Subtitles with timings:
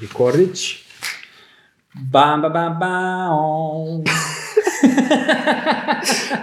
[0.00, 0.84] Rikordić.
[1.94, 4.04] Bam, bam, bam, bam.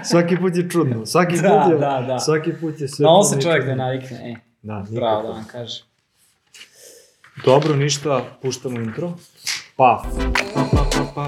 [0.10, 1.06] Svaki put je čudno.
[1.06, 2.20] Svaki Da, put je, da, da.
[2.20, 4.36] Svaki put je sve Na ovo se i čovjek da navikne, e.
[4.62, 4.96] Da, nikako.
[4.96, 5.84] Bravo da vam kaže.
[7.46, 9.14] Dobro, ništa, puštamo intro.
[9.76, 10.04] Pa.
[10.54, 11.28] Pa, pa, pa, pa,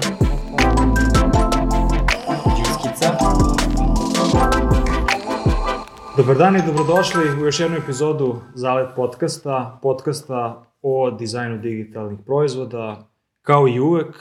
[6.16, 13.08] Dobar dan i dobrodošli u još jednu epizodu Zalet podcasta, podcasta o dizajnu digitalnih proizvoda,
[13.42, 14.16] kao i uvek,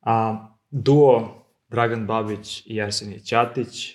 [0.00, 3.94] a duo Dragan Babić i Arsenije Ćatić.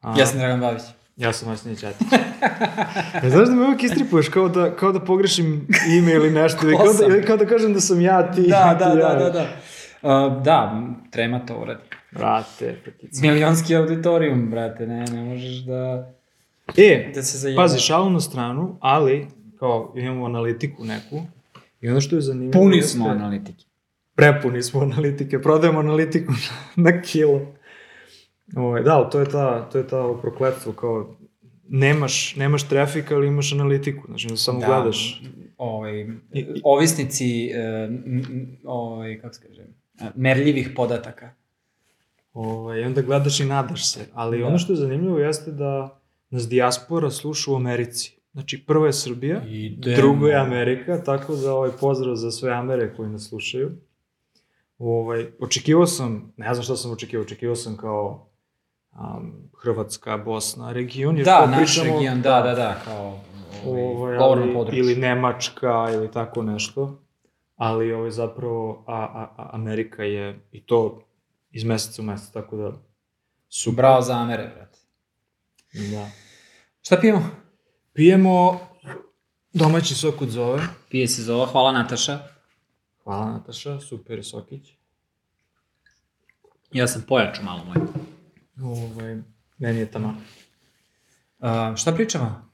[0.00, 0.82] A, Ja sam Dragan Babić.
[1.16, 2.06] Ja sam Arsenije Ćatić.
[3.22, 5.66] ja, znaš da me uvek istripuješ kao da, kao da pogrešim
[5.98, 8.42] ime ili nešto, ili kao, da, ili kao da kažem da sam ja ti.
[8.42, 9.14] Da, ti da, ja.
[9.14, 9.46] da, da, da.
[10.02, 11.82] Uh, da, trema to uradi.
[12.10, 13.20] Brate, petica.
[13.22, 16.12] Milionski auditorijum, brate, ne, ne možeš da,
[16.76, 17.56] E, da se.
[17.56, 19.28] Pazi, šalu na stranu, ali
[19.62, 21.22] kao imamo analitiku neku
[21.80, 22.52] i ono što je zanimljivo...
[22.52, 23.64] Puni jeste- smo analitike.
[24.14, 26.32] Prepuni smo analitike, prodajemo analitiku
[26.76, 27.40] na kilo.
[28.56, 31.16] Ovo, da, ali to je ta, to je ta prokletstvo, kao
[31.68, 35.22] nemaš, nemaš trafika, ali imaš analitiku, znači da samo gledaš.
[35.58, 36.06] Ovaj,
[36.64, 37.88] ovisnici, e,
[38.64, 39.62] ovaj, kako se kaže,
[40.00, 41.30] e, merljivih podataka.
[42.34, 44.06] Ovaj, I onda gledaš i nadaš se.
[44.14, 44.46] Ali Da.
[44.46, 46.00] ono što je zanimljivo jeste da
[46.30, 48.21] nas dijaspora sluša u Americi.
[48.32, 49.96] Znači, prvo je Srbija, Idemo.
[49.96, 53.70] drugo je Amerika, tako da ovaj pozdrav za sve Amere koji nas slušaju.
[54.78, 58.30] Ovaj, očekivao sam, ne znam šta sam očekivao, očekivao sam kao
[58.92, 61.16] um, Hrvatska, Bosna, region.
[61.16, 63.18] jer Da, naš pričamo- region, da, da, da, kao
[63.66, 64.78] ovaj, Ovaj, govorno ali, područje.
[64.80, 67.02] ili Nemačka ili tako nešto.
[67.56, 71.02] Ali ovaj, zapravo a, a, a Amerika je i to
[71.50, 72.72] iz meseca u mesec, tako da
[73.48, 73.76] super.
[73.76, 74.78] Bravo za Amere, brate.
[75.90, 76.08] Da.
[76.82, 77.41] Šta pijemo?
[77.92, 78.60] Pijemo
[79.52, 80.62] domaći sok od zove.
[80.88, 82.18] Pije se zova, hvala Nataša.
[83.04, 84.68] Hvala Nataša, super je sokić.
[86.72, 87.76] Ja sam pojačao malo moj.
[88.62, 89.16] Ovaj,
[89.58, 90.08] meni je tamo.
[91.38, 92.50] Uh, šta pričamo?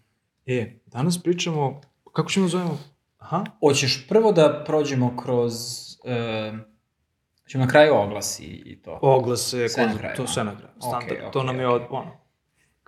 [0.47, 1.81] E, danas pričamo,
[2.13, 2.79] kako ćemo zovemo?
[3.19, 5.55] Aha, Hoćeš prvo da prođemo kroz...
[6.05, 6.59] Uh,
[7.49, 8.99] ćemo na kraju oglasi i to.
[9.03, 10.27] oglase, Sve na kraju, to a?
[10.27, 11.77] sve na kraju, standard, Okej, to okej, nam je okej.
[11.87, 12.11] od, ono,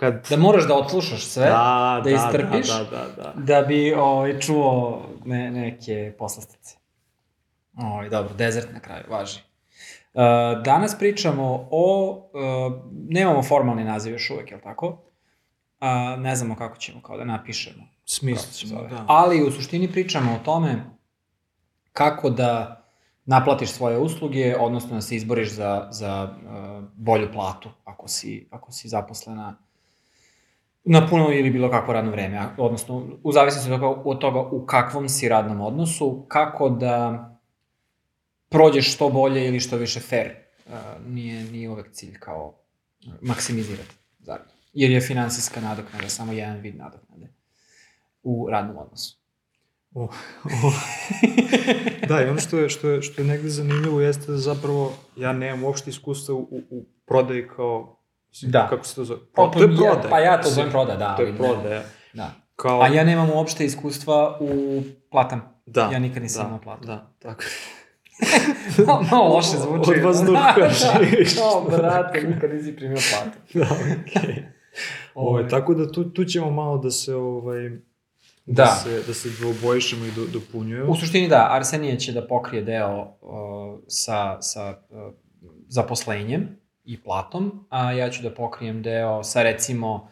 [0.00, 0.26] kad...
[0.30, 2.68] Da moraš da odslušaš sve, da, da istrpiš.
[2.68, 3.32] Da, da, da, da.
[3.36, 6.76] da bi ovaj, čuo ne, neke poslastice.
[7.76, 9.40] Ovaj, dobro, dezert na kraju, važi.
[10.14, 10.22] Uh,
[10.64, 14.86] danas pričamo o, uh, nemamo formalni naziv još uvek, jel tako?
[14.86, 17.84] Uh, ne znamo kako ćemo kao da napišemo.
[18.04, 19.04] Smislit se ćemo, da.
[19.08, 20.84] Ali u suštini pričamo o tome
[21.92, 22.82] kako da
[23.24, 28.72] naplatiš svoje usluge, odnosno da se izboriš za, za uh, bolju platu ako si, ako
[28.72, 29.56] si zaposlena
[30.84, 34.66] na puno ili bilo kakvo radno vreme, odnosno u zavisnosti od toga, od toga u
[34.66, 37.26] kakvom si radnom odnosu, kako da
[38.48, 40.30] prođeš što bolje ili što više fair.
[40.66, 40.72] Uh,
[41.06, 42.54] nije, nije uvek cilj kao
[43.20, 44.50] maksimizirati zaradu.
[44.72, 47.32] Jer je finansijska nadoknada samo jedan vid nadoknade
[48.22, 49.20] u radnom odnosu.
[49.94, 50.08] O, o.
[52.08, 55.32] da, i ono što je, što je, što je negde zanimljivo jeste da zapravo ja
[55.32, 57.99] nemam uopšte iskustva u, u prodaji kao...
[58.30, 58.66] mislim, Da.
[58.68, 59.20] Kako se to zove?
[59.34, 60.10] Pa, to je ja- prodaja.
[60.10, 61.82] pa ja to zovem prodaja, da, To je prodaja.
[62.12, 62.30] Da.
[62.56, 65.42] Kao, A ja nemam uopšte iskustva u platama.
[65.66, 66.86] da, ja nikad nisam da, imao platu.
[66.86, 67.42] Da, tako.
[68.86, 69.91] Malo, malo loše zvuči.
[69.91, 70.54] Od vazduha
[71.00, 71.34] živiš.
[71.34, 73.38] Kao, brate, nikad nisi primio platu.
[73.54, 74.44] da, okej.
[75.14, 77.70] Ovaj, tako da tu, tu ćemo malo da se ovaj
[78.47, 78.66] da, Da.
[78.66, 80.91] se da se dvobojišemo i do, dopunjujemo.
[80.91, 83.38] U suštini da, Arsenije će da pokrije deo uh,
[83.86, 85.12] sa, sa uh,
[85.68, 86.59] zaposlenjem
[86.92, 90.08] i platom, a ja ću da pokrijem deo sa recimo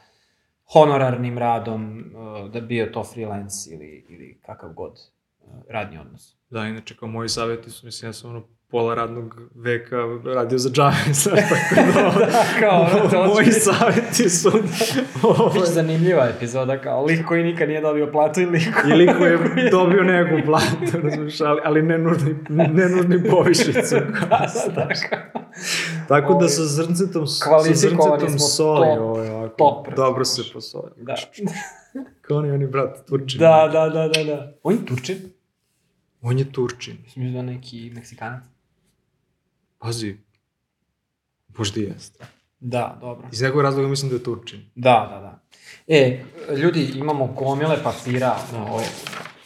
[0.73, 4.93] honorarnim radom, uh, da bio to freelance ili, ili kakav god
[5.41, 6.37] uh, radni odnos.
[6.51, 9.97] Da, inače kao moji savjeti su, mislim, ja sam ono pola radnog veka
[10.27, 14.49] radio za džave, sad tako da, Da, kao, to moji će- savjeti su
[15.23, 18.93] ovaj, Biće zanimljiva epizoda, kao lik koji nikad nije dobio platu i lik koji...
[18.93, 19.39] ili ko je
[19.71, 23.95] dobio neku platu, razumiješ, ali, ali ne nužni, ne nužni povišicu.
[23.95, 25.43] da, da, da, kao.
[26.09, 30.91] Tako da Ovaj, sa zrncetom, sa zrncetom soli, top- ovaj, ovako, top, dobro se posoli.
[30.97, 31.15] Da.
[32.21, 33.39] Kao oni, oni brat, Turčin.
[33.41, 34.53] da, da, da, da, da.
[34.63, 35.17] On je Turčin?
[36.23, 36.97] On je Turčin.
[37.05, 38.43] Mislim da neki Meksikanac.
[39.79, 40.17] Pazi,
[41.49, 42.25] možda i jeste.
[42.61, 43.29] Da, dobro.
[43.33, 44.71] Iz nekog razloga mislim da je Turčin.
[44.75, 45.41] Da, da, da.
[45.89, 46.25] E,
[46.57, 48.37] ljudi, imamo gomile papira.
[48.53, 48.59] Da.
[48.59, 48.81] Ovo,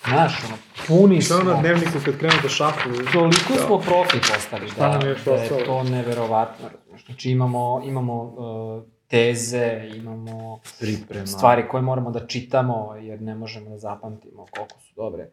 [0.05, 0.56] znaš, ono,
[0.87, 1.43] puni Šta smo.
[1.43, 2.94] ono na dnevniku kad krenu da šapuju?
[3.12, 5.61] Toliko smo profi postali, Šta da, još da je ostalo?
[5.62, 6.69] to neverovatno.
[7.06, 11.26] Znači imamo, imamo uh, teze, imamo Priprema.
[11.26, 15.31] stvari koje moramo da čitamo, jer ne možemo da zapamtimo koliko su dobre.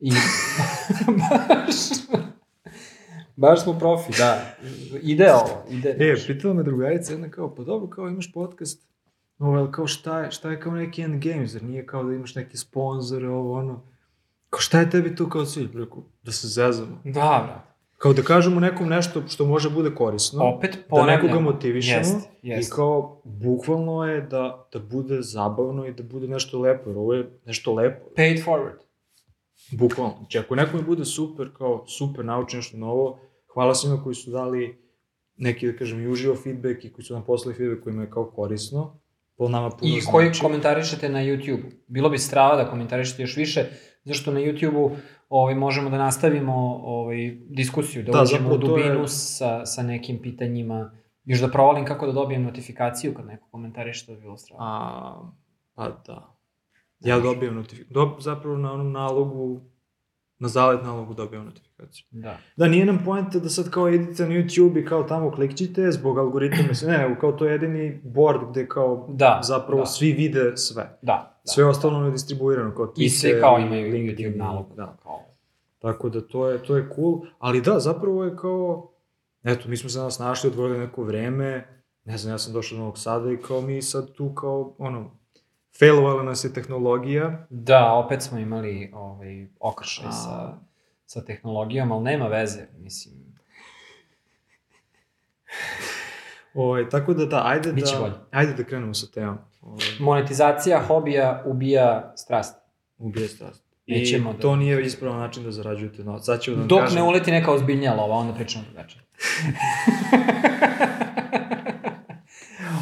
[0.00, 0.10] I
[1.18, 1.76] baš,
[3.38, 4.40] baš smo profi, da.
[5.02, 5.88] Ide ovo, ide.
[5.90, 8.88] E, pitala me drugarica jedna kao, pa dobro, kao imaš podcast,
[9.38, 12.14] ovo, ali kao šta je, šta je kao neki end game, zar nije kao da
[12.14, 13.82] imaš neke sponzore, ovo, ono,
[14.50, 17.00] kao šta je tebi tu kao cilj, Rekao, da se zezamo.
[17.04, 17.10] Da,
[17.46, 17.68] brate.
[17.96, 21.22] Kao da kažemo nekom nešto što može bude korisno, Opet da ponavljamo.
[21.22, 22.74] nekoga motivišemo Jest, i jest.
[22.74, 27.30] kao bukvalno je da, da bude zabavno i da bude nešto lepo, jer ovo je
[27.46, 28.04] nešto lepo.
[28.16, 28.78] Pay it forward.
[29.72, 30.14] Bukvalno.
[30.18, 33.18] Znači, ako nekome bude super, kao super, nauči nešto novo,
[33.48, 34.78] hvala svima koji su dali
[35.36, 38.24] neki, da kažem, i uživo feedback i koji su nam poslali feedback kojima je kao
[38.26, 38.98] korisno.
[39.36, 40.12] Po nama puno I znači.
[40.12, 41.62] koji komentarišete na YouTube.
[41.86, 43.64] Bilo bi strava da komentarišete još više,
[44.04, 44.90] zašto na YouTube-u
[45.28, 47.16] ovaj, možemo da nastavimo ovaj,
[47.46, 50.90] diskusiju, da, Da, uđemo u to je- dubinu sa, sa nekim pitanjima.
[51.24, 54.62] Još da provalim kako da dobijem notifikaciju kad neko komentariše, to bi bilo strava.
[54.64, 55.30] A,
[55.74, 56.34] pa da.
[57.00, 57.94] Ja dobijem notifikaciju.
[57.94, 59.60] Dob, zapravo na onom nalogu,
[60.38, 62.06] na zalet nalogu dobijam notifikaciju.
[62.10, 62.38] Da.
[62.56, 66.18] Da, nije nam poenta da sad kao idete na YouTube i kao tamo klikćite zbog
[66.18, 69.86] algoritma, se ne, nego kao to je jedini board gde kao Da, zapravo da.
[69.86, 70.82] svi vide sve.
[70.82, 71.40] Da.
[71.44, 71.52] da.
[71.52, 74.66] Sve ostalo je distribuirano, kao I Twitter, svi kao imaju LinkedIn, YouTube nalog.
[74.76, 74.96] Da.
[75.02, 75.20] Kao.
[75.78, 78.92] Tako da to je, to je cool, ali da, zapravo je kao,
[79.42, 82.80] eto, mi smo se danas našli, odvojili neko vreme, ne znam, ja sam došao do
[82.80, 85.18] Novog Sada i kao mi sad tu kao, ono,
[85.78, 90.12] failovala nas je tehnologija, Da, opet smo imali ovaj, okršaj A.
[90.12, 90.58] sa,
[91.06, 93.14] sa tehnologijom, ali nema veze, mislim.
[96.54, 98.12] ovaj, tako da da, ajde Biće da, bolje.
[98.32, 99.38] ajde da krenemo sa temom.
[99.62, 102.58] Ovaj, Monetizacija hobija ubija strast.
[102.98, 103.64] ubije strast.
[103.86, 106.24] I Nećemo da- to nije ispravan način da zarađujete novac.
[106.24, 109.02] Sad ću da vam Dok kažem, ne uleti neka ozbiljnija lova, onda pričamo drugačije.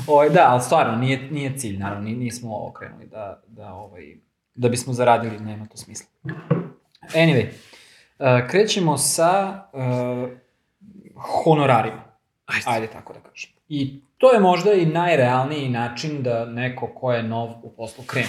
[0.07, 4.17] Ovaj, da, ali stvarno, nije, nije cilj, naravno, ni- nismo ovo krenuli da, da, ovaj,
[4.55, 6.07] da bismo zaradili, nema to smisla.
[7.15, 7.47] Anyway,
[8.19, 10.31] uh, krećemo sa uh,
[11.45, 12.03] honorarima.
[12.47, 12.65] Ajde.
[12.67, 13.51] Ajde tako da kažem.
[13.69, 18.29] I to je možda i najrealniji način da neko ko je nov u poslu krene.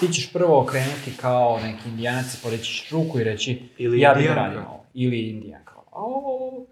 [0.00, 4.30] Ti ćeš prvo krenuti kao neki indijanac i podićeš ruku i reći Ili ja bih
[4.36, 4.84] radim ovo.
[4.94, 5.72] Ili indijanka.
[5.92, 6.66] Ovo.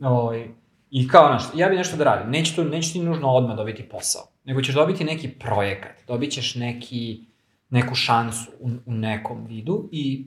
[0.00, 0.48] Ovaj,
[0.90, 2.30] I kao, znaš, ja bih nešto da radim.
[2.30, 6.54] Neće, to, neće ti nužno odmah dobiti posao, nego ćeš dobiti neki projekat, dobit ćeš
[6.54, 7.24] neki,
[7.70, 10.26] neku šansu u, u nekom vidu i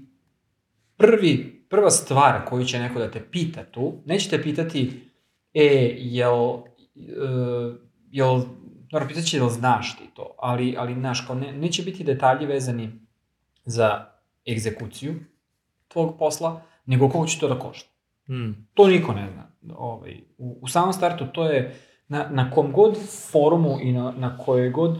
[0.98, 5.10] prvi, prva stvar koju će neko da te pita tu, neće te pitati,
[5.54, 6.64] e, jel, uh,
[8.12, 8.42] jel,
[8.92, 12.46] dobro, pitat će jel znaš ti to, ali, ali znaš, kao ne, neće biti detalji
[12.46, 12.92] vezani
[13.66, 14.06] za
[14.52, 15.16] egzekuciju
[15.88, 17.90] tvog posla, nego koliko će to da košta.
[18.26, 18.68] Hmm.
[18.74, 19.53] To niko ne zna.
[19.76, 21.76] Ovaj, u, u samom startu to je
[22.08, 22.98] na, na kom god
[23.32, 25.00] forumu i na, na kojoj god uh,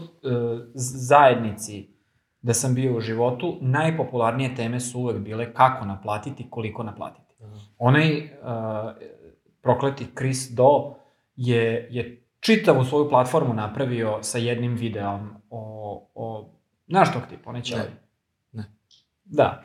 [1.08, 1.94] zajednici
[2.42, 7.34] da sam bio u životu, najpopularnije teme su uvek bile kako naplatiti, koliko naplatiti.
[7.78, 8.28] Onaj uh,
[9.62, 10.94] prokleti Chris Do
[11.36, 16.50] je, je čitavu svoju platformu napravio sa jednim videom o, o
[16.88, 17.90] znaš tog tipa, onaj ćelavi?
[18.52, 18.64] Ne.
[19.24, 19.62] Da.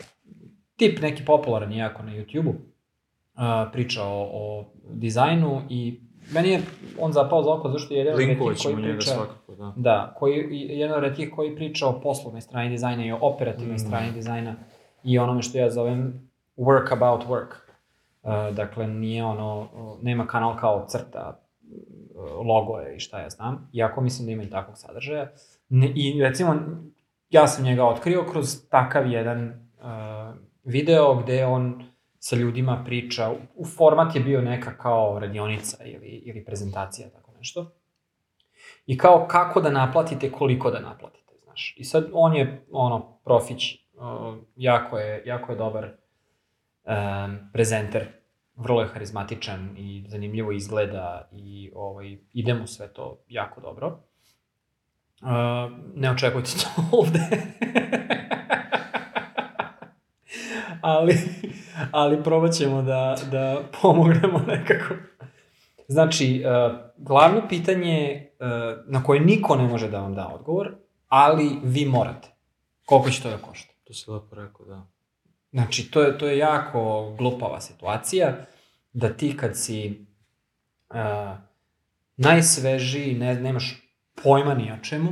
[0.75, 5.99] Tip neki popularan jako na YouTube-u, uh, priča o, o dizajnu i
[6.33, 6.61] meni je
[6.99, 9.11] on zapao za oko zašto je jedan Linkovat koji ćemo njega priča...
[9.11, 9.73] svakako, da.
[9.75, 13.79] Da, koji, jedan od retkih koji priča o poslovnoj strani dizajna i o operativnoj Mm.
[13.79, 14.55] strani dizajna
[15.03, 17.53] i onome što ja zovem work about work.
[18.23, 19.67] Uh, dakle, nije ono,
[20.01, 21.39] nema kanal kao crta,
[22.15, 25.31] uh, logoje i šta ja znam, iako mislim da ima i takvog sadržaja.
[25.69, 26.55] Ne, I recimo,
[27.29, 31.83] ja sam njega otkrio kroz takav jedan uh, video gde on
[32.19, 37.71] sa ljudima priča, u format je bio neka kao radionica ili, ili prezentacija, tako nešto.
[38.87, 41.75] I kao kako da naplatite, koliko da naplatite, znaš.
[41.77, 43.75] I sad on je, ono, profić,
[44.55, 48.07] jako, je, jako je dobar um, prezenter,
[48.55, 53.99] vrlo je harizmatičan i zanimljivo izgleda i ovaj, ide mu sve to jako dobro.
[55.21, 55.27] Uh,
[55.95, 57.19] ne očekujte to ovde.
[60.95, 61.17] ali,
[61.91, 64.93] ali probat ćemo da, da pomognemo nekako.
[65.87, 68.47] Znači, uh, glavno pitanje uh,
[68.87, 70.71] na koje niko ne može da vam da odgovor,
[71.07, 72.27] ali vi morate.
[72.85, 73.73] Koliko će to da košta?
[73.83, 74.87] To si lepo rekao, da.
[75.51, 78.45] Znači, to je, to je jako glupava situacija,
[78.93, 80.05] da ti kad si
[80.89, 80.95] uh,
[82.17, 83.89] najsvežiji, ne, nemaš
[84.23, 85.09] pojma ni o čemu,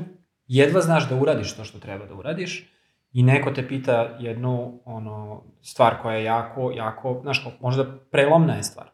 [0.48, 2.72] jedva znaš da uradiš to što treba da uradiš,
[3.14, 8.56] i neko te pita jednu ono, stvar koja je jako, jako, znaš, kao, možda prelomna
[8.56, 8.88] je stvar.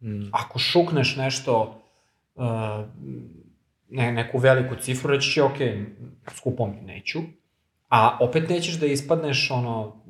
[0.00, 0.30] Hmm.
[0.32, 1.82] Ako šukneš nešto,
[2.34, 2.44] uh,
[3.88, 5.56] ne, neku veliku cifru, reći će, ok,
[6.34, 7.18] skupo mi neću,
[7.88, 10.04] a opet nećeš da ispadneš ono,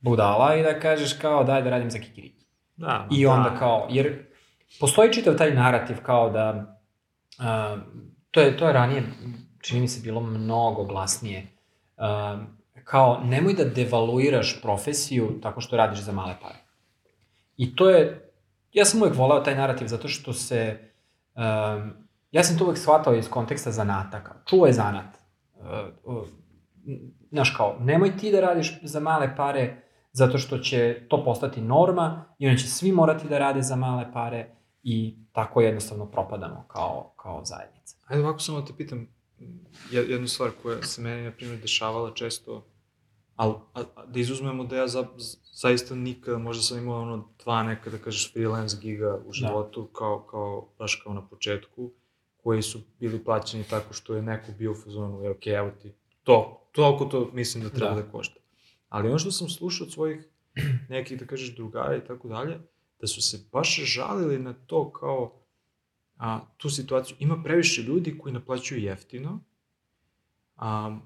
[0.00, 2.46] budala i da kažeš kao daj da radim za kikiriki.
[2.76, 3.58] Da, I onda da.
[3.58, 4.26] kao, jer
[4.80, 6.78] postoji čitav taj narativ kao da,
[7.38, 7.82] uh,
[8.30, 9.02] to, je, to je ranije,
[9.60, 11.61] čini mi se, bilo mnogo glasnije, uh,
[12.84, 16.58] kao nemoj da devaluiraš profesiju tako što radiš za male pare.
[17.56, 18.30] I to je,
[18.72, 20.78] ja sam uvek volao taj narativ zato što se,
[21.34, 21.92] um,
[22.30, 25.18] ja sam to uvek shvatao iz konteksta zanata, kao čuvaj zanat.
[25.54, 25.66] Uh,
[26.04, 26.28] uh,
[27.56, 29.82] kao, nemoj ti da radiš za male pare
[30.12, 34.12] zato što će to postati norma i onda će svi morati da rade za male
[34.12, 34.50] pare
[34.82, 37.96] i tako jednostavno propadamo kao, kao zajednica.
[38.06, 39.08] Ajde ovako samo da te pitam
[39.90, 42.66] jednu stvar koja se meni, na primjer, dešavala često,
[43.36, 45.06] ali a, a, da izuzmemo da ja za,
[45.54, 49.98] zaista nikada, možda sam imao ono dva neka, da kažeš, freelance giga u životu, da.
[49.98, 51.92] kao, kao, baš kao na početku,
[52.36, 55.92] koji su bili plaćeni tako što je neko bio u fazonu, je, ok, evo ti,
[56.22, 58.02] to, toliko to mislim da treba da, Da.
[58.02, 58.40] da košta.
[58.88, 60.28] Ali ono što sam slušao od svojih
[60.88, 62.58] nekih, da kažeš, drugara i tako dalje,
[63.00, 65.41] da su se baš žalili na to kao,
[66.22, 67.16] a, tu situaciju.
[67.20, 69.40] Ima previše ljudi koji naplaćuju jeftino,
[70.56, 70.98] a,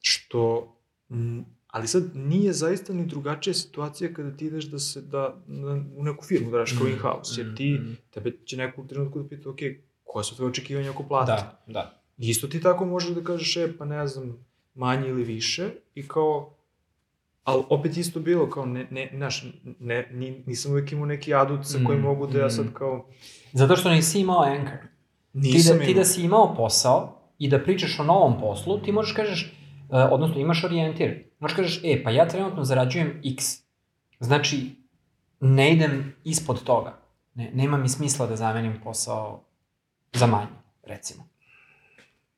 [0.00, 0.74] što,
[1.10, 5.84] m, ali sad nije zaista ni drugačija situacija kada ti ideš da se, da, na,
[5.96, 7.96] u neku firmu da radiš kao Mm, in-house, jer mm, ti, mm.
[8.10, 9.58] tebe će nekog trenutku da pita, ok,
[10.04, 11.32] koje su tvoje očekivanja oko plate?
[11.32, 12.02] Da, da.
[12.18, 16.54] Isto ti tako možeš da kažeš, e, pa ne znam, manje ili više, i kao,
[17.44, 19.44] ali opet isto bilo, kao, ne, ne, znaš,
[19.80, 22.50] ne, ni, nisam uvek imao neki adut sa kojim Mm, mogu da ja mm.
[22.50, 23.06] sad kao,
[23.52, 24.78] Zato što nisi imao anchor.
[25.32, 28.92] Ti nisam da, ti da si imao posao i da pričaš o novom poslu, ti
[28.92, 29.52] možeš kažeš,
[29.88, 31.24] uh, odnosno imaš orijentir.
[31.38, 33.44] Možeš kažeš, e, pa ja trenutno zarađujem x.
[34.20, 34.70] Znači,
[35.40, 36.98] ne idem ispod toga.
[37.34, 39.44] Ne, nema mi smisla da zamenim posao
[40.12, 40.46] za manje,
[40.82, 41.28] recimo.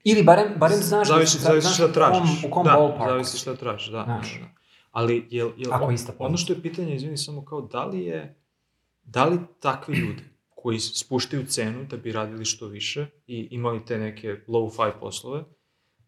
[0.05, 2.41] Ili barem, barem znaš, zavisi, da, zavisi znaš šta u tražiš.
[2.41, 3.11] kom, u kom da, ballparku.
[3.11, 4.05] zavisi šta tražiš, da.
[4.05, 4.41] Znaš.
[4.41, 4.64] da.
[4.95, 6.29] Ali, jel, jel, Ako on- ista pomoć.
[6.29, 8.35] ono što je pitanje, izvini, samo kao, da li je,
[9.05, 13.99] da li takvi ljudi koji spuštaju cenu da bi radili što više i imali te
[13.99, 15.45] neke low-fi poslove,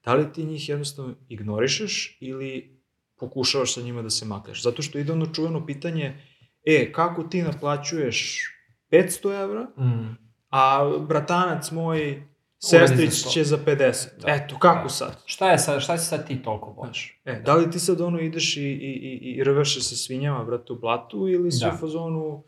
[0.05, 2.81] da li ti njih jednostavno ignorišeš ili
[3.17, 4.63] pokušavaš sa njima da se makneš?
[4.63, 6.21] Zato što ide ono čuveno pitanje,
[6.65, 8.43] e, kako ti naplaćuješ
[8.89, 10.17] 500 evra, Mm.
[10.51, 12.23] a bratanac moj,
[12.59, 13.33] sestrić za 100.
[13.33, 14.07] će za 50.
[14.21, 14.33] Da.
[14.33, 14.89] Eto, kako Da.
[14.89, 15.17] sad?
[15.25, 17.21] Šta je sad, šta si sad ti toliko voliš?
[17.25, 20.45] E, da li ti sad ono ideš i, i, i, i rveš se sa svinjama,
[20.45, 21.73] brate, u blatu, ili si Da.
[21.75, 22.43] u fazonu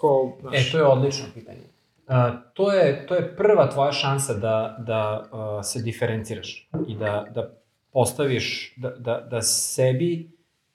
[0.00, 0.68] kao, znaš...
[0.68, 1.60] E, to je odlično pitanje.
[2.08, 2.14] Uh,
[2.54, 7.50] to, je, to je prva tvoja šansa da, da uh, se diferenciraš i da, da
[7.92, 10.30] postaviš, da, da, da sebi,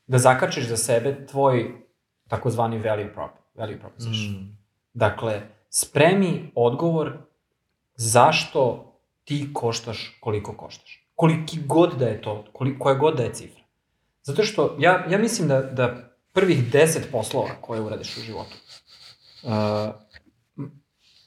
[0.08, 1.72] da zakačiš za sebe tvoj
[2.28, 4.34] takozvani value prop, value proposition.
[4.34, 4.58] Mm.
[4.94, 7.18] Dakle, spremi odgovor
[8.02, 8.94] zašto
[9.24, 11.08] ti koštaš koliko koštaš.
[11.16, 13.64] Koliki god da je to, koliko, koja god da je cifra.
[14.24, 18.56] Zato što ja, ja mislim da, da prvih deset poslova koje uradiš u životu,
[19.44, 19.52] uh,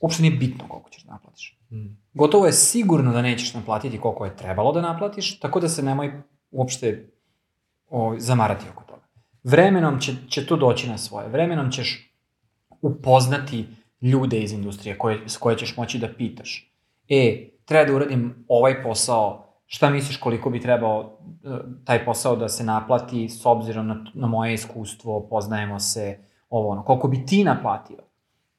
[0.00, 1.58] uopšte nije bitno koliko ćeš da naplatiš.
[1.70, 1.96] Mm.
[2.14, 6.12] Gotovo je sigurno da nećeš naplatiti koliko je trebalo da naplatiš, tako da se nemoj
[6.50, 7.10] uopšte
[7.90, 9.06] o, zamarati oko toga.
[9.42, 11.28] Vremenom će, će to doći na svoje.
[11.28, 12.10] Vremenom ćeš
[12.82, 13.66] upoznati
[14.04, 16.72] ljude iz industrije koje, s koje ćeš moći da pitaš.
[17.08, 21.48] E, treba da uradim ovaj posao, šta misliš koliko bi trebao e,
[21.84, 26.18] taj posao da se naplati s obzirom na, na moje iskustvo, poznajemo se,
[26.50, 27.98] ovo ono, koliko bi ti naplatio?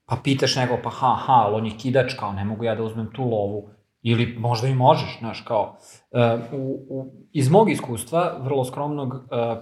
[0.06, 2.84] Pa pitaš nego, pa ha, ha, ali on je kidač, kao ne mogu ja da
[2.84, 3.70] uzmem tu lovu,
[4.02, 5.78] ili možda i možeš, znaš, kao,
[6.12, 9.56] e, u, u, iz mog iskustva, vrlo skromnog, e,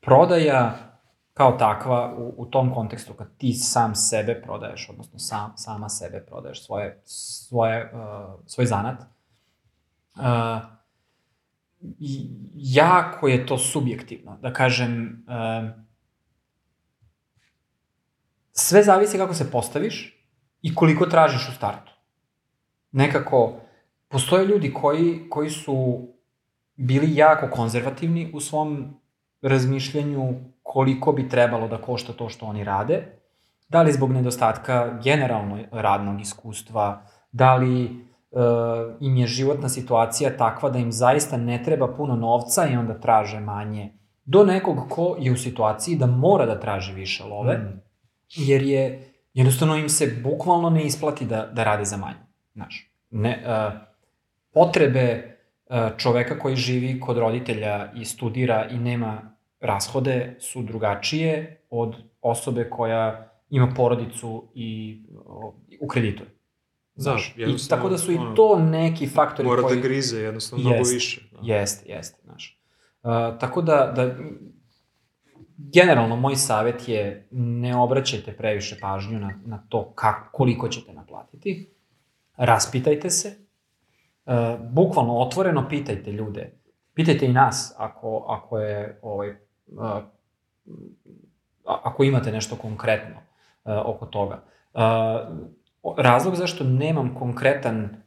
[0.00, 0.89] prodaja
[1.40, 6.26] kao takva u, u tom kontekstu kad ti sam sebe prodaješ, odnosno sam, sama sebe
[6.28, 9.00] prodaješ svoje, svoje, uh, svoj zanat,
[10.16, 10.22] uh,
[12.54, 14.36] jako je to subjektivno.
[14.42, 15.70] Da kažem, uh,
[18.52, 20.26] sve zavisi kako se postaviš
[20.62, 21.92] i koliko tražiš u startu.
[22.92, 23.54] Nekako,
[24.08, 26.08] postoje ljudi koji, koji su
[26.76, 29.00] bili jako konzervativni u svom
[29.42, 30.34] razmišljanju
[30.70, 33.02] koliko bi trebalo da košta to što oni rade,
[33.68, 37.88] da li zbog nedostatka generalno radnog iskustva, da li e,
[39.00, 43.40] im je životna situacija takva da im zaista ne treba puno novca i onda traže
[43.40, 43.92] manje,
[44.24, 47.80] do nekog ko je u situaciji da mora da traži više love, Mm.
[48.36, 52.22] jer je jednostavno im se bukvalno ne isplati da, da rade za manje.
[52.52, 53.72] Znaš, ne, uh,
[54.54, 55.36] potrebe
[55.66, 62.70] uh, čoveka koji živi kod roditelja i studira i nema rashode su drugačije od osobe
[62.70, 66.22] koja ima porodicu i o, u kreditu.
[66.22, 66.30] je.
[66.94, 69.76] Znaš, i jednostavno, tako da su i to neki faktori Mora koji...
[69.76, 71.28] da grize, jednostavno mnogo Jest, više.
[71.32, 71.38] Da.
[71.42, 72.60] Jeste, jeste, znaš.
[73.02, 74.14] Uh, tako da, da
[75.56, 81.70] generalno moj savjet je ne obraćajte previše pažnju na, na to kako, koliko ćete naplatiti.
[82.36, 83.28] Raspitajte se.
[84.26, 86.52] E, bukvalno otvoreno pitajte ljude.
[86.94, 89.36] Pitajte i nas ako, ako je ovaj,
[89.78, 90.00] a,
[91.64, 93.16] ako imate nešto konkretno
[93.64, 94.42] a, oko toga.
[94.74, 95.30] A,
[95.96, 98.02] razlog zašto nemam konkretan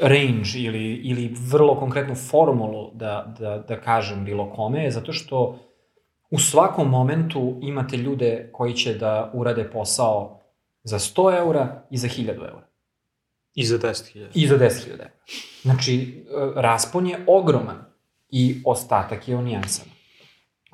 [0.00, 5.58] range ili, ili vrlo konkretnu formulu da, da, da kažem bilo kome je zato što
[6.30, 10.40] u svakom momentu imate ljude koji će da urade posao
[10.82, 12.66] za 100 eura i za 1000 eura.
[13.54, 14.26] I za 10.000.
[14.34, 15.10] I za 10.000 eura.
[15.62, 16.24] Znači,
[16.56, 17.84] raspon je ogroman
[18.30, 19.95] i ostatak je u nijansama.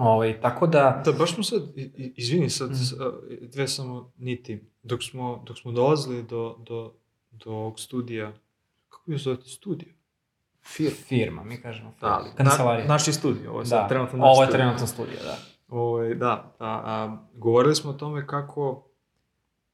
[0.02, 1.02] Ovaj, tako da...
[1.04, 1.62] Da, baš smo sad,
[2.16, 2.75] izvini sad, mm.
[3.40, 6.92] dve samo niti, dok smo, dok smo dolazili do, do,
[7.30, 8.32] do ovog studija,
[8.88, 9.92] kako je zove studio?
[10.62, 10.97] Firma.
[11.09, 12.09] Firma, mi kažemo firma.
[12.09, 12.87] Da, ali, Kancelarija.
[12.87, 15.37] Na, naši studio, ovo je sad da, trenutno naš Ovo je trenutno studio, da.
[15.68, 18.85] Ovo, ovaj, da, a, a, govorili smo o tome kako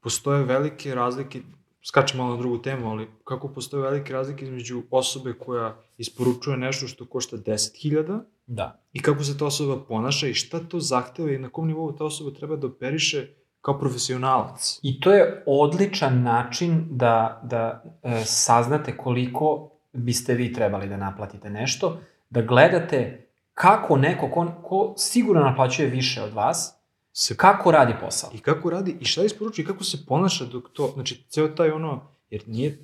[0.00, 1.40] postoje velike razlike,
[1.82, 6.88] skačem malo na drugu temu, ali kako postoje velike razlike između osobe koja isporučuje nešto
[6.88, 8.82] što košta 10.000 da.
[8.92, 12.04] i kako se ta osoba ponaša i šta to zahteva i na kom nivou ta
[12.04, 13.28] osoba treba da operiše
[13.60, 14.80] kao profesionalac.
[14.82, 21.50] I to je odličan način da, da e, saznate koliko biste vi trebali da naplatite
[21.50, 21.98] nešto,
[22.30, 26.74] da gledate kako neko ko, ko sigurno naplaćuje više od vas,
[27.12, 28.30] se, kako radi posao.
[28.34, 31.70] I kako radi, i šta isporučuje, i kako se ponaša dok to, znači, ceo taj
[31.70, 32.78] ono, jer nije,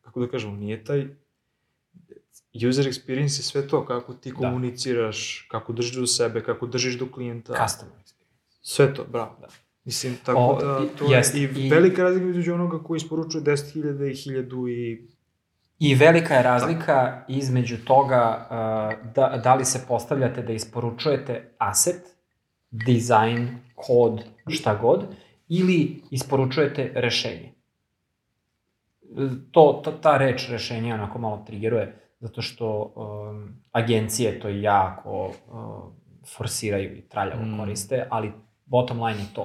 [0.00, 1.08] kako da kažemo, nije taj
[2.54, 4.36] user experience je sve to, kako ti da.
[4.36, 5.58] komuniciraš, da.
[5.58, 7.66] kako držiš do sebe, kako držiš do klijenta.
[7.66, 8.48] Customer experience.
[8.62, 9.36] Sve to, bravo.
[9.40, 9.48] Da.
[9.84, 13.44] Mislim, tako o, da, to jest, je i, i velika razlika između onoga koji isporučuje
[13.44, 15.08] 10.000 i 1000 i...
[15.78, 17.24] I velika je razlika da.
[17.28, 22.02] između toga uh, da, da li se postavljate da isporučujete asset,
[22.70, 25.04] dizajn, kod, šta god,
[25.48, 27.52] ili isporučujete rešenje.
[29.50, 35.34] To, ta, ta reč rešenje onako malo triggeruje, zato što um, agencije to jako uh,
[36.36, 37.58] forsiraju i traljavo mm.
[37.58, 38.32] koriste, ali
[38.66, 39.42] bottom line je to.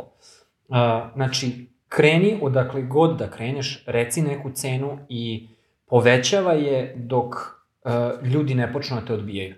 [0.68, 0.78] Uh,
[1.16, 5.50] znači, kreni odakle god da kreneš, reci neku cenu i
[5.86, 9.56] povećava je dok uh, ljudi ne počnu da te odbijaju.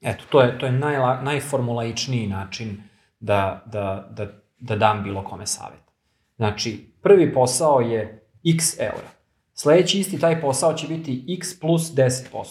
[0.00, 2.82] Eto, to je, to je najla, najformulaičniji način
[3.20, 4.26] da, da, da,
[4.58, 5.82] da dam bilo kome savjet.
[6.36, 9.17] Znači, prvi posao je x eura.
[9.60, 12.44] Sledeći isti taj posao će biti x plus 10%.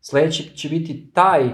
[0.00, 1.50] Sledeći će biti taj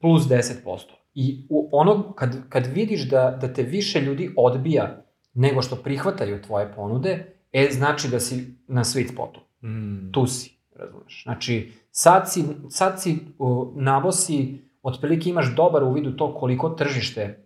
[0.00, 0.78] plus 10%.
[1.14, 6.42] I u ono, kad, kad vidiš da, da te više ljudi odbija nego što prihvataju
[6.42, 9.40] tvoje ponude, e, znači da si na sweet spotu.
[9.62, 10.12] Mm.
[10.12, 11.22] Tu si, razumeš.
[11.22, 17.44] Znači, sad si, sad si uh, nabosi, otprilike imaš dobar uvid u to koliko tržište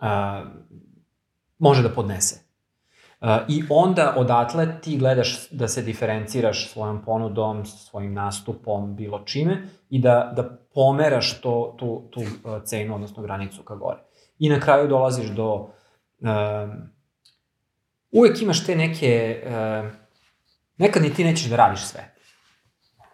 [0.00, 0.06] uh,
[1.58, 2.43] može da podnese.
[3.24, 9.62] Uh, I onda odatle ti gledaš da se diferenciraš svojom ponudom, svojim nastupom, bilo čime
[9.90, 13.98] i da, da pomeraš to, tu, tu uh, cenu, odnosno granicu ka gore.
[14.38, 15.54] I na kraju dolaziš do...
[15.54, 16.28] Uh,
[18.10, 19.42] uvek imaš te neke...
[19.46, 19.90] Uh,
[20.76, 22.14] nekad ni ti nećeš da radiš sve.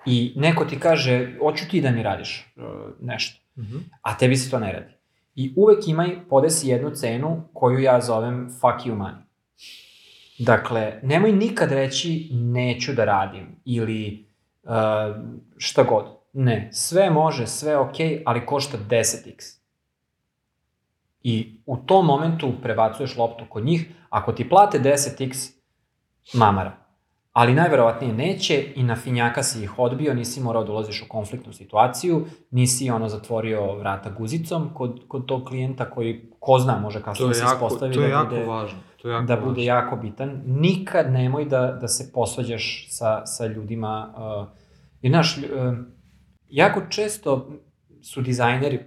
[0.07, 2.63] I neko ti kaže, hoću ti da mi radiš uh,
[3.01, 3.41] nešto.
[3.57, 3.81] Mm -hmm.
[4.03, 4.95] A tebi se to ne radi.
[5.35, 9.23] I uvek imaj, podesi jednu cenu koju ja zovem fuck you money.
[10.41, 14.29] Dakle, nemoj nikad reći neću da radim ili
[14.63, 14.71] uh,
[15.57, 16.05] šta god.
[16.33, 19.59] Ne, sve može, sve ok, ali košta 10x.
[21.23, 25.53] I u tom momentu prebacuješ loptu kod njih, ako ti plate 10x,
[26.35, 26.80] mamara
[27.33, 31.53] ali najverovatnije neće i na finjaka si ih odbio, nisi morao da ulaziš u konfliktnu
[31.53, 37.35] situaciju, nisi ono zatvorio vrata guzicom kod, kod tog klijenta koji ko zna može kasnije
[37.35, 38.79] se ispostavi to je da jako bude, važno.
[39.03, 39.49] To je jako da važno.
[39.49, 40.43] bude jako bitan.
[40.47, 44.15] Nikad nemoj da, da se posvađaš sa, sa ljudima.
[44.17, 44.49] Uh,
[45.03, 45.45] jer znaš, uh,
[46.49, 47.51] jako često
[48.03, 48.81] su dizajneri,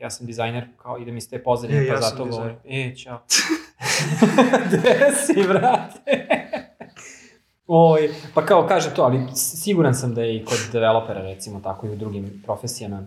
[0.00, 2.56] ja sam dizajner, kao idem iz te pozadine, e, pa ja zato govorim.
[2.64, 3.22] E, čao.
[4.66, 6.25] Gde si, brate?
[7.66, 11.86] Oj, pa kao kaže to, ali siguran sam da je i kod developera recimo tako
[11.86, 13.02] i u drugim profesijama.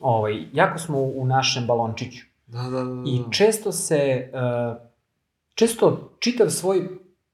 [0.00, 2.26] Ovaj, jako smo u našem balončiću.
[2.46, 3.02] Da, da, da, da.
[3.06, 4.76] I često se, uh,
[5.54, 6.88] često čitav svoj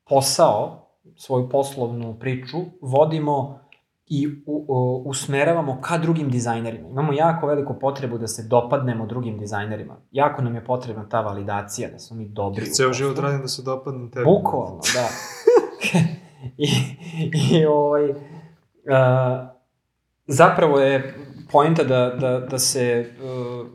[0.09, 3.59] posao, svoju poslovnu priču vodimo
[4.07, 6.89] i u, u, usmeravamo ka drugim dizajnerima.
[6.89, 9.97] Imamo jako veliku potrebu da se dopadnemo drugim dizajnerima.
[10.11, 12.63] Jako nam je potrebna ta validacija, da smo mi dobri.
[12.63, 14.25] Jer ceo život radim da se dopadnem tebi.
[14.25, 15.09] Bukvalno, da.
[16.59, 16.69] I,
[17.53, 18.17] i ovaj, uh,
[20.27, 21.15] zapravo je
[21.53, 23.67] poenta da, da, da se uh,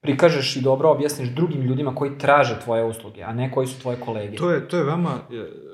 [0.00, 4.00] prikažeš i dobro objasniš drugim ljudima koji traže tvoje usluge, a ne koji su tvoje
[4.00, 4.36] kolege.
[4.36, 5.18] To je, to je veoma...
[5.32, 5.68] e,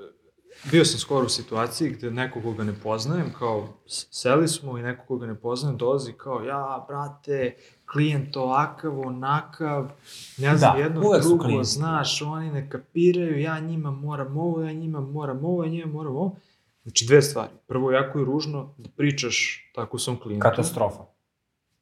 [0.70, 5.04] Bio sam skoro u situaciji gde neko koga ne poznajem, kao seli smo i neko
[5.06, 7.56] koga ne poznajem dolazi kao ja, brate,
[7.94, 9.90] klijent ovakav, onakav,
[10.38, 11.68] ne znam, Da, jedno drugo, klijenti.
[11.68, 16.12] znaš, oni ne kapiraju, ja njima moram ovo, ja njima moram ovo, ja njima moram
[16.12, 16.36] ovo.
[16.82, 17.50] Znači, dve stvari.
[17.66, 19.36] Prvo, jako je ružno da pričaš
[19.74, 20.42] tako svom klijentu.
[20.42, 21.04] Katastrofa.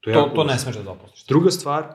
[0.01, 1.27] To, je To, to ne smeš da dopustiš.
[1.27, 1.94] Druga stvar,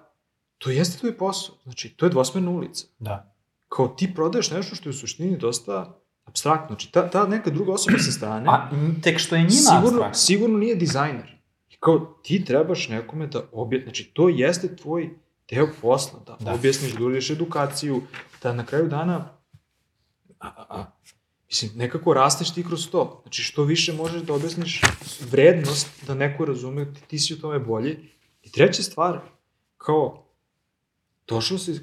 [0.57, 1.55] to jeste tvoj posao.
[1.63, 2.85] Znači, to je dvosmerna ulica.
[2.99, 3.33] Da.
[3.67, 6.67] Kao ti prodaješ nešto što je u suštini dosta abstraktno.
[6.67, 8.69] Znači, ta, ta neka druga osoba sa strane, A
[9.03, 10.13] tek što je njima sigurno, abstraktno.
[10.15, 11.36] sigurno nije dizajner.
[11.77, 15.09] I kao ti trebaš nekome da objasni, znači to jeste tvoj
[15.49, 16.45] deo posla, da, Da.
[16.45, 16.53] da.
[16.53, 18.01] objasniš, da uradiš edukaciju,
[18.43, 19.29] da na kraju dana,
[20.39, 20.85] a, a, a,
[21.47, 23.19] mislim, nekako rasteš ti kroz to.
[23.21, 24.81] Znači, što više možeš da objasniš
[25.31, 27.97] vrednost da neko razume, ti, ti si u tome bolji.
[28.43, 29.19] I treća stvar,
[29.77, 30.25] kao,
[31.27, 31.79] došao si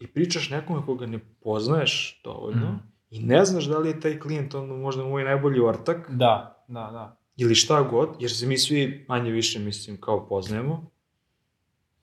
[0.00, 2.76] i pričaš nekome koga ne poznaješ dovoljno, Mhm.
[3.10, 6.80] i ne znaš da li je taj klijent ono možda moj najbolji ortak, Da, da,
[6.82, 7.16] da.
[7.36, 10.90] Ili šta god, jer se mi svi manje više, mislim, kao poznajemo.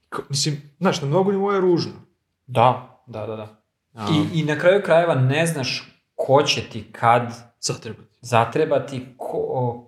[0.10, 1.92] Kao, mislim, znaš, na mnogo nivoja je ružno.
[2.48, 3.64] Da, da, da, da.
[3.94, 8.18] A, I, I na kraju krajeva ne znaš ko će ti kad Zatrebati.
[8.22, 9.84] zatrebati, ko,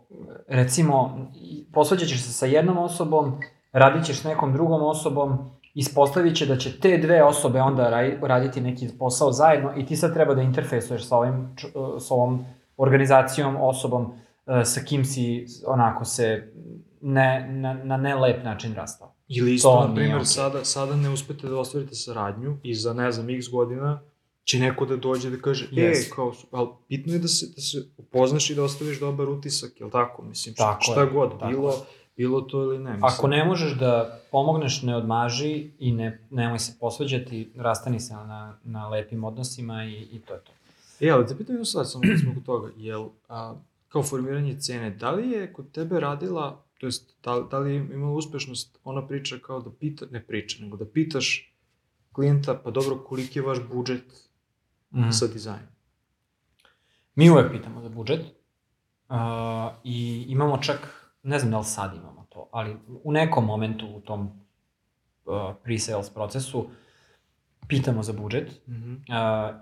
[0.48, 1.28] recimo,
[1.74, 3.40] posvađat ćeš se sa jednom osobom,
[3.72, 7.90] radit ćeš s nekom drugom osobom, ispostavit će da će te dve osobe onda
[8.22, 11.56] raditi neki posao zajedno i ti sad treba da interfejsuješ sa, ovim,
[12.00, 12.46] sa ovom
[12.78, 14.14] organizacijom, osobom
[14.66, 16.54] sa kim si onako se
[17.02, 19.14] ne, na, na nelep način rastao.
[19.28, 20.26] Ili isto, To na primjer, okej.
[20.26, 24.02] sada, sada ne uspete da ostvarite saradnju i za, ne znam, x godina
[24.44, 26.08] će neko da dođe da kaže, Yes.
[26.08, 29.80] e, kao, ali bitno je da se, da se upoznaš i da ostaviš dobar utisak,
[29.80, 30.22] jel tako?
[30.22, 31.76] Mislim, Tako šta je, god, tako bilo, je.
[32.18, 32.92] bilo to ili ne.
[32.92, 33.04] Mislim.
[33.06, 38.58] Ako ne možeš da pomogneš, ne odmaži i ne, nemoj se posvađati, rastani se na,
[38.64, 40.52] na lepim odnosima i, i to je to.
[41.00, 43.56] E, ali da pitam jednu sad, samo kad smo kod toga, jel, a,
[43.96, 47.88] kao formiranje cene, da li je kod tebe radila, to jest, da, da li je
[47.94, 51.54] imala uspešnost ona priča kao da pita, ne priča, nego da pitaš
[52.12, 54.04] klijenta, pa dobro, koliki je vaš budžet
[54.92, 55.12] Mm.
[55.12, 55.68] sa dizajnom?
[57.16, 59.16] Mi uvek pitamo za budžet uh,
[59.84, 60.78] i imamo čak,
[61.24, 64.22] ne znam da li sad imamo to, ali u nekom momentu u tom
[65.26, 66.68] uh, pre-sales procesu
[67.68, 68.92] pitamo za budžet Mhm.
[68.94, 68.98] uh,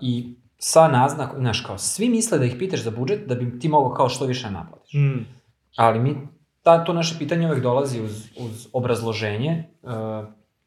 [0.00, 3.68] i sa naznak, znaš kao, svi misle da ih pitaš za budžet da bi ti
[3.68, 4.94] mogao kao što više naplatiš.
[4.94, 5.26] Mm.
[5.76, 6.28] Ali mi,
[6.62, 9.64] ta, to naše pitanje uvek dolazi uz, uz obrazloženje.
[9.82, 9.90] Uh,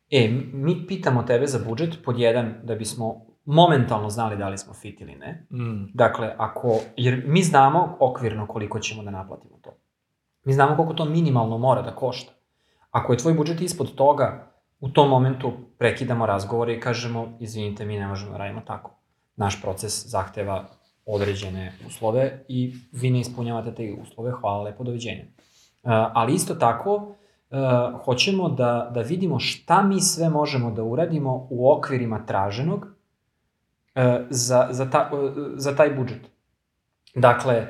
[0.10, 4.58] e, mi- mi pitamo tebe za budžet pod jedan da bismo momentalno znali da li
[4.58, 5.48] smo fit ili ne.
[5.52, 5.92] Mm.
[5.94, 9.78] Dakle, ako, jer mi znamo okvirno koliko ćemo da naplatimo to.
[10.46, 12.32] Mi znamo koliko to minimalno mora da košta.
[12.92, 18.00] Ako je tvoj budžet ispod toga, u tom momentu prekidamo razgovore i kažemo, izvinite, mi
[18.00, 18.97] ne možemo da radimo tako.
[19.38, 20.66] Naš proces zahteva
[21.06, 25.24] određene uslove i vi ne ispunjavate te uslove, hvala lepo, doviđenja.
[25.24, 31.48] Uh, ali isto tako, uh, hoćemo da, da vidimo šta mi sve možemo da uradimo
[31.50, 35.12] u okvirima traženog uh, za, za, ta,
[35.56, 36.22] za taj budžet.
[37.16, 37.68] Dakle,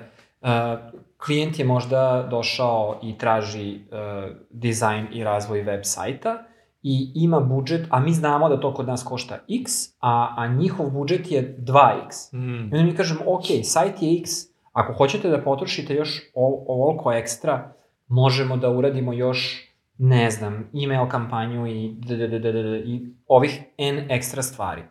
[1.18, 3.80] klijent je možda došao i traži
[4.50, 6.44] dizajn i razvoj web sajta
[6.90, 10.90] i ima budžet, a mi znamo da to kod nas košta x, a, a njihov
[10.90, 12.34] budžet je 2x.
[12.34, 12.70] Mm.
[12.74, 14.32] I onda mi kažem, ok, sajt je x,
[14.74, 16.22] ako hoćete da potrošite još
[16.68, 17.74] ovoliko ekstra,
[18.08, 22.80] možemo da uradimo još, ne znam, email kampanju i, d, d, d, d, d, d,
[22.80, 24.82] i ovih n ekstra stvari.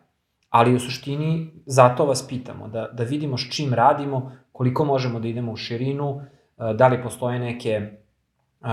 [0.49, 5.27] Ali u suštini zato vas pitamo, da, da vidimo s čim radimo, koliko možemo da
[5.27, 7.91] idemo u širinu, eh, da li postoje neke
[8.61, 8.67] uh,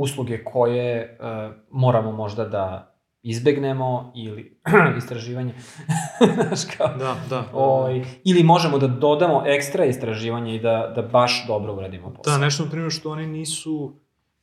[0.00, 4.60] usluge koje uh, moramo možda da izbegnemo ili
[4.98, 5.54] istraživanje,
[6.46, 7.44] znaš kao, Da, da.
[7.52, 12.38] Ovaj, ili možemo da dodamo ekstra istraživanje i da, da baš dobro uradimo posao.
[12.38, 13.92] Da, nešto, na primjer, što oni nisu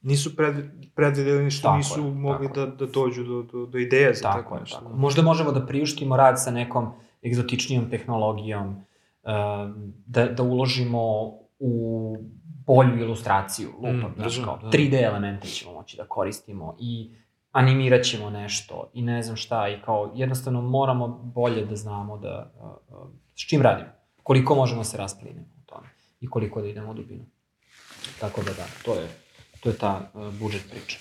[0.04, 0.56] nisu pred,
[0.96, 4.38] predvideli, što Tako nisu je, mogli da, da dođu do, do, do ideje za tako,
[4.42, 4.78] tako je, nešto.
[4.78, 4.90] tako.
[4.90, 4.96] da.
[4.96, 6.90] Možda možemo da priuštimo rad sa nekom
[7.26, 9.32] egzotičnijom tehnologijom, uh,
[10.06, 12.18] da, da uložimo u
[12.66, 14.70] bolju ilustraciju, lupam, Mm, znaš, kao da.
[14.70, 17.16] 3D elemente ćemo moći da koristimo i
[17.52, 22.52] animirat ćemo nešto i ne znam šta i kao jednostavno moramo bolje da znamo da
[22.90, 22.98] uh,
[23.36, 23.90] s čim radimo,
[24.24, 25.88] koliko možemo da se rasplinemo u tome
[26.22, 27.26] i koliko da idemo u dubinu.
[28.20, 29.08] Tako da da, to je,
[29.60, 31.00] to je ta uh, budžet priča.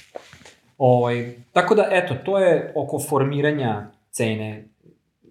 [0.78, 4.68] Ovaj, tako da, eto, to je oko formiranja cene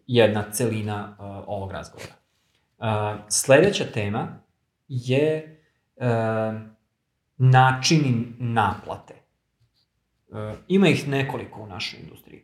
[0.08, 2.14] jedna celina uh, ovog razgovora.
[2.78, 4.40] Uh, sledeća tema
[4.88, 5.61] je
[6.02, 6.62] uh,
[7.38, 9.14] načini naplate.
[10.28, 10.38] Uh,
[10.68, 12.44] ima ih nekoliko u našoj industriji.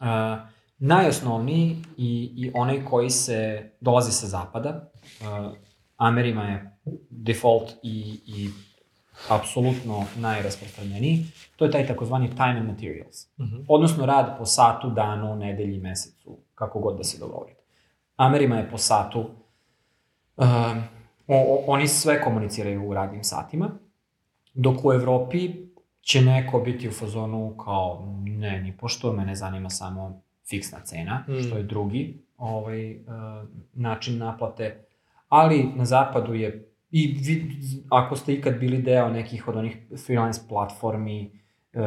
[0.00, 0.06] Uh,
[0.78, 5.52] najosnovniji i, i onaj koji se dolazi sa zapada, uh,
[5.96, 6.78] Amerima je
[7.10, 8.48] default i, i
[9.28, 13.26] apsolutno najrasprostranjeniji, to je taj takozvani time and materials.
[13.38, 13.64] Mm -hmm.
[13.68, 17.62] Odnosno rad po satu, danu, nedelji, mesecu, kako god da se dogovorite.
[18.16, 19.30] Amerima je po satu,
[20.36, 20.46] uh,
[21.34, 23.70] o, oni sve komuniciraju u radnim satima,
[24.54, 25.50] dok u Evropi
[26.00, 31.42] će neko biti u fazonu kao, ne, ni pošto mene zanima samo fiksna cena, mm.
[31.42, 33.02] što je drugi ovaj, uh,
[33.72, 34.84] način naplate,
[35.28, 37.56] ali na zapadu je I vi,
[37.88, 41.40] ako ste ikad bili deo nekih od onih freelance platformi,
[41.74, 41.80] uh,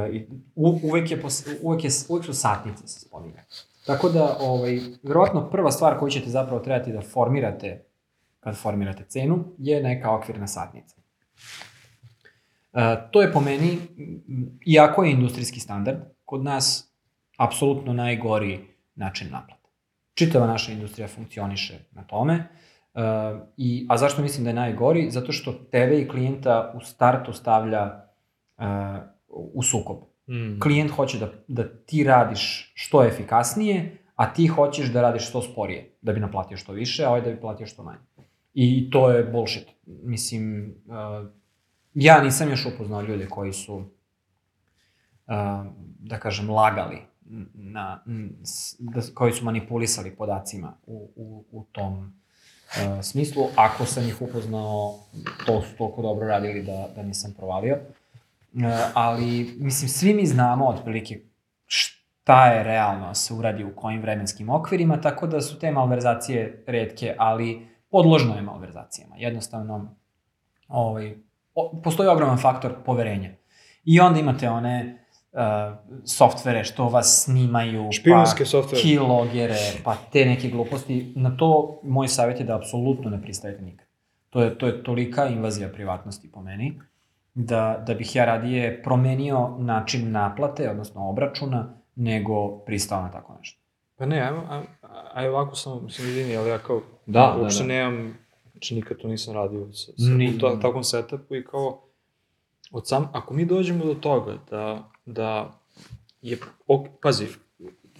[0.56, 1.22] u, uvek, je,
[1.62, 3.44] uvek, je, uvek su satnice se spominje.
[3.86, 7.85] Tako da, ovaj, verovatno prva stvar koju ćete zapravo trebati da formirate
[8.46, 10.96] kad formirate cenu je neka okvirna satnica.
[12.74, 12.82] Uh,
[13.12, 13.78] to je po meni,
[14.66, 16.94] iako je industrijski standard, kod nas
[17.38, 18.60] apsolutno najgori
[18.96, 19.70] način naplate.
[20.14, 22.48] Čitava naša industrija funkcioniše na tome,
[22.96, 23.02] Uh,
[23.58, 25.12] i, a zašto mislim da je najgori?
[25.12, 28.06] Zato što tebe i klijenta u startu stavlja
[28.58, 28.66] uh,
[29.28, 29.98] u sukob.
[30.28, 30.60] Mm.
[30.60, 35.98] Klijent hoće da, da ti radiš što efikasnije, a ti hoćeš da radiš što sporije,
[36.02, 38.00] da bi naplatio što više, a ovaj da bi platio što manje.
[38.56, 39.68] I to je bullshit.
[39.86, 41.28] Mislim, uh,
[41.94, 43.86] ja nisam još upoznao ljude koji su, uh,
[46.00, 47.02] da kažem, lagali
[47.54, 48.04] na,
[48.80, 53.44] da, koji su manipulisali podacima u, u, u tom uh, smislu.
[53.56, 55.00] Ako sam ih upoznao,
[55.46, 57.76] to su toliko dobro radili da, da nisam provalio.
[58.54, 58.62] Uh,
[58.94, 61.20] ali, mislim, svi mi znamo otprilike
[61.66, 66.64] šta je realno da se uradi u kojim vremenskim okvirima, tako da su te malverzacije
[66.68, 69.16] redke, ali podložno je malverzacijama.
[69.18, 69.96] Jednostavno,
[70.68, 71.16] ovaj,
[71.84, 73.30] postoji ogroman faktor poverenja.
[73.86, 75.40] I onda imate one uh,
[76.06, 78.84] softvere što vas snimaju, Špijunske pa softvere.
[78.84, 81.14] keylogere, pa te neke gluposti.
[81.16, 83.88] Na to moj savjet je da apsolutno ne pristajete nikad.
[84.30, 86.82] To je, to je tolika invazija privatnosti po meni,
[87.34, 93.62] da, da bih ja radije promenio način naplate, odnosno obračuna, nego pristao na tako nešto.
[93.98, 94.64] Pa ne, ajmo,
[95.14, 97.74] aj ovako samo, mislim, izvini, ali ja kao, Da, uopšte da, da.
[97.74, 98.18] nemam,
[98.52, 101.82] znači nikad to nisam radio sa, sa Ni- to, takvom setupu i kao,
[102.72, 105.60] od sam, ako mi dođemo do toga da, da
[106.22, 107.28] je, ok, pazi,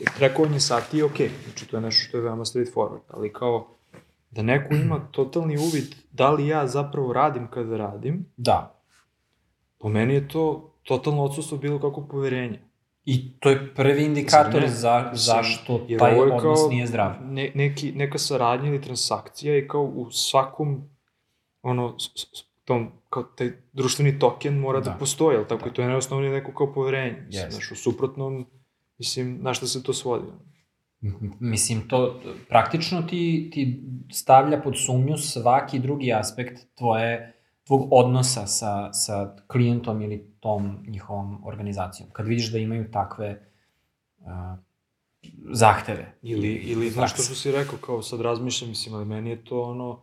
[0.10, 3.68] trekovanje sati je okej, znači to je nešto što je veoma straightforward, ali kao,
[4.32, 8.80] da neko ima totalni uvid da li ja zapravo radim kada radim, Da.
[9.78, 12.60] po meni je to totalno odsustvo bilo kako poverenja.
[13.06, 14.70] I to je prvi indikator ne?
[14.70, 17.12] za, zašto Jer taj odnos nije zdrav.
[17.24, 20.90] Ne, neki, neka saradnja ili transakcija i kao u svakom
[21.62, 24.98] ono, s, s, tom, kao taj društveni token mora da, Da.
[24.98, 25.70] postoji, ali tako Da.
[25.70, 27.24] i to je najosnovnije neko kao poverenje.
[27.26, 27.52] Mislim, Yes.
[27.52, 28.46] Znaš, u suprotnom,
[28.98, 30.26] mislim, na šta se to svodi?
[31.40, 37.35] Mislim, to praktično ti, ti stavlja pod sumnju svaki drugi aspekt tvoje,
[37.68, 42.10] tvog odnosa sa, sa klijentom ili tom njihovom organizacijom.
[42.12, 43.50] Kad vidiš da imaju takve
[44.20, 44.26] uh,
[45.52, 46.18] zahteve.
[46.22, 49.62] Ili, ili znaš što što si rekao, kao sad razmišljam, mislim, ali meni je to
[49.62, 50.00] ono,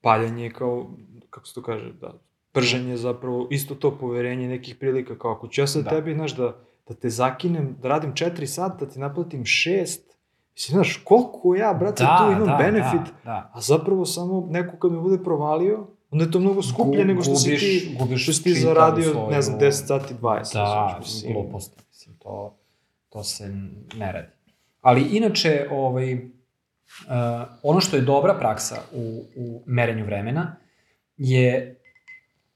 [0.00, 0.90] paljanje kao,
[1.30, 2.12] kako se to kaže, da,
[2.52, 5.90] prženje zapravo, isto to poverenje nekih prilika, kao ako ću ja sad Da.
[5.90, 5.96] da.
[5.96, 6.56] tebi, znaš, da,
[6.88, 9.98] da te zakinem, da radim 4 sata, da ti naplatim 6,
[10.54, 13.50] mislim, znaš, koliko ja, brate, da, tu imam da, benefit, Da, da.
[13.54, 17.22] a zapravo samo neko kad me bude provalio, onda je to mnogo skuplje Gu- nego
[17.22, 20.54] što si gubiš- ti, gubiš što si ti zaradio, svoju- ne znam, 10 sati, 20.
[20.54, 21.32] Da, mislim.
[21.32, 22.58] gluposti, mislim, to,
[23.08, 23.48] to se
[23.94, 24.28] ne radi.
[24.80, 26.20] Ali inače, ovaj, uh,
[27.62, 29.00] ono što je dobra praksa u,
[29.36, 30.56] u merenju vremena
[31.16, 31.80] je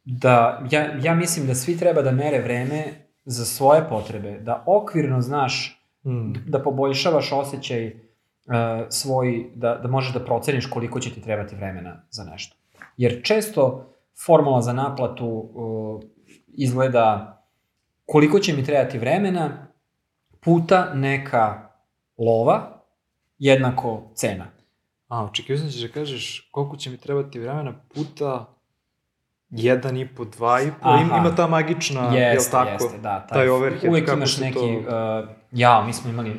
[0.05, 0.35] da,
[0.71, 2.85] ja, ja mislim da svi treba da mere vreme
[3.25, 6.33] za svoje potrebe, da okvirno znaš Mm.
[6.47, 7.93] da poboljšavaš osjećaj uh,
[8.91, 12.57] svoj, da, da možeš da proceniš koliko će ti trebati vremena za nešto.
[12.97, 13.95] Jer često
[14.27, 16.03] formula za naplatu uh,
[16.47, 17.37] izgleda
[18.07, 19.67] koliko će mi trebati vremena
[20.41, 21.69] puta neka
[22.19, 22.83] lova
[23.39, 24.47] jednako cena.
[25.09, 28.57] A, očekio sam da ćeš da kažeš koliko će mi trebati vremena puta
[29.51, 31.03] jedan i po, dva i po, Aha.
[31.03, 32.71] Ima, ta magična, jel Jeste, tako?
[32.85, 33.27] jeste, da.
[33.27, 36.37] taj overhead, Uvijek kako imaš neki, to- uh, ja, mi smo imali, uh,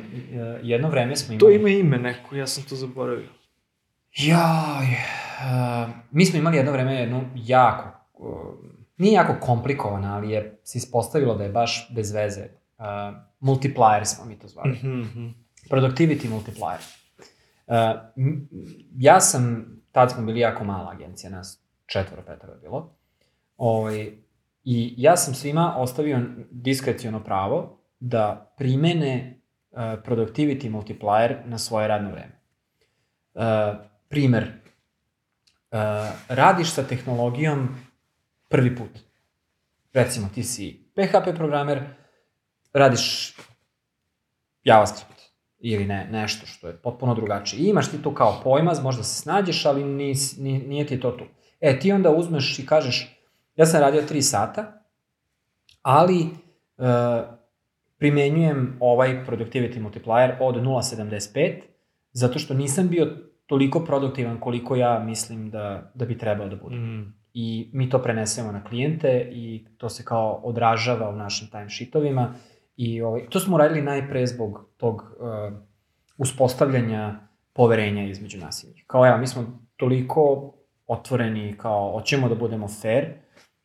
[0.62, 1.40] jedno vreme smo imali...
[1.40, 3.28] To ima ime neko, ja sam to zaboravio.
[4.16, 8.54] Jaj, uh, mi smo imali jedno vreme jednu jako, uh,
[8.96, 12.48] nije jako komplikovana, ali je se ispostavilo da je baš bez veze.
[12.78, 12.84] Uh,
[13.40, 14.70] multiplier smo mi to zvali.
[14.70, 15.28] Mhm, mhm.
[15.70, 16.78] Productivity multiplier.
[17.66, 17.74] Uh,
[18.96, 22.96] ja sam, tad smo bili jako mala agencija, nas četvoro, petoro je bilo.
[23.56, 24.12] Ovaj,
[24.64, 26.20] I ja sam svima ostavio
[26.50, 32.40] diskreciono pravo da primene uh, productivity multiplier na svoje radno vreme.
[33.34, 35.78] Uh, primer, uh,
[36.28, 37.68] radiš sa tehnologijom
[38.48, 38.98] prvi put.
[39.92, 41.80] Recimo, ti si PHP programer,
[42.72, 43.34] radiš
[44.64, 45.22] JavaScript
[45.58, 47.60] ili ne, nešto što je potpuno drugačije.
[47.60, 51.10] I imaš ti tu kao pojmaz, možda se snađeš, ali nis, nije, nije ti to
[51.10, 51.24] tu.
[51.60, 53.18] E, ti onda uzmeš i kažeš,
[53.56, 54.84] ja sam radio 3 sata,
[55.82, 56.28] ali e,
[57.98, 61.60] primenjujem ovaj productivity multiplier od 0.75,
[62.12, 66.76] zato što nisam bio toliko produktivan koliko ja mislim da, da bi trebao da bude.
[66.76, 67.14] Mm.
[67.34, 72.34] I mi to prenesemo na klijente i to se kao odražava u našim timesheetovima
[72.76, 75.58] i ovaj, to smo radili najpre zbog tog uh,
[76.18, 77.20] uspostavljanja
[77.52, 78.84] poverenja između nas i njih.
[78.86, 80.52] Kao evo, mi smo toliko
[80.86, 83.06] otvoreni, kao hoćemo da budemo fair,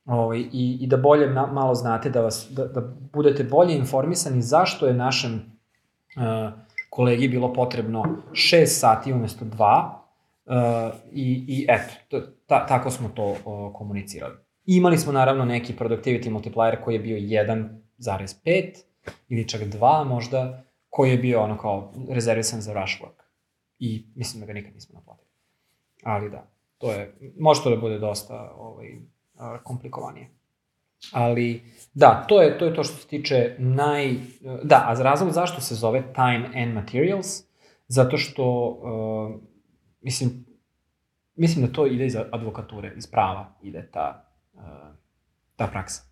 [0.06, 2.82] ovaj, i, i da bolje na, malo znate, da, vas, da, da
[3.14, 5.34] budete bolje informisani zašto je našem
[6.16, 9.90] uh, kolegi bilo potrebno 6 sati umesto 2
[10.46, 10.54] uh,
[11.12, 13.38] i, i eto, ta, tako smo to uh,
[13.74, 14.36] komunicirali.
[14.66, 18.74] Imali smo naravno neki productivity multiplier koji je bio 1,5
[19.30, 23.24] ili čak 2 možda, koji je bio ono kao rezervisan za rush work.
[23.80, 25.30] I mislim da ga nikad nismo naplatili.
[26.04, 26.48] Ali da,
[26.78, 28.88] to je, može to da bude dosta ovaj,
[29.64, 30.37] komplikovanije.
[31.12, 34.16] Ali, da, to je, to je to što se tiče naj...
[34.64, 37.44] Da, a razlog zašto se zove Time and Materials,
[37.88, 39.42] zato što, uh,
[40.02, 40.46] mislim,
[41.36, 44.62] mislim da to ide iz advokature, iz prava ide ta, uh,
[45.56, 46.04] ta praksa.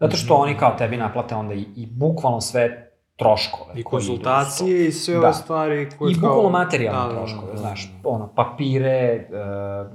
[0.00, 3.80] Zato što oni kao tebi naplate onda i, i bukvalno sve troškove.
[3.80, 5.20] I konsultacije i sve Da.
[5.20, 6.28] ove stvari koje I kao...
[6.28, 8.08] bukvalno materijalne Da, da, da, troškove, da, znaš, da.
[8.08, 9.92] ono, papire, uh,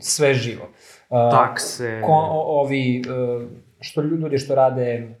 [0.00, 0.64] sve živo.
[1.10, 2.02] Uh, Takse.
[2.06, 3.48] ko, o, ovi, uh,
[3.82, 5.16] što ljudi što rade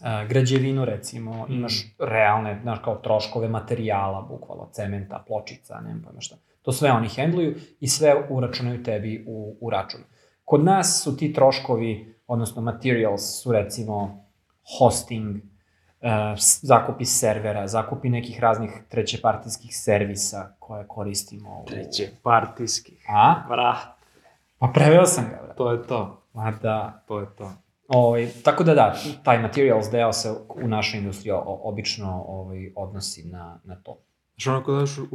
[0.00, 1.52] uh, građevinu recimo, Mm.
[1.52, 6.36] imaš realne, znaš, kao troškove materijala, bukvalno, cementa, pločica, nemam pojma šta.
[6.62, 10.00] To sve oni hendluju i sve uračunaju tebi u, u račun.
[10.44, 14.24] Kod nas su ti troškovi, odnosno materials, su recimo
[14.78, 15.40] hosting, uh,
[16.62, 21.60] zakupi servera, zakupi nekih raznih trećepartijskih servisa koje koristimo.
[21.62, 21.66] U...
[21.66, 22.96] Treće, partijski.
[23.08, 23.34] A?
[23.48, 23.78] Vrat.
[24.58, 25.56] Pa preveo sam ga, brate.
[25.56, 26.22] To je to.
[26.34, 27.02] Ma da.
[27.08, 27.52] To je to.
[27.90, 33.60] Ovaj, tako da da, taj materials deo se u našoj industriji obično ovaj, odnosi na,
[33.64, 33.98] na to.
[34.46, 35.06] Ono kada daš u,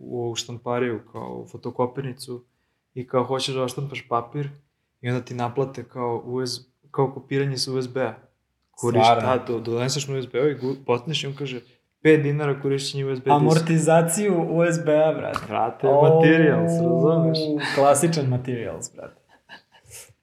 [0.00, 2.44] u ovu štampariju, kao fotokopirnicu,
[2.94, 4.48] i kao hoćeš da oštampaš papir,
[5.00, 6.50] i onda ti naplate kao, US,
[6.90, 8.14] kao kopiranje sa USB-a.
[8.70, 9.28] Koriš, Stvarno?
[9.28, 11.60] da, do, doneseš na USB-a i potneš i on kaže
[12.04, 13.36] 5 dinara korišćenje USB diska.
[13.36, 15.38] Amortizaciju USB-a, brate.
[15.48, 17.38] Brate, materials, razumeš?
[17.74, 19.20] Klasičan materials, brate.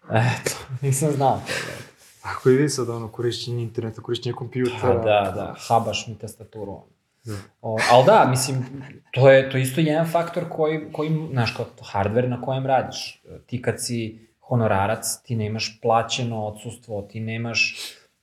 [0.09, 1.96] Eto, nisam znao to, brate.
[2.31, 4.77] Ako i vi sad ono korišćenje interneta, korišćenje kompjutera.
[4.81, 6.71] Pa da, da, habaš mi tastaturu.
[6.71, 6.83] ono.
[7.23, 7.33] Da.
[7.61, 8.65] O, ali da, mislim,
[9.11, 13.23] to je to je isto jedan faktor koji, koji znaš, kao hardware na kojem radiš.
[13.45, 17.75] Ti kad si honorarac, ti nemaš plaćeno odsustvo, ti nemaš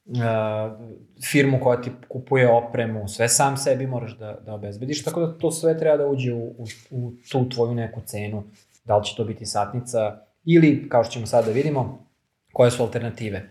[0.07, 0.15] uh,
[1.31, 5.51] firmu koja ti kupuje opremu, sve sam sebi moraš da, da obezbediš, tako da to
[5.51, 8.45] sve treba da uđe u, u, u tu tvoju neku cenu,
[8.85, 12.07] da li će to biti satnica ili, kao što ćemo sad da vidimo,
[12.53, 13.51] koje su alternative.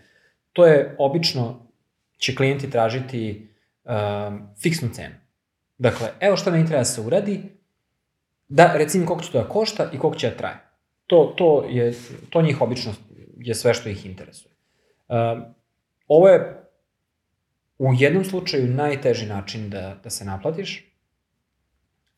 [0.54, 1.66] To je obično,
[2.18, 3.48] će klijenti tražiti
[3.84, 5.14] um, fiksnu cenu.
[5.78, 7.40] Dakle, evo šta meni treba da se uradi,
[8.48, 10.56] da recimo koliko će to da košta i koliko će da traje.
[11.06, 11.94] To, to, je,
[12.30, 12.94] to njih obično
[13.36, 14.52] je sve što ih interesuje.
[15.08, 15.44] Um,
[16.08, 16.64] ovo je
[17.78, 20.94] u jednom slučaju najteži način da, da se naplatiš,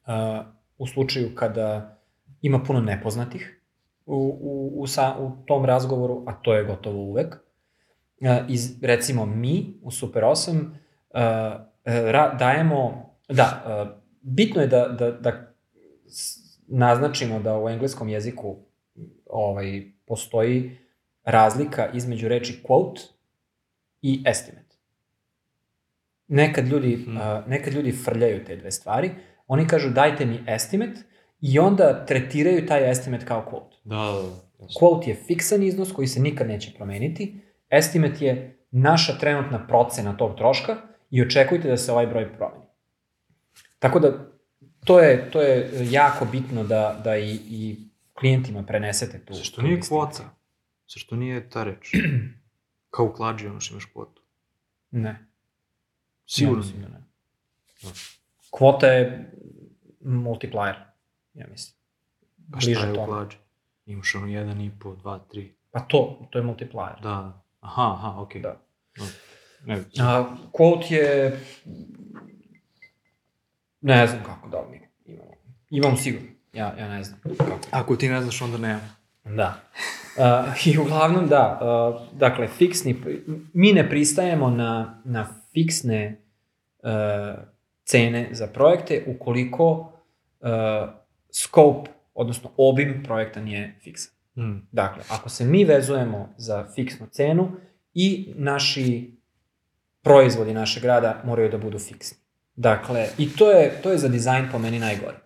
[0.07, 0.47] uh,
[0.79, 1.99] u slučaju kada
[2.43, 3.63] ima puno nepoznatih
[4.07, 7.46] u, u, u, sa, u tom razgovoru, a to je gotovo uvek.
[8.21, 10.71] Uh, iz, recimo mi u Super 8 uh,
[11.85, 15.53] ra, dajemo, da, uh, bitno je da, da, da
[16.69, 18.57] naznačimo da u engleskom jeziku
[19.27, 20.79] ovaj, postoji
[21.25, 23.01] razlika između reči quote
[24.03, 24.77] i estimate.
[26.29, 27.17] Nekad ljudi, Mhm.
[27.17, 29.11] uh, nekad ljudi frljaju te dve stvari,
[29.47, 31.01] oni kažu dajte mi estimate
[31.41, 33.77] i onda tretiraju taj estimate kao quote.
[33.85, 34.23] Da, da,
[34.59, 34.67] da.
[34.81, 37.41] Quote je fiksan iznos koji se nikad neće promeniti,
[37.77, 40.77] estimate je naša trenutna procena tog troška
[41.11, 42.67] i očekujte da se ovaj broj promeni.
[43.79, 44.31] Tako da,
[44.85, 47.77] to je, to je jako bitno da, da i, i
[48.15, 49.35] klijentima prenesete tu.
[49.35, 50.37] Zašto nije kvota?
[50.89, 51.91] Zašto nije ta reč?
[52.91, 54.23] Kao u klađi, ono što imaš kvotu.
[54.91, 55.27] Ne.
[56.27, 56.81] Sigurno nije.
[56.81, 57.05] da ne.
[57.83, 57.89] Da.
[58.51, 59.33] Kvota je
[60.01, 60.75] multiplier,
[61.35, 61.77] ja mislim.
[62.53, 63.37] Pa šta Bliže je u klađi?
[63.87, 65.51] Imaš ono 1,5, 2, 3.
[65.71, 67.01] Pa to, to je multiplier.
[67.03, 67.46] Da.
[67.67, 68.43] Aha, aha, okej.
[68.43, 68.61] Da.
[68.97, 69.05] No.
[69.65, 71.41] Ne, A, quote je
[73.81, 74.81] Ne znam kako da li mi
[75.15, 75.31] imamo.
[75.71, 76.29] Imamo sigurno.
[76.53, 77.59] Ja, ja ne znam kako.
[77.71, 78.81] Ako ti ne znaš, onda nema.
[79.25, 79.61] Da.
[80.17, 83.03] Uh, I uglavnom, da, uh, dakle, fiksni,
[83.53, 86.21] mi ne pristajemo na, na fiksne
[86.83, 86.91] uh,
[87.85, 89.93] cene za projekte ukoliko
[90.41, 90.49] uh,
[91.31, 94.16] scope, odnosno obim projekta nije fiksan.
[94.37, 94.69] Mm.
[94.73, 97.51] Dakle, ako se mi vezujemo za fiksnu cenu
[97.95, 99.17] i naši
[100.03, 102.19] proizvodi našeg rada moraju da budu fiksni.
[102.57, 105.17] Dakle, i to je, to je za dizajn po meni najgore.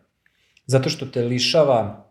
[0.67, 2.07] Zato što te lišava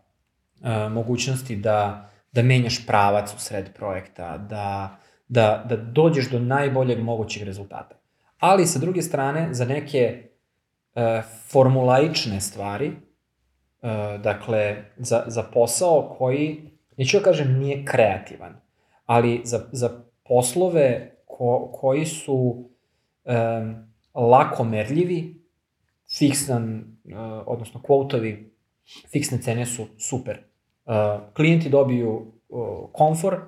[0.62, 4.98] uh, mogućnosti da, da menjaš pravac u sred projekta, da,
[5.28, 7.96] da, da dođeš do najboljeg mogućeg rezultata.
[8.40, 10.24] Ali, sa druge strane, za neke
[10.96, 11.02] uh,
[11.48, 16.70] formulaične stvari, uh, dakle, za, za posao koji,
[17.00, 18.56] neću da kažem nije kreativan,
[19.06, 19.90] ali za, za
[20.28, 23.76] poslove ko, koji su um,
[24.14, 25.42] lako merljivi,
[26.18, 28.52] fiksan, uh, odnosno kvotovi,
[29.12, 30.38] fiksne cene su super.
[30.86, 30.94] Uh,
[31.34, 33.40] klijenti dobiju uh, komfor,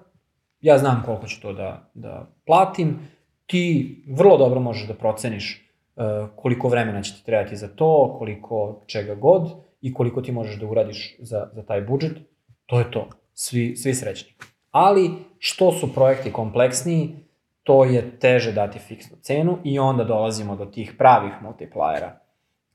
[0.61, 2.99] ja znam koliko ću to da, da platim,
[3.45, 6.03] ti vrlo dobro možeš da proceniš uh,
[6.35, 10.67] koliko vremena će ti trebati za to, koliko čega god i koliko ti možeš da
[10.67, 12.17] uradiš za, za taj budžet,
[12.65, 13.09] to je to.
[13.43, 14.33] Svi, svi srećni.
[14.71, 17.15] Ali, što su projekti kompleksniji,
[17.63, 22.11] to je teže dati fiksnu cenu i onda dolazimo do tih pravih multiplayera.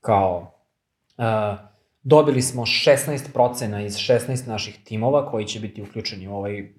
[0.01, 0.51] Kao,
[1.17, 1.23] uh,
[2.03, 6.73] dobili smo 16% iz 16 naših timova koji će biti uključeni u ovaj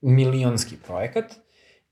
[0.00, 1.24] milionski projekat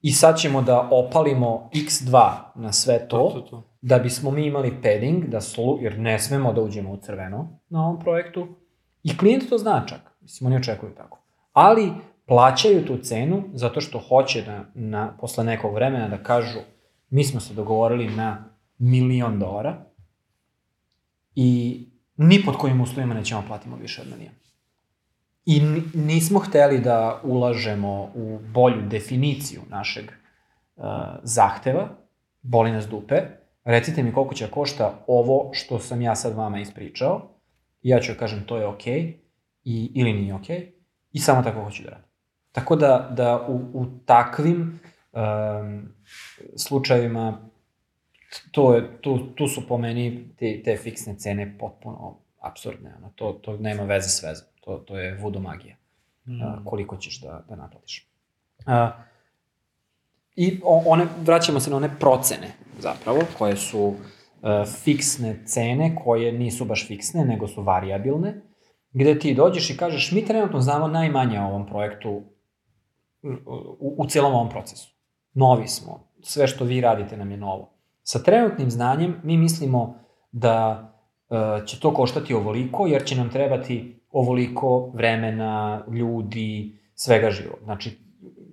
[0.02, 3.62] i sad ćemo da opalimo x2 na sve to, To, to, to.
[3.80, 7.86] da bismo mi imali padding, da slu, jer ne smemo da uđemo u crveno na
[7.86, 8.48] ovom projektu.
[9.02, 11.19] I klijent to zna čak, mislim, oni očekuju tako.
[11.52, 11.92] Ali
[12.26, 16.58] plaćaju tu cenu zato što hoće da na, posle nekog vremena da kažu
[17.10, 18.44] mi smo se dogovorili na
[18.78, 19.84] milion dolara
[21.34, 21.80] i
[22.16, 24.36] ni pod kojim uslovima nećemo platimo više od miliona.
[25.44, 30.04] I ni- nismo hteli da ulažemo u bolju definiciju našeg
[30.76, 30.84] uh,
[31.22, 31.88] zahteva,
[32.42, 33.22] boli nas dupe,
[33.64, 37.28] recite mi koliko će košta ovo što sam ja sad vama ispričao,
[37.82, 39.14] ja ću kažem to je okej, okay,
[39.64, 40.79] i, ili nije okej, okay,
[41.12, 42.10] i samo tako hoću da radim.
[42.52, 44.80] Tako da, da u, u takvim
[45.12, 45.88] um,
[46.56, 47.50] slučajevima
[48.50, 52.94] to je, tu, tu su po meni te, te fiksne cene potpuno absurdne.
[52.96, 54.46] Ono, to, to nema veze s vezom.
[54.60, 55.76] To, to je voodoo magija.
[56.26, 56.42] Mm.
[56.42, 58.08] a, koliko ćeš da, da naplatiš.
[58.66, 58.92] A,
[60.36, 63.94] I one, vraćamo se na one procene zapravo, koje su
[64.42, 68.40] a, fiksne cene, koje nisu baš fiksne, nego su variabilne,
[68.92, 72.22] gde ti dođeš i kažeš mi trenutno znamo najmanje o ovom projektu
[73.78, 74.94] u, u celom ovom procesu.
[75.34, 77.72] Novi smo, sve što vi radite nam je novo.
[78.02, 79.94] Sa trenutnim znanjem mi mislimo
[80.32, 80.88] da
[81.28, 87.54] uh, će to koštati ovoliko, jer će nam trebati ovoliko vremena, ljudi, svega živo.
[87.64, 87.98] Znači,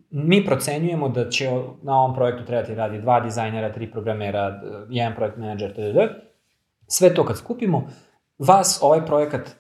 [0.10, 1.50] mi procenjujemo da će
[1.82, 6.00] na ovom projektu trebati radi dva dizajnera, tri programera, jedan projekt menadžer, td.
[6.88, 7.88] Sve to kad skupimo,
[8.38, 9.56] vas ovaj projekat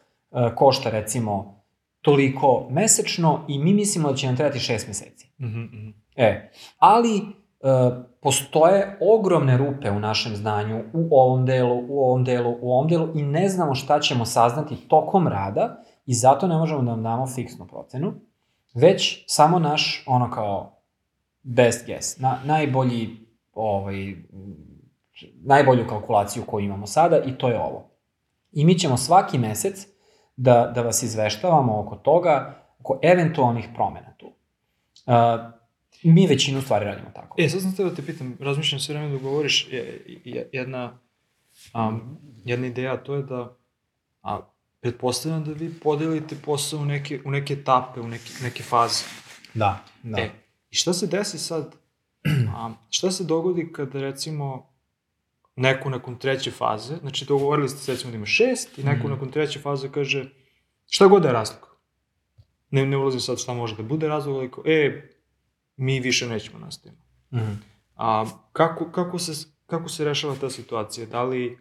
[0.55, 1.63] košta recimo
[2.01, 5.31] toliko mesečno i mi mislimo da će nam trebati šest meseci.
[5.39, 5.93] Mm -hmm.
[6.15, 7.23] E, ali e,
[8.21, 13.07] postoje ogromne rupe u našem znanju u ovom delu, u ovom delu, u ovom delu
[13.15, 17.27] i ne znamo šta ćemo saznati tokom rada i zato ne možemo da vam damo
[17.27, 18.13] fiksnu procenu,
[18.73, 20.81] već samo naš, ono kao,
[21.43, 23.09] best guess, na, najbolji,
[23.53, 24.15] ovaj,
[25.43, 27.89] najbolju kalkulaciju koju imamo sada i to je ovo.
[28.51, 29.87] I mi ćemo svaki mesec
[30.37, 34.27] da, da vas izveštavamo oko toga, oko eventualnih promena tu.
[35.05, 35.13] Uh,
[36.03, 37.35] mi većinu stvari radimo tako.
[37.39, 40.99] E, sad sam teo da te pitam, razmišljam sve vreme da govoriš, je, je, jedna,
[41.73, 43.57] um, jedna ideja, to je da,
[44.21, 44.39] a,
[44.79, 49.03] pretpostavljam da vi podelite posao u neke, u neke etape, u neke, neke faze.
[49.53, 50.19] Da, da.
[50.19, 50.29] E,
[50.69, 51.75] i šta se desi sad,
[52.55, 54.69] a, šta se dogodi kada recimo
[55.57, 59.11] neko nakon treće faze, znači dogovorili ste recimo da ima šest i neko mm.
[59.11, 60.29] nakon treće faze kaže
[60.89, 61.77] šta god da je razlog.
[62.69, 65.09] Ne, ne ulazim sad šta može da bude razlog, ali kao, e,
[65.77, 67.01] mi više nećemo nastaviti.
[67.31, 67.61] Mm.
[67.95, 71.05] A kako, kako, se, kako se rešava ta situacija?
[71.05, 71.57] Da li,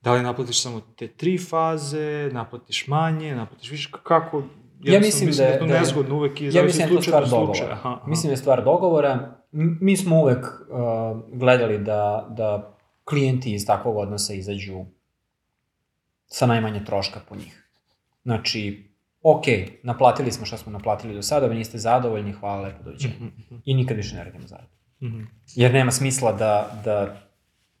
[0.00, 4.42] da li naplatiš samo te tri faze, naplatiš manje, naplatiš više, kako?
[4.80, 6.94] Ja, ja mislim, mislim da, da, da je to nezgodno uvek i ja mislim da
[6.94, 7.72] je stvar dogovora.
[7.72, 8.06] Aha, aha.
[8.06, 9.34] Mislim da je stvar dogovora.
[9.52, 12.77] Mi smo uvek uh, gledali da, da
[13.08, 14.84] klijenti iz takvog odnosa izađu
[16.26, 17.68] sa najmanje troška po njih.
[18.22, 18.90] Znači,
[19.22, 19.44] ok,
[19.82, 23.14] naplatili smo šta smo naplatili do sada, vi niste zadovoljni, hvala lepo, doviđenja.
[23.20, 23.60] Mm -hmm.
[23.64, 24.70] I nikad više ne radimo zaradu.
[25.00, 25.26] Mm -hmm.
[25.54, 27.16] Jer nema smisla da, da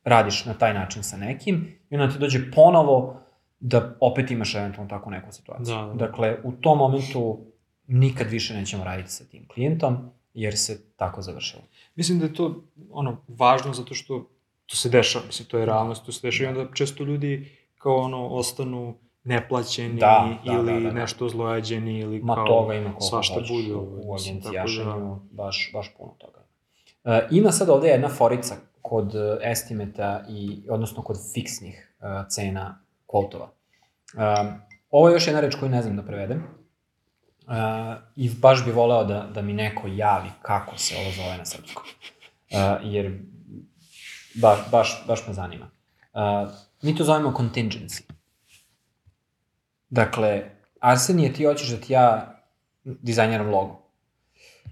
[0.04, 3.20] radiš na taj način sa nekim i onda ti dođe ponovo
[3.60, 5.76] da opet imaš eventualno tako neku situaciju.
[5.76, 5.94] Da, da.
[5.94, 7.46] Dakle, u tom momentu
[7.86, 11.62] nikad više nećemo raditi sa tim klijentom, jer se tako završilo.
[11.94, 14.30] Mislim da je to ono, važno zato što
[14.68, 17.96] to se dešava, mislim, to je realnost, to se dešava i onda često ljudi kao
[17.96, 18.94] ono, ostanu
[19.24, 20.92] neplaćeni Da, da, ili da, da, da.
[20.92, 23.74] nešto zlojađeni ili Ma kao toga ima koliko svašta hoćeš bude.
[23.74, 26.38] u, ovaj, u mislim, tako agencijašanju, baš, baš puno toga.
[27.04, 32.80] E, ima sad ovde jedna forica kod e, estimeta i, odnosno kod fiksnih e, cena
[33.06, 33.50] kvotova.
[34.14, 34.52] E,
[34.90, 36.38] ovo je još jedna reč koju ne znam da prevedem.
[36.38, 37.52] E,
[38.16, 41.84] I baš bi voleo da, da mi neko javi kako se ovo zove na srpskom.
[42.50, 43.18] E, jer
[44.40, 45.70] baš, baš, baš me zanima.
[46.14, 46.20] E,
[46.82, 48.02] mi to zovemo contingency.
[49.90, 52.34] Dakle, Arsenije, ti hoćeš da ti ja
[52.84, 53.82] dizajniram logo.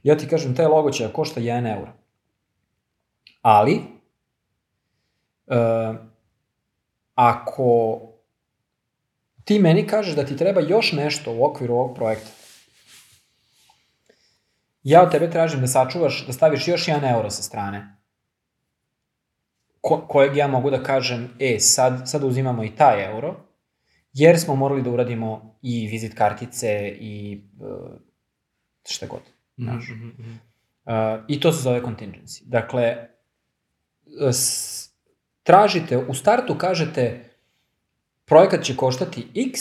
[0.02, 1.92] Ja ti kažem, taj logo će da košta 1 euro.
[3.42, 3.82] Ali,
[5.46, 5.94] e,
[7.14, 8.00] ako
[9.44, 12.30] ti meni kažeš da ti treba još nešto u okviru ovog projekta,
[14.82, 17.95] ja od tebe tražim da sačuvaš, da staviš još 1 euro sa strane,
[19.86, 23.36] ko, kojeg ja mogu da kažem, e, sad, sad uzimamo i taj euro,
[24.12, 27.92] jer smo morali da uradimo i vizit kartice i uh,
[28.88, 29.20] šta god.
[29.56, 29.88] Znaš.
[29.88, 30.30] Mhm, mhm, mhm.
[30.84, 32.42] Uh, I to se zove contingency.
[32.44, 32.96] Dakle,
[34.32, 34.90] s,
[35.42, 37.30] tražite, u startu kažete
[38.24, 39.60] projekat će koštati x,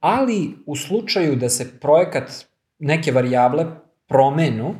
[0.00, 2.46] ali u slučaju da se projekat
[2.78, 3.66] neke varijable
[4.06, 4.74] promenu,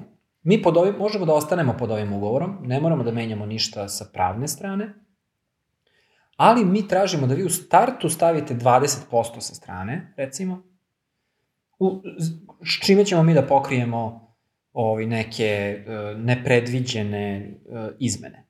[0.47, 4.05] mi pod ovim, možemo da ostanemo pod ovim ugovorom, ne moramo da menjamo ništa sa
[4.13, 4.95] pravne strane,
[6.37, 10.63] ali mi tražimo da vi u startu stavite 20% sa strane, recimo,
[11.79, 12.03] u,
[12.65, 14.33] s čime ćemo mi da pokrijemo
[14.73, 18.47] ovi neke uh, nepredviđene uh, izmene.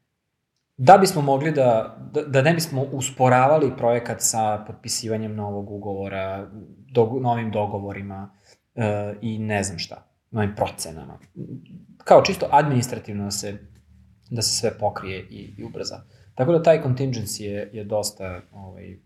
[0.76, 6.51] Da bismo mogli da, da, da ne bismo usporavali projekat sa potpisivanjem novog ugovora,
[6.92, 8.30] do, novim dogovorima
[8.74, 8.82] uh,
[9.20, 11.18] i ne znam šta, novim procenama.
[12.07, 13.59] Kao čisto administrativno da se,
[14.30, 16.02] da se sve pokrije i, i ubrza.
[16.34, 18.96] Tako da taj contingency je, je dosta ovaj,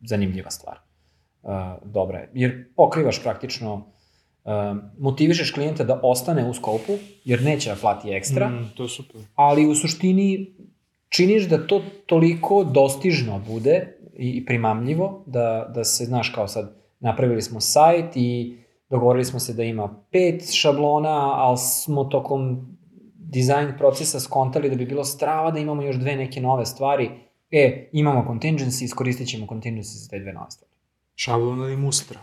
[0.00, 0.78] zanimljiva stvar.
[1.42, 1.50] Uh,
[1.84, 2.30] dobra je.
[2.34, 4.52] Jer pokrivaš praktično, uh,
[4.98, 6.92] motivišeš klijenta da ostane u skopu,
[7.24, 9.20] jer neće da plati ekstra, Mm, to je super.
[9.34, 10.54] ali u suštini
[11.08, 17.42] činiš da to toliko dostižno bude i primamljivo, da, da se, znaš, kao sad, napravili
[17.42, 18.58] smo sajt i
[18.90, 22.66] dogovorili smo se da ima pet šablona, ali smo tokom
[23.14, 27.10] dizajn procesa skontali da bi bilo strava da imamo još dve neke nove stvari.
[27.50, 30.72] E, imamo contingency, iskoristit ćemo contingency za te dve nove stvari.
[31.14, 32.20] Šablon ili mustra?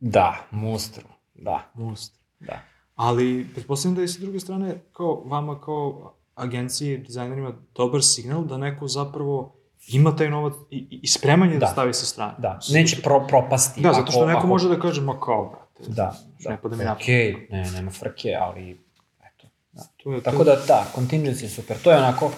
[0.00, 2.18] Da, mustru, da, Mustra.
[2.40, 2.60] da.
[2.94, 8.58] Ali, pretpostavljam da je sa druge strane, kao vama kao agenciji, dizajnerima, dobar signal da
[8.58, 9.57] neko zapravo
[9.88, 11.66] ima taj novac i, i- spreman je da, Da.
[11.66, 12.32] stavi sa strane.
[12.38, 13.80] Da, neće pro, propasti.
[13.80, 15.92] Da, zato što ako- neko ako- može da kaže, ma kao, brate.
[15.92, 16.50] Da, da.
[16.50, 16.86] ne pada mi.
[16.86, 18.80] Okej, ne, nema frke, ali
[19.20, 19.46] eto.
[19.72, 19.82] Da.
[19.96, 21.76] To je, Tako da, da, contingency je super.
[21.78, 22.30] To je onako,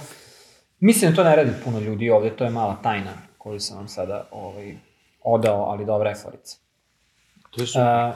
[0.80, 3.88] mislim da to ne radi puno ljudi ovde, to je mala tajna koju sam vam
[3.88, 4.76] sada ovaj,
[5.22, 6.56] odao, ali dobra je forica.
[7.50, 7.82] to je super.
[7.82, 8.14] Uh,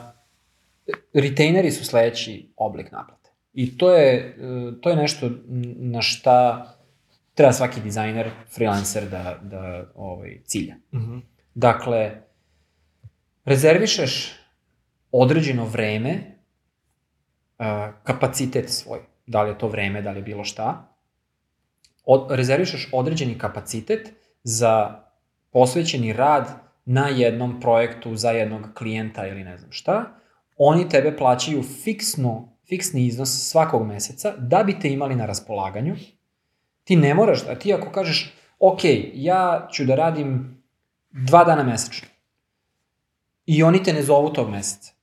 [1.15, 3.29] retaineri su sledeći oblik naplate.
[3.53, 5.29] I to je, uh, to je nešto
[5.77, 6.65] na šta
[7.35, 10.75] treba svaki dizajner, freelancer da, da ovaj, cilja.
[10.93, 11.17] Mhm.
[11.53, 12.21] Dakle,
[13.45, 14.33] rezervišeš
[15.11, 16.15] određeno vreme,
[17.59, 17.65] uh,
[18.03, 20.95] kapacitet svoj, da li je to vreme, da li je bilo šta,
[22.05, 24.13] od, rezervišeš određeni kapacitet
[24.43, 25.03] za
[25.51, 26.49] posvećeni rad
[26.85, 30.05] na jednom projektu za jednog klijenta ili ne znam šta,
[30.57, 35.95] oni tebe plaćaju fiksno, fiksni iznos svakog meseca da bi te imali na raspolaganju.
[36.85, 38.79] Ti ne moraš, a ti ako kažeš, ok,
[39.13, 40.61] ja ću da radim
[41.11, 42.07] dva dana mesečno
[43.45, 44.93] i oni te ne zovu tog meseca,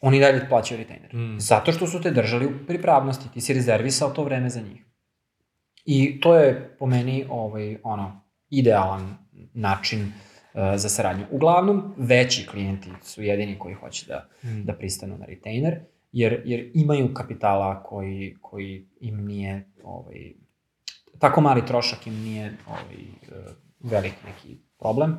[0.00, 1.14] oni dalje plaćaju retainer.
[1.14, 1.38] Mm.
[1.38, 4.84] Zato što su te držali u pripravnosti, ti si rezervisao to vreme za njih.
[5.84, 8.20] I to je po meni ovaj, ono,
[8.50, 9.16] idealan
[9.54, 11.26] način uh, za saradnju.
[11.30, 14.64] Uglavnom, veći klijenti su jedini koji hoće da, Mm.
[14.64, 15.80] da pristanu na retainer,
[16.12, 20.32] jer, jer imaju kapitala koji, koji im nije, ovaj,
[21.24, 25.18] tako mali trošak im nije ovaj, eh, velik neki problem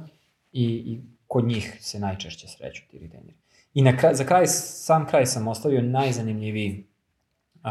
[0.51, 3.37] i, i kod njih se najčešće sreću ti retaineri.
[3.73, 6.87] I na kraj, za kraj, sam kraj sam ostavio najzanimljiviji
[7.63, 7.69] uh,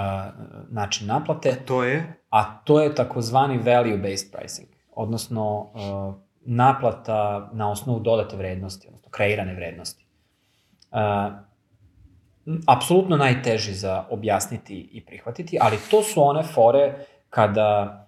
[0.70, 2.14] način naplate, To je?
[2.30, 9.54] a to je takozvani value-based pricing, odnosno uh, naplata na osnovu dodate vrednosti, odnosno kreirane
[9.54, 10.06] vrednosti.
[10.90, 10.98] Uh,
[12.66, 16.94] apsolutno najteži za objasniti i prihvatiti, ali to su one fore
[17.30, 18.00] kada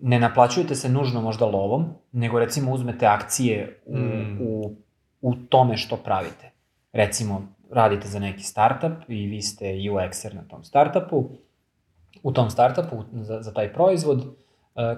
[0.00, 4.38] ne naplaćujete se nužno možda lovom, nego recimo uzmete akcije u, Mm.
[4.40, 4.74] u,
[5.20, 6.50] u tome što pravite.
[6.92, 11.24] Recimo, radite za neki startup i vi ste UX-er na tom startupu,
[12.22, 14.32] u tom startupu za, za taj proizvod uh,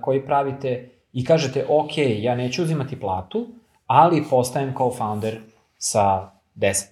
[0.00, 3.46] koji pravite i kažete, ok, ja neću uzimati platu,
[3.86, 5.36] ali postajem co-founder
[5.78, 6.84] sa 10%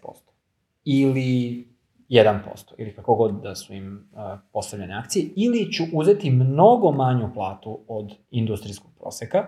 [0.85, 1.69] ili
[2.09, 4.09] 1% ili kako god da su im
[4.53, 9.47] postavljene akcije, ili ću uzeti mnogo manju platu od industrijskog proseka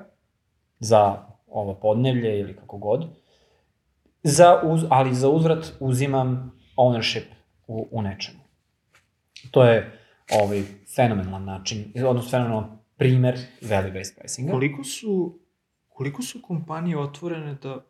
[0.78, 3.06] za ovo podnevlje ili kako god,
[4.22, 7.24] za uz, ali za uzvrat uzimam ownership
[7.66, 8.38] u, u nečemu.
[9.50, 9.98] To je
[10.42, 10.62] ovaj
[10.96, 14.52] fenomenalan način, odnosno fenomenalan primer value-based pricinga.
[14.52, 15.38] Koliko su,
[15.88, 17.84] koliko su kompanije otvorene da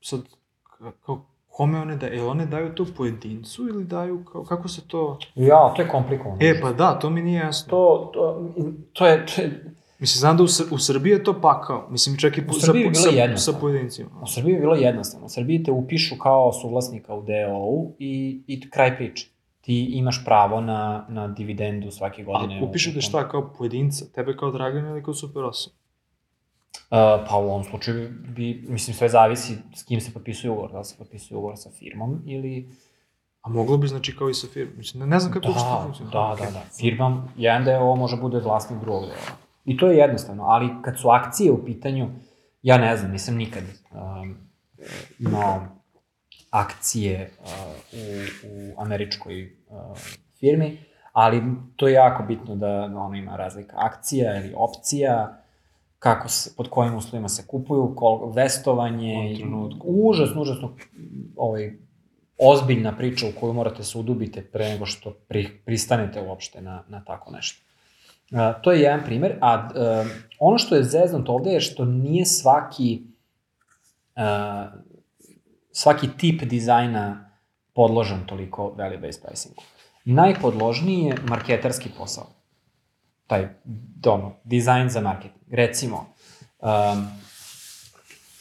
[0.00, 0.20] sad,
[0.80, 1.26] ka- kao,
[1.56, 2.14] kome one daju?
[2.14, 5.18] Jel one daju to pojedincu ili daju, kao, kako se to...
[5.34, 6.38] Ja, to je komplikovano.
[6.40, 7.70] E, pa da, to mi nije jasno.
[7.70, 8.52] To, to,
[8.92, 11.86] to je, to je, Mislim, znam da u, Sr- u Srbiji je to pakao.
[11.90, 14.10] Mislim, čak i po, sa, sa, sa pojedincima.
[14.22, 15.26] u Srbiji je bilo jednostavno.
[15.26, 19.28] U Srbiji te upišu kao suvlasnika u DOO i, i kraj priče.
[19.60, 22.60] Ti imaš pravo na, na dividendu svake godine.
[22.60, 24.04] A upišete šta kao pojedinca?
[24.14, 25.68] Tebe kao Dragan ili kao Super 8?
[26.90, 30.72] Uh, pa u ovom slučaju bi, mislim, sve zavisi s kim se potpisuje ugovor.
[30.72, 32.70] Da se potpisuje ugovor sa firmom ili...
[33.42, 34.76] A moglo bi znači kao i sa firmom.
[34.76, 36.18] Mislim, ne, ne znam kako uopšte to Da, funkcionira.
[36.20, 36.46] da, Okej.
[36.46, 36.62] da, da.
[36.78, 39.36] Firma, jedan deo može bude vlasnik drugog dela.
[39.64, 42.08] I to je jednostavno, ali kad su akcije u pitanju,
[42.62, 43.62] ja ne znam, nisam nikad
[43.92, 44.36] um,
[45.18, 45.66] imao
[46.50, 47.48] akcije uh,
[47.92, 49.98] u, u američkoj uh,
[50.40, 50.78] firmi,
[51.12, 51.42] ali
[51.76, 55.43] to je jako bitno da ono ima razlika akcija ili opcija,
[56.04, 59.38] kako se, pod kojim uslovima se kupuju, kol, vestovanje,
[59.84, 60.76] užasno, užasno
[61.36, 61.72] ovaj,
[62.38, 67.04] ozbiljna priča u koju morate se udubite pre nego što pri, pristanete uopšte na, na
[67.04, 67.62] tako nešto.
[68.30, 72.26] Uh, to je jedan primer, a uh, ono što je zeznuto ovde je što nije
[72.26, 73.02] svaki
[74.16, 74.80] uh,
[75.72, 77.30] svaki tip dizajna
[77.72, 79.62] podložan toliko value-based pricingu.
[80.04, 82.26] Najpodložniji je marketarski posao.
[83.26, 83.48] Taj,
[84.06, 85.44] ono, dizajn za marketing.
[85.50, 86.06] Recimo,
[86.58, 87.06] um,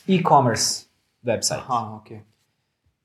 [0.08, 0.86] e-commerce
[1.24, 1.60] website.
[1.68, 2.22] Aha, okej.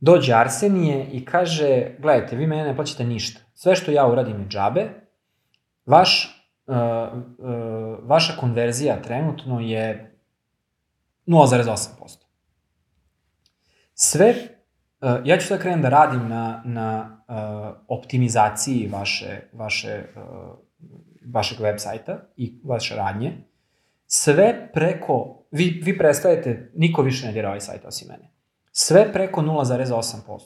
[0.00, 3.40] Dođe Arsenije i kaže, gledajte, vi mene ne plaćate ništa.
[3.54, 4.90] Sve što ja uradim je džabe.
[5.86, 10.16] Vaš, uh, uh, vaša konverzija trenutno je
[11.26, 12.16] 0,8%.
[13.94, 14.34] Sve,
[15.00, 20.22] uh, ja ću sad krenem da radim na, na uh, optimizaciji vaše, vaše, uh,
[21.32, 23.32] vašeg web sajta i vaše radnje.
[24.06, 28.30] Sve preko, vi, vi prestajete, niko više ne dira ovaj sajt osim mene.
[28.72, 30.40] Sve preko 0,8%,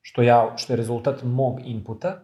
[0.00, 2.22] što, ja, što je rezultat mog inputa,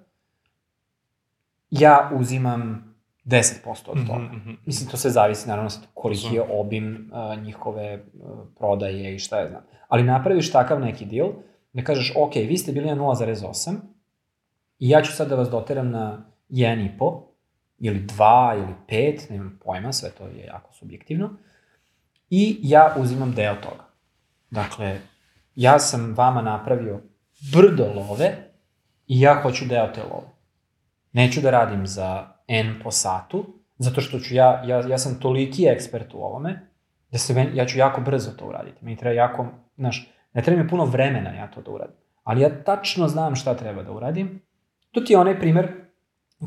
[1.70, 2.94] ja uzimam
[3.24, 3.54] 10%
[3.86, 4.18] od toga.
[4.18, 4.50] Mhm, mhm.
[4.66, 9.38] Mislim, to sve zavisi naravno sad koliki je obim uh, njihove uh, prodaje i šta
[9.38, 9.62] je znam.
[9.88, 11.28] Ali napraviš takav neki deal,
[11.72, 13.76] da kažeš, ok, vi ste bili na 0,8
[14.78, 17.31] i ja ću sad da vas doteram na 1,5
[17.84, 21.30] ili 2 ili 5, nemam pojma, sve to je jako subjektivno.
[22.30, 23.84] I ja uzimam deo toga.
[24.50, 25.00] Dakle,
[25.54, 27.00] ja sam vama napravio
[27.52, 28.36] brdo love
[29.06, 30.26] i ja hoću deo te love.
[31.12, 33.44] Neću da radim za N po satu,
[33.78, 36.68] zato što ću ja, ja, ja sam toliki ekspert u ovome,
[37.10, 38.84] da se meni, ja ću jako brzo to uraditi.
[38.84, 41.96] Meni treba jako, znaš, ne treba mi puno vremena ja to da uradim.
[42.24, 44.42] Ali ja tačno znam šta treba da uradim.
[44.90, 45.81] To ti je onaj primer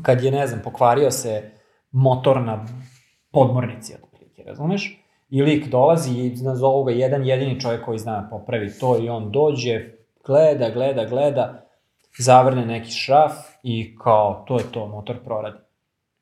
[0.02, 1.50] kad je, ne znam, pokvario se
[1.90, 2.66] motor na
[3.30, 5.02] podmornici, otprilike, razumeš?
[5.30, 9.30] I lik dolazi i nazovu ga jedan jedini čovjek koji zna popravi to i on
[9.30, 9.80] dođe,
[10.26, 11.66] gleda, gleda, gleda,
[12.18, 13.32] zavrne neki šraf
[13.62, 15.58] i kao, to je to, motor proradi.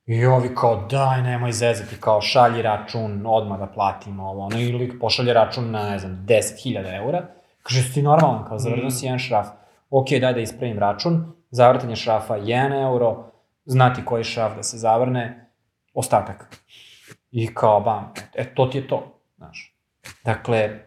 [0.06, 4.72] I ovi kao, daj, nemoj zezati, kao, šalji račun, odmah da platimo ovo, ono, i
[4.72, 7.26] lik pošalje račun na, ne znam, 10.000 eura,
[7.62, 9.46] kaže, si ti normalan, kao, zavrnuo si jedan šraf,
[9.90, 13.33] ok, daj da ispravim račun, zavrtanje šrafa 1 euro,
[13.64, 15.50] znati koji šraf da se zavrne,
[15.94, 16.56] ostatak.
[17.30, 19.76] I kao, bam, e, to ti je to, znaš.
[20.24, 20.80] Dakle,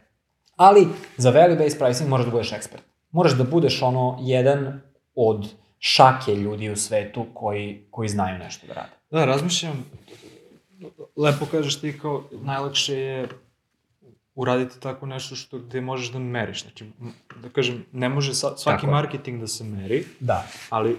[0.55, 2.83] ali za value-based pricing moraš da budeš ekspert.
[3.11, 4.81] Moraš da budeš ono jedan
[5.15, 5.47] od
[5.79, 8.91] šake ljudi u svetu koji, koji znaju nešto da rade.
[9.11, 9.85] Da, razmišljam,
[11.15, 13.27] lepo kažeš ti kao, najlakše je
[14.35, 16.61] uraditi tako nešto što gde možeš da meriš.
[16.61, 16.85] Znači,
[17.43, 20.47] da kažem, ne može sa, svaki Tako marketing da se meri, Da.
[20.69, 20.97] ali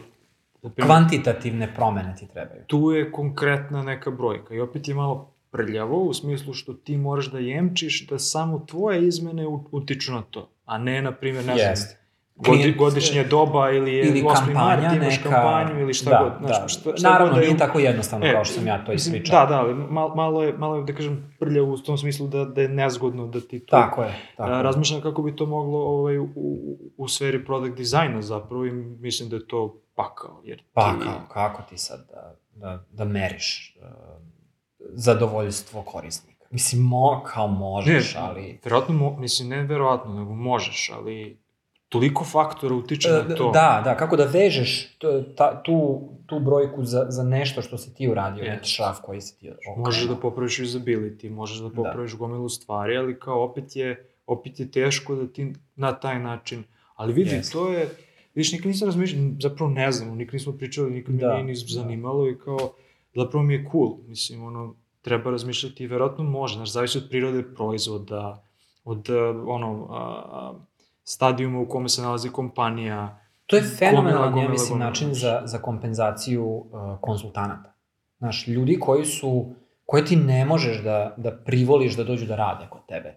[0.82, 2.62] Kvantitativne promene ti trebaju.
[2.66, 7.30] tu je konkretna neka brojka i opet je malo prljavo u smislu što ti moraš
[7.30, 11.68] da jemčiš da samo tvoje izmene utiču na to, a ne, na primjer, ne znam,
[11.70, 11.98] Jeste.
[12.36, 14.34] godi, godišnje doba ili je ili 8.
[14.34, 15.30] kampanja mart, imaš neka...
[15.30, 16.32] kampanju ili šta da, god.
[16.46, 16.68] Znaš, da.
[16.68, 18.92] šta, šta Naravno, god da je- nije tako jednostavno E, kao što sam ja to
[18.92, 19.40] ispričao.
[19.40, 22.44] Da, da, ali malo, malo, je, malo je, da kažem, prljavo u tom smislu da,
[22.44, 23.76] da je nezgodno da ti to...
[23.76, 24.14] Tako je.
[24.36, 28.66] Tako A, razmišljam kako bi to moglo ovaj, u, u, u sferi product dizajna zapravo
[28.66, 30.40] i mislim da je to pakao.
[30.44, 33.86] Jer ti, Pa kao, kako ti sad da, da, da meriš uh,
[34.92, 36.44] zadovoljstvo korisnika?
[36.50, 38.60] Mislim, mo, kao možeš, Ne, ali...
[38.64, 41.38] Verovatno, mo, mislim, ne verovatno, nego možeš, ali
[41.88, 43.50] toliko faktora utiče na to.
[43.50, 44.98] Da, da, kako da vežeš
[45.36, 48.58] ta, tu, tu brojku za, za nešto što si ti uradio, Yes.
[48.76, 49.84] šraf koji si ti okrenuo.
[49.84, 54.70] Možeš da popraviš usability, možeš da popraviš gomilu stvari, ali kao opet je, opet je
[54.70, 57.52] teško da ti na taj način, ali vidi, Jeste.
[57.52, 57.88] to je,
[58.38, 61.54] vidiš, nikad nisam razmišljao, zapravo ne znam, nikad nismo pričali, nikad mi Da, nije ni
[61.54, 62.72] zanimalo i kao,
[63.14, 67.42] zapravo mi je cool, mislim, ono, treba razmišljati i verovatno može, znaš, zavisi od prirode
[67.54, 68.42] proizvoda,
[68.84, 70.52] od, uh, ono, a,
[71.04, 75.58] stadijuma u kome se nalazi kompanija, To je fenomenalan, ja mislim, gomila, način za, za
[75.58, 77.72] kompenzaciju uh, konsultanata.
[78.18, 79.54] Znaš, ljudi koji su,
[79.86, 83.16] koje ti ne možeš da, da privoliš da dođu da rade kod tebe,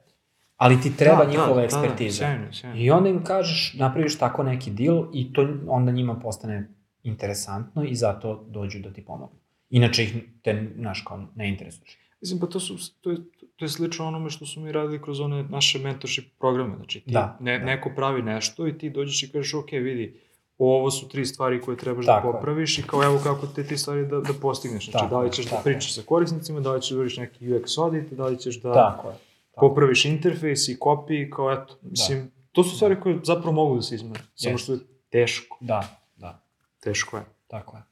[0.62, 2.20] ali ti treba Da, njihova da, ekspertiza.
[2.20, 2.78] Da, sjajno, sjajno.
[2.78, 6.70] I onda im kažeš, napraviš tako neki deal i to onda njima postane
[7.04, 9.36] interesantno i zato dođu da ti pomognu.
[9.70, 11.98] Inače ih te, znaš, kao ne interesuješ.
[12.22, 13.18] Mislim, pa to, su, to, je,
[13.56, 16.76] to je slično onome što smo mi radili kroz one naše mentorship programe.
[16.76, 17.66] Znači, ti, Da, ne, da.
[17.66, 20.20] neko pravi nešto i ti dođeš i kažeš, ok, vidi,
[20.58, 22.34] ovo su tri stvari koje trebaš Tako da je.
[22.34, 24.84] popraviš i kao evo kako te ti stvari da, da postigneš.
[24.84, 25.74] Znači, Tako da li je, ćeš da tako je.
[25.74, 28.74] pričaš sa korisnicima, da li ćeš da uriš neki UX audit, da li ćeš da
[28.74, 29.16] Tako je.
[29.56, 33.96] Popraviš interfejs i copy, kao eto, mislim, to su stvari koje zapravo mogu da se
[33.96, 34.20] izmene.
[34.36, 34.80] Samo što je
[35.10, 35.58] teško.
[35.62, 35.84] Da,
[36.16, 36.44] da.
[36.80, 37.24] Teško je.
[37.48, 37.84] Tako je.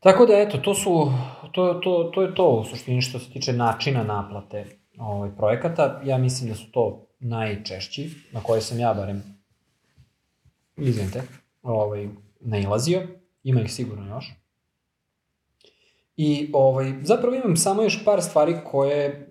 [0.00, 1.12] Tako da, eto, to su,
[1.52, 4.66] to, to, to je to u suštini što se tiče načina naplate
[4.98, 6.00] ovaj, projekata.
[6.04, 9.22] Ja mislim da su to najčešći, na koje sam ja barem,
[10.76, 11.22] izvinite,
[11.62, 12.08] ovaj,
[12.40, 13.02] nailazio.
[13.42, 14.32] Ima ih sigurno još.
[16.16, 19.25] I ovaj, zapravo imam samo još par stvari koje,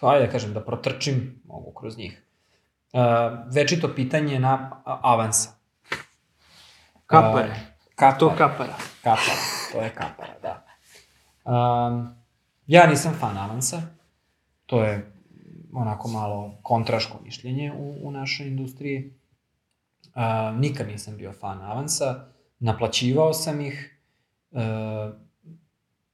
[0.00, 2.22] ajde da kažem, da protrčim mogu kroz njih.
[2.92, 3.00] Uh,
[3.54, 5.50] večito pitanje na avansa.
[7.06, 7.48] Kapare.
[7.48, 7.54] Uh,
[7.94, 8.18] kapare.
[8.18, 8.74] To kapara.
[9.02, 9.36] Kapara,
[9.72, 10.66] to je kapara, da.
[11.44, 12.14] Um,
[12.66, 13.82] ja nisam fan avansa,
[14.66, 15.12] to je
[15.72, 19.14] onako malo kontraško mišljenje u, u našoj industriji.
[20.04, 22.26] Uh, nikad nisam bio fan avansa,
[22.58, 24.00] naplaćivao sam ih.
[24.50, 24.60] Uh,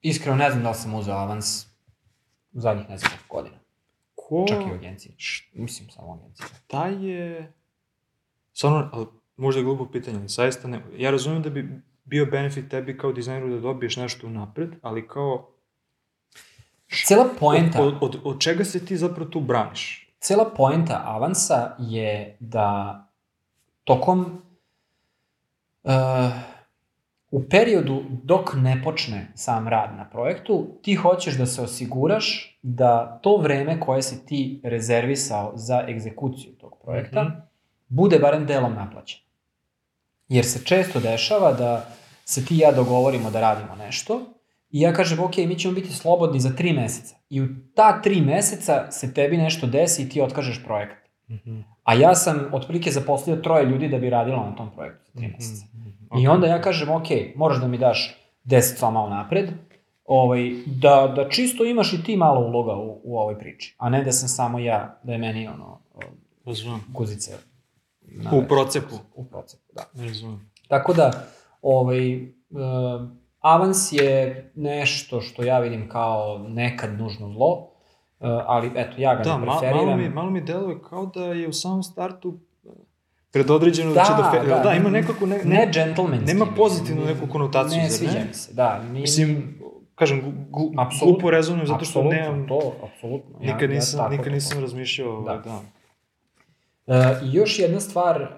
[0.00, 1.66] iskreno ne znam da li sam uzeo avans
[2.56, 3.56] u zadnjih ne znam godina.
[4.14, 5.12] Ko, Čak i u agenciji.
[5.52, 6.46] Mislim samo u agenciji.
[6.46, 7.52] šta je...
[8.52, 10.80] Stvarno, ali možda je glupo pitanje, ali zaista ne...
[10.96, 15.48] Ja razumem da bi bio benefit tebi kao dizajneru da dobiješ nešto napred, ali kao...
[17.06, 17.82] Cela poenta...
[17.82, 20.12] Od, od, od čega se ti zapravo tu braniš?
[20.20, 23.02] Cela poenta avansa je da
[23.84, 24.42] tokom
[25.82, 25.92] uh,
[27.30, 33.20] u periodu dok ne počne sam rad na projektu, ti hoćeš da se osiguraš da
[33.22, 37.32] to vreme koje si ti rezervisao za egzekuciju tog projekta Mhm.
[37.88, 39.22] bude barem delom naplaćeno.
[40.28, 41.88] Jer se često dešava da
[42.24, 44.20] se ti i ja dogovorimo da radimo nešto
[44.70, 47.16] i ja kažem, ok, mi ćemo biti slobodni za tri meseca.
[47.30, 50.98] I u ta tri meseca se tebi nešto desi i ti otkažeš projekat.
[51.84, 55.28] A ja sam otprilike zaposlio troje ljudi da bi radilo na tom projektu za tri
[55.28, 55.66] meseca.
[56.20, 59.50] I onda ja kažem, ok, moraš da mi daš 10 sva malo napred,
[60.04, 64.04] ovaj, da, da čisto imaš i ti malo uloga u, u ovoj priči, a ne
[64.04, 65.80] da sam samo ja, da je meni ono,
[66.44, 66.80] Razumem.
[66.88, 67.32] guzice.
[68.00, 68.94] na U procepu.
[69.14, 70.02] U procepu, da.
[70.06, 70.50] Razumem.
[70.68, 71.26] Tako da,
[71.62, 72.28] ovaj, uh,
[73.40, 77.75] avans je nešto što ja vidim kao nekad nužno zlo,
[78.20, 79.76] ali eto, ja ga Da, ne preferiram.
[79.78, 82.68] malo mi, malo mi deluje kao da je u samom startu e,
[83.32, 84.30] predodređeno da, će Da, da...
[84.32, 85.26] Fe, da, da, ima nekako...
[85.26, 86.26] Ne, Ne gentlemanski.
[86.26, 88.24] Nema pozitivnu Ne- neku konotaciju, Ne, sviđa ne?
[88.24, 88.82] mi se, da.
[88.84, 89.58] Mi, Mislim,
[89.94, 92.48] kažem, gu, Apsolutno, glupo rezonujem zato što nemam...
[92.48, 93.34] To, apsolutno.
[93.36, 95.42] Ja- Nikad ja nisam, tako nikad nisam razmišljao, ovaj, Da.
[95.42, 95.60] da.
[96.88, 98.28] E, I još jedna stvar e, e,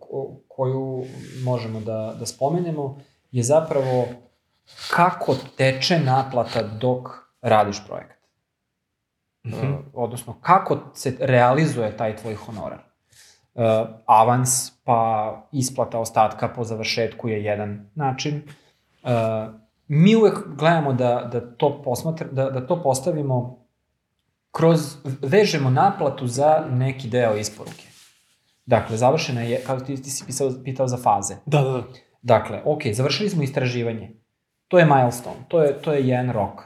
[0.00, 1.04] ko- koju
[1.38, 2.98] možemo da, da spomenemo
[3.32, 4.04] je zapravo
[4.90, 7.08] kako teče naplata dok
[7.42, 8.17] radiš projekat.
[9.48, 12.78] E, odnosno, kako se realizuje taj tvoj honorar.
[12.78, 18.36] E, avans pa isplata ostatka po završetku je jedan način.
[18.36, 19.10] E,
[19.88, 23.64] mi uvek gledamo da, da, to posmatra, da, da to postavimo
[24.50, 27.84] kroz, vežemo naplatu za neki deo isporuke.
[28.66, 31.36] Dakle, završena je, kao ti, ti si pisao, pitao za faze.
[31.46, 31.82] Da, da, da.
[32.22, 34.10] Dakle, ok, završili smo istraživanje.
[34.68, 36.62] To je milestone, to je, to je jedan rok.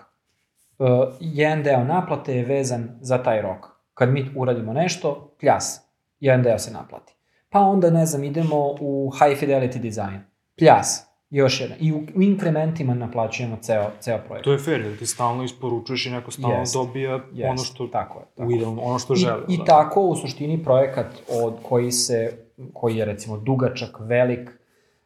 [0.82, 0.88] Uh,
[1.20, 3.66] jedan deo naplate je vezan za taj rok.
[3.94, 5.88] Kad mi uradimo nešto, kljas,
[6.20, 7.14] jedan deo se naplati.
[7.48, 10.18] pa onda, ne znam, idemo u high fidelity design,
[10.58, 11.76] pljas, još jedan.
[11.80, 14.44] I u, u inkrementima naplaćujemo ceo, ceo projekt.
[14.44, 16.74] To je fair, jer ti stalno isporučuješ i neko stalno Jest.
[16.74, 18.56] dobija Jest, ono što, tako je, tako u je.
[18.56, 19.42] idealno, ono što I, želi.
[19.48, 19.64] I da.
[19.64, 21.06] tako, u suštini, projekat
[21.42, 22.32] od koji se,
[22.72, 24.50] koji je recimo dugačak, velik,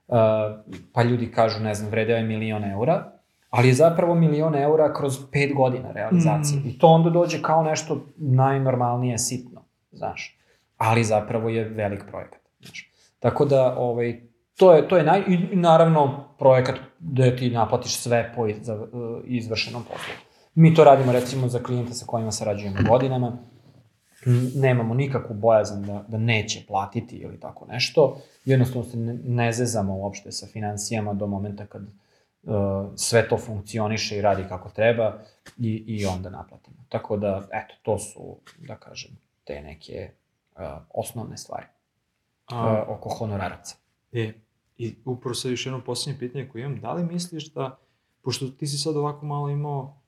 [0.09, 0.17] uh,
[0.93, 3.13] pa ljudi kažu, ne znam, vredeo je milion eura,
[3.51, 6.61] ali je zapravo milion eura kroz pet godina realizacije.
[6.61, 6.69] Mm.
[6.69, 10.39] I to onda dođe kao nešto najnormalnije sitno, znaš.
[10.77, 12.91] Ali zapravo je velik projekat, znaš.
[13.19, 14.21] Tako da, ovaj,
[14.57, 18.87] to je, to je naj, i naravno projekat gde ti naplatiš sve po iz- za,
[19.25, 20.15] izvršenom poslu.
[20.55, 23.39] Mi to radimo recimo za klijente sa kojima sarađujemo godinama,
[24.55, 28.19] nemamo nikakvu bojazan da, da neće platiti ili tako nešto.
[28.45, 31.83] Jednostavno se ne, ne zezamo uopšte sa financijama do momenta kad
[32.97, 35.19] sve to funkcioniše i radi kako treba
[35.59, 36.77] i, i onda naplatimo.
[36.89, 39.11] Tako da, eto, to su, da kažem,
[39.45, 40.11] te neke
[40.57, 40.63] uh,
[40.95, 41.67] osnovne stvari
[42.47, 43.77] A, uh, oko honoraraca.
[44.13, 44.33] E,
[44.79, 47.79] i upravo sad još jedno poslednje pitanje koje imam, da li misliš da,
[48.23, 50.01] pošto ti si sad ovako malo imao,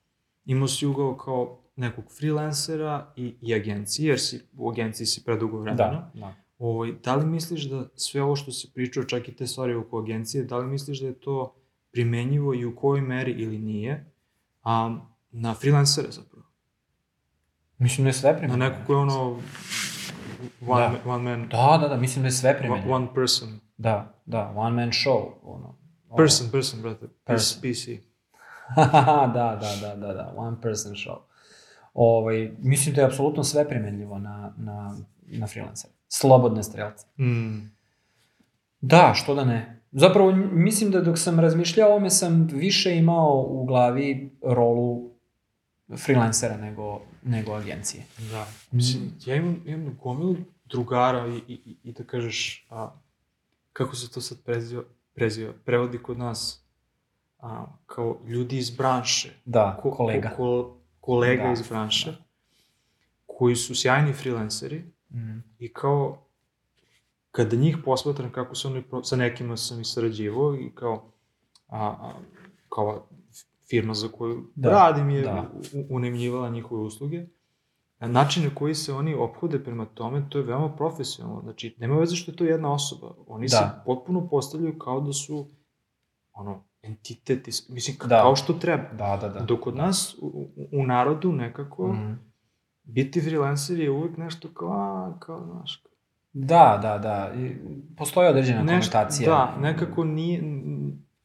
[0.44, 5.58] imao si ugao kao nekog freelancera i, i agencije, jer si, u agenciji si predugo
[5.58, 6.34] vremena, Da, da.
[6.58, 9.98] Ovaj, da li misliš da sve ovo što si pričao, čak i te stvari oko
[9.98, 11.54] agencije, da li misliš da je to
[11.92, 14.10] primenjivo i u kojoj meri ili nije,
[14.62, 14.98] a,
[15.30, 16.44] na freelancere zapravo?
[17.78, 18.68] Mislim da je sve Na primenjivo.
[18.68, 19.40] neko ko je ono
[20.66, 21.00] one, Da.
[21.06, 22.94] one man, Da, da, da, mislim da je sve primenjivo.
[22.94, 23.60] one person.
[23.76, 25.30] Da, da, one man show.
[25.42, 25.76] Ono,
[26.08, 26.16] ono.
[26.16, 27.06] Person, person, brate.
[27.24, 27.60] Person.
[27.62, 27.88] PC.
[28.76, 31.16] da, da, da, da, da, one person show.
[31.94, 35.92] Ovaj, mislim da je apsolutno sve primenljivo na, na, na freelancere.
[36.08, 37.06] Slobodne strelce.
[37.18, 37.70] Mm.
[38.80, 39.77] Da, što da ne.
[39.92, 45.10] Zapravo, mislim da dok sam razmišljao o ovome sam više imao u glavi rolu
[45.96, 48.04] freelancera nego, nego agencije.
[48.30, 48.46] Da.
[48.70, 52.90] Mislim, ja imam, imam gomilu drugara i, i, i, da kažeš, a,
[53.72, 54.82] kako se to sad preziva,
[55.14, 56.64] preziva, prevodi kod nas,
[57.38, 59.30] a, kao ljudi iz branše.
[59.44, 60.28] Da, Ko, kolega.
[60.28, 62.16] Ko, ko, kolega Da, iz branše,
[63.26, 65.38] koji su sjajni freelanceri Mm.
[65.58, 66.27] i kao,
[67.38, 71.04] kada njih posmatram kako su oni, sa nekima sam i sarađivao i kao,
[71.68, 72.12] a, a,
[72.68, 73.06] kao
[73.62, 75.32] firma za koju Da, da, radim je da.
[75.32, 75.50] da.
[75.90, 77.26] unemljivala njihove usluge,
[78.00, 81.40] način na koji se oni ophode prema tome, to je veoma profesionalno.
[81.42, 83.14] Znači, nema veze što je to jedna osoba.
[83.26, 83.48] Oni Da.
[83.48, 85.46] se potpuno postavljaju kao da su
[86.32, 88.22] ono, entitet, is- mislim, ka- Da.
[88.22, 88.88] kao što treba.
[88.88, 89.40] Da, da, da.
[89.40, 91.96] Dok kod nas u, u, narodu nekako mm.
[92.02, 92.18] Mm.
[92.84, 95.82] biti freelancer je uvek nešto kao, a, kao, znaš,
[96.40, 97.32] Da, da, da.
[97.36, 97.56] I
[97.96, 99.28] Postoji određena nešto, konotacija.
[99.28, 100.42] da, nekako nije,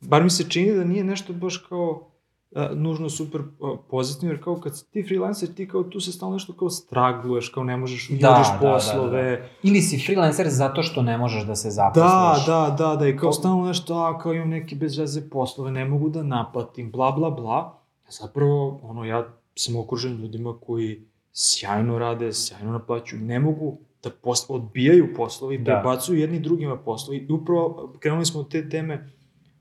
[0.01, 2.09] bar mi se čini da nije nešto baš kao
[2.51, 6.34] a, nužno super a, pozitivno, jer kao kad ti freelancer, ti kao tu se stalno
[6.34, 10.84] nešto kao stragluješ, kao ne možeš, Da, uđeš da, da, poslove, Ili si freelancer zato
[10.84, 12.45] što ne možeš da se Da, zaposliš.
[12.45, 15.72] da, da, da, i kao To- stalno nešto, a, kao imam neke bez veze poslove,
[15.72, 17.80] ne mogu da naplatim, bla, bla, bla.
[18.11, 21.01] Zapravo, ono, ja sam okružen ljudima koji
[21.34, 25.64] sjajno rade, sjajno naplaćuju, ne mogu da pos odbijaju poslove i Da.
[25.64, 27.18] prebacuju jedni drugima poslove.
[27.18, 29.10] I upravo krenuli smo od te teme,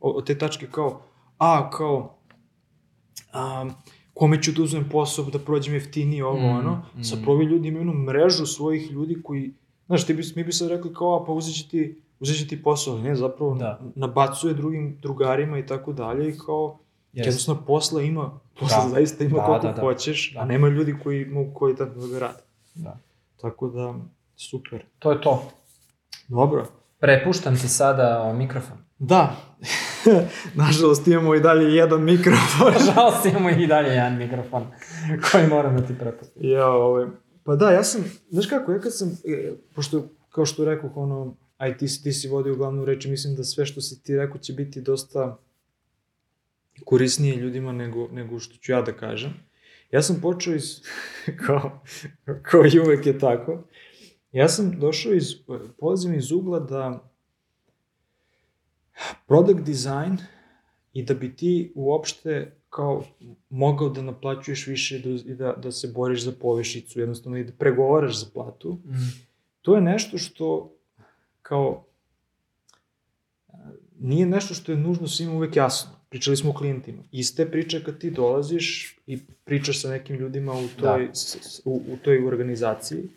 [0.00, 1.00] od te tačke kao,
[1.38, 2.14] a, kao,
[3.32, 3.70] a,
[4.14, 6.72] kome ću da uzmem posao da prođem jeftinije ovo, Mm, ono.
[6.72, 7.02] mm.
[7.02, 9.52] Zapravo ovi ljudi imaju jednu mrežu svojih ljudi koji,
[9.86, 12.46] znaš, ti bi, mi bi sad rekli kao, a, pa uzet će ti, uzet će
[12.46, 13.80] ti posao, ne, zapravo Da.
[13.94, 16.78] nabacuje drugim drugarima i tako dalje i kao,
[17.14, 17.18] Yes.
[17.18, 18.88] jednostavno posla ima, posla Da.
[18.88, 19.80] zaista ima Da, koliko da, da.
[19.80, 20.40] hoćeš, Da.
[20.40, 22.38] a nema ljudi koji mogu kvalitetno da ga rade.
[22.74, 22.98] Da.
[23.36, 23.94] Tako da,
[24.36, 24.84] super.
[24.98, 25.52] To je to.
[26.28, 26.66] Dobro.
[27.00, 28.78] Prepuštam ti sada mikrofon.
[28.98, 29.36] Da,
[30.54, 32.72] nažalost imamo i dalje jedan mikrofon.
[32.78, 34.66] Nažalost imamo i dalje jedan mikrofon
[35.30, 36.42] koji moram da ti prepustim.
[36.44, 37.06] Ja, ovaj,
[37.44, 41.36] pa da, ja sam, znaš kako, ja kad sam, e, pošto, kao što rekao, ono,
[41.56, 44.52] aj ti, ti si vodio glavnu reč, mislim da sve što si ti rekao će
[44.52, 45.38] biti dosta
[46.84, 49.34] korisnije ljudima nego, nego što ću ja da kažem.
[49.90, 50.80] Ja sam počeo iz,
[51.46, 51.82] kao,
[52.42, 53.64] kao i uvek je tako,
[54.32, 55.34] ja sam došao iz,
[55.78, 57.10] polazim iz ugla da
[59.26, 60.16] product design
[60.92, 63.04] i da bi ti uopšte kao
[63.50, 67.44] mogao da naplaćuješ više i da, i da, da se boriš za povišicu, jednostavno i
[67.44, 68.92] da pregovaraš za platu, Mm.
[69.62, 70.72] to je nešto što
[71.42, 71.84] kao
[73.48, 73.54] a,
[73.98, 75.90] nije nešto što je nužno svima uvek jasno.
[76.08, 77.02] Pričali smo o klijentima.
[77.12, 81.14] Iste priče kad ti dolaziš i pričaš sa nekim ljudima u toj, Da.
[81.14, 83.08] s, u, u toj organizaciji,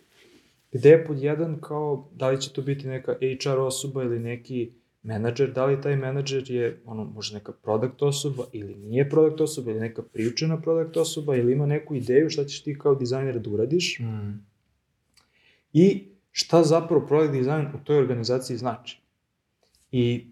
[0.75, 4.71] gde je pod jedan kao, da li će to biti neka HR osoba ili neki
[5.03, 9.71] menadžer, da li taj menadžer je ono, možda neka product osoba ili nije product osoba
[9.71, 13.49] ili neka priučena product osoba ili ima neku ideju šta ćeš ti kao dizajner da
[13.49, 14.45] uradiš Mm.
[15.73, 19.01] i šta zapravo product design u toj organizaciji znači.
[19.91, 20.27] I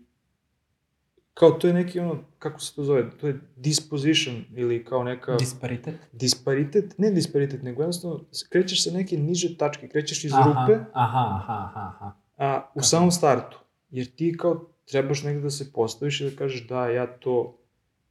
[1.34, 5.36] kao to je neki ono, kako se to zove, to je disposition ili kao neka...
[5.36, 5.96] Disparitet?
[6.12, 8.20] disparitet, ne disparitet, nego jednostavno
[8.50, 12.12] krećeš sa neke niže tačke, krećeš iz aha, rupe, Aha, aha, aha, aha.
[12.38, 12.86] a u Kako?
[12.86, 13.60] samom startu.
[13.90, 17.58] Jer ti kao trebaš negde da se postaviš i da kažeš da ja to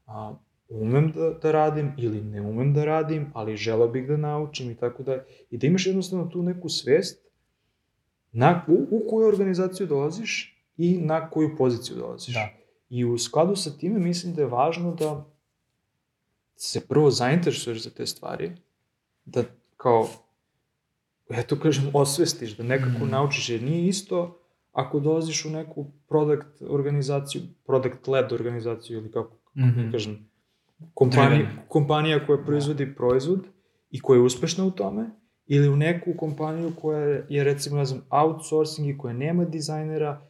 [0.07, 0.35] a,
[0.69, 4.75] umem da, da radim ili ne umem da radim, ali želeo bih da naučim i
[4.75, 7.27] tako da I da imaš jednostavno tu neku svest
[8.33, 12.35] na, u, u koju organizaciju dolaziš i na koju poziciju dolaziš.
[12.35, 12.62] Da.
[12.93, 15.25] I u skladu sa time mislim da je važno da
[16.57, 18.53] se prvo zainteresuješ za te stvari,
[19.25, 19.45] da
[19.77, 20.09] kao,
[21.31, 23.09] eto kažem, osvestiš, da nekako Mm.
[23.09, 24.39] naučiš, jer nije isto
[24.73, 29.81] ako dolaziš u neku product organizaciju, product led organizaciju ili kako Mhm.
[29.81, 30.29] da kažem,
[30.95, 31.31] kompanija,
[31.69, 33.47] kompanija koja proizvodi proizvod
[33.91, 35.11] i koja je uspešna u tome,
[35.47, 40.27] ili u neku kompaniju koja je recimo, ne znam, outsourcing i koja nema dizajnera,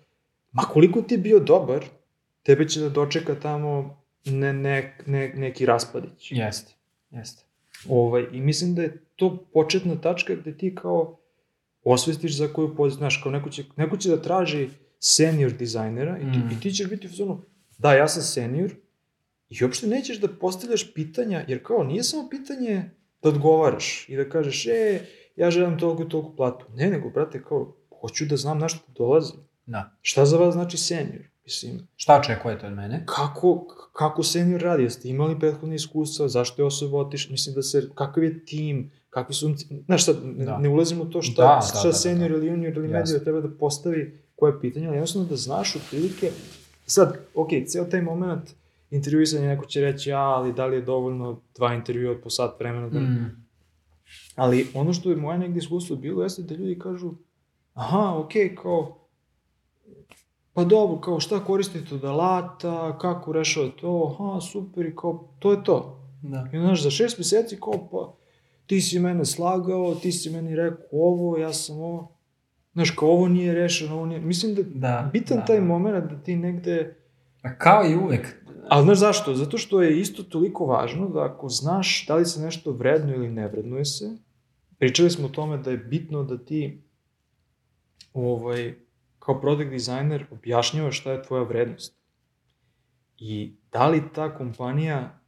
[0.52, 1.84] ma koliko ti je bio dobar,
[2.42, 6.32] tebe će da dočeka tamo ne, ne, ne, neki raspadić.
[6.32, 6.74] Jeste,
[7.10, 7.44] jeste.
[7.88, 11.18] Ovaj, I mislim da je to početna tačka gde ti kao
[11.84, 14.68] osvestiš za koju poziciju, znaš, kao neko će, neko će da traži
[15.00, 16.50] senior dizajnera i ti, Mm.
[16.52, 17.42] i ti ćeš biti u fazonu,
[17.78, 18.74] da, ja sam senior
[19.48, 22.90] i uopšte nećeš da postavljaš pitanja, jer kao nije samo pitanje
[23.22, 25.00] da odgovaraš i da kažeš, e,
[25.36, 26.66] ja želim toliko i toliko platu.
[26.74, 29.32] Ne, nego, brate, kao, hoću da znam na što dolazi.
[29.66, 29.96] Da.
[30.02, 31.31] Šta za vas znači senior?
[31.44, 33.04] Mislim, Šta očekujete od mene?
[33.06, 37.90] kako, kako senior radi, jeste imali prethodne iskustva, zašto je osoba otišla, mislim da se,
[37.94, 39.54] kakav je tim, kakvi su,
[39.86, 40.58] znaš sad, ne, Da.
[40.58, 42.36] ne ulazimo u to šta, Da, da, šta da, da, senior da.
[42.36, 46.30] ili junior ili medio treba da postavi koje pitanje, ali jednostavno da znaš otprilike,
[46.86, 48.50] sad, ok, ceo taj moment
[48.90, 52.88] intervjuisanja, neko će reći, ja, ali da li je dovoljno dva intervjua po sat vremena,
[52.88, 53.00] da...
[53.00, 53.44] Mm.
[54.34, 57.12] ali ono što je moje negdje iskustvo bilo, jeste da ljudi kažu,
[57.74, 58.32] aha, ok,
[58.62, 59.01] kao,
[60.54, 65.50] pa dobro, kao šta koristite od alata, kako rešava to, aha, super, i kao, to
[65.52, 65.98] je to.
[66.22, 66.48] Da.
[66.52, 68.14] I znaš, za šest meseci kao, pa,
[68.66, 72.12] ti si mene slagao, ti si meni rekao ovo, ja sam ovo,
[72.72, 75.44] znaš, kao ovo nije rešeno, ovo nije, mislim da, Da, bitan da.
[75.44, 76.96] taj moment da ti negde,
[77.42, 78.36] A kao i uvek.
[78.68, 79.34] ali znaš zašto?
[79.34, 83.28] Zato što je isto toliko važno da ako znaš da li se nešto vredno ili
[83.30, 84.16] ne vrednuje se,
[84.78, 86.82] pričali smo o tome da je bitno da ti
[88.14, 88.74] ovaj,
[89.24, 91.96] kao product designer objašnjavaš šta je tvoja vrednost.
[93.18, 95.20] I da li ta kompanija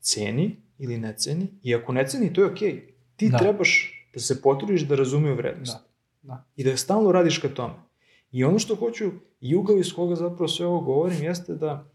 [0.00, 2.72] ceni ili ne ceni, i ako ne ceni, to je okej.
[2.72, 2.80] Okay.
[3.16, 3.32] Ti Da.
[3.32, 3.38] da.
[3.38, 5.72] trebaš da se potrudiš da razumiju vrednost.
[5.72, 5.88] Da,
[6.22, 6.44] da.
[6.56, 7.74] I da stalno radiš ka tome.
[8.30, 11.90] I ono što hoću, i ugao iz koga zapravo sve ovo govorim, jeste da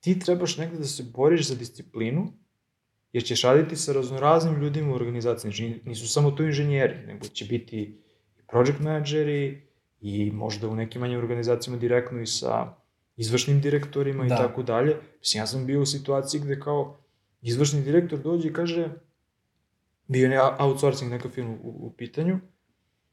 [0.00, 2.32] ti trebaš negde da se boriš za disciplinu,
[3.12, 5.50] jer ćeš raditi sa raznoraznim ljudima u organizaciji.
[5.50, 7.76] Znači, nisu samo to inženjeri, nego će biti
[8.38, 9.67] i project manageri,
[10.00, 12.74] i možda u nekim manjim organizacijama direktno i sa
[13.16, 14.34] izvršnim direktorima Da.
[14.34, 14.96] i tako dalje.
[15.20, 16.96] Mislim, ja sam bio u situaciji gde kao
[17.42, 18.88] izvršni direktor dođe i kaže,
[20.08, 22.38] bio je outsourcing neka firma u, u pitanju,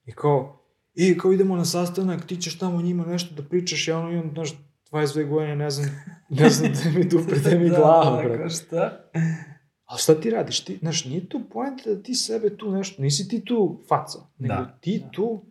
[0.05, 0.59] i kao,
[0.95, 4.31] i kao idemo na sastanak, ti ćeš tamo njima nešto da pričaš, ja ono imam,
[4.33, 4.53] znaš,
[4.91, 5.89] 22 godine, ne znam,
[6.39, 8.38] ne znam da mi dupre, da mi glava, brate.
[8.38, 9.09] kao šta?
[9.86, 10.63] Ali šta ti radiš?
[10.65, 14.53] Ti, znaš, nije tu poenta da ti sebe tu nešto, nisi ti tu faca, nego
[14.53, 15.11] Da, ti da.
[15.11, 15.45] tu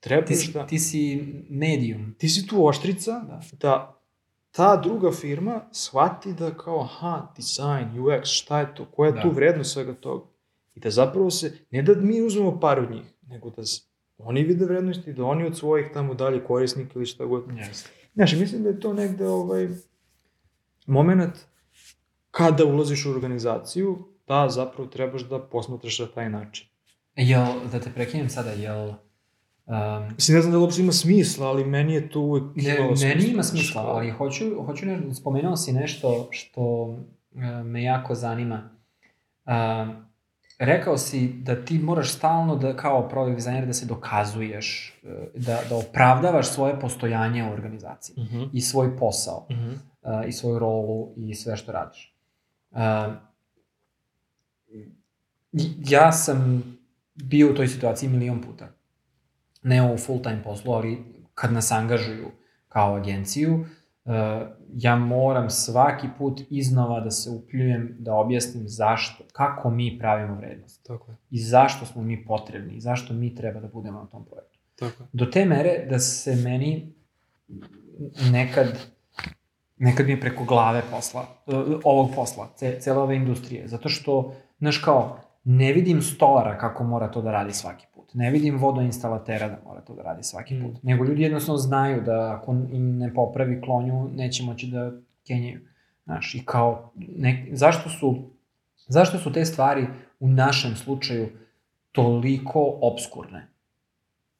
[0.00, 0.66] trebaš Ti si, da...
[0.66, 2.14] ti si medium.
[2.18, 3.40] ti si tu oštrica Da.
[3.52, 3.94] da
[4.50, 9.22] ta druga firma shvati da kao, aha, design, UX, šta je to, koja je Da.
[9.22, 10.26] tu vrednost svega toga.
[10.74, 13.62] I da zapravo se, ne da mi uzmemo par od njih, nego da
[14.18, 17.44] oni vide vrednosti, da oni od svojih tamo dalje korisnika ili šta god.
[17.56, 17.90] Jeste.
[18.14, 19.68] Znaš, i mislim da je to negde ovaj,
[20.86, 21.34] moment
[22.30, 26.68] kada ulaziš u organizaciju, da zapravo trebaš da posmatraš na taj način.
[27.16, 28.92] Jel, da te prekinem sada, jel...
[29.68, 29.74] Um,
[30.08, 32.88] Mislim, ne znam da li uopšte ima smisla, ali meni je to uvek Ne, imalo
[32.88, 33.08] smisla.
[33.10, 36.94] meni ima smisla, ali hoću, hoću ne, spomenuo si nešto što
[37.34, 38.70] e, me jako zanima.
[39.46, 39.96] Um,
[40.58, 45.60] rekao si da ti moraš stalno da, kao product designer da se dokazuješ, e, da,
[45.68, 48.42] da opravdavaš svoje postojanje u organizaciji Mhm.
[48.52, 49.68] i svoj posao Mhm.
[49.68, 49.74] uh,
[50.26, 52.14] i svoju rolu i sve što radiš.
[52.70, 52.78] Uh,
[55.80, 56.62] ja sam
[57.14, 58.68] bio u toj situaciji milion puta.
[59.68, 60.98] Ne u full time poslu, ali
[61.34, 62.30] kad nas angažuju
[62.68, 64.12] kao agenciju, uh,
[64.74, 70.86] ja moram svaki put iznova da se upljujem, da objasnim zašto, kako mi pravimo vrednost
[70.86, 74.24] Tako je, i zašto smo mi potrebni i zašto mi treba da budemo na tom
[74.24, 75.08] projektu tako je.
[75.12, 76.92] do te mere da se meni
[78.32, 78.66] nekad
[79.78, 81.54] nekad mi je preko glave posla, uh,
[81.84, 87.10] ovog posla, ce, cele ove industrije, zato što, znaš kao, ne vidim stolara kako mora
[87.10, 88.14] to da radi svaki put.
[88.14, 90.62] Ne vidim vodoinstalatera da mora to da radi svaki Mm.
[90.62, 90.82] put.
[90.82, 94.92] Nego ljudi jednostavno znaju da ako im ne popravi klonju, neće moći da
[95.26, 95.60] kenjaju.
[96.04, 98.30] Znaš, i kao, ne, zašto su,
[98.88, 99.86] zašto su te stvari
[100.20, 101.28] u našem slučaju
[101.92, 103.48] toliko obskurne?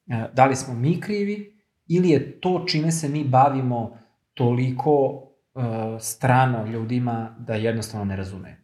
[0.07, 3.97] E, Da li smo mi krivi ili je to čime se mi bavimo
[4.33, 4.93] toliko
[5.53, 5.63] uh,
[5.99, 8.55] strano ljudima da jednostavno ne razumeju?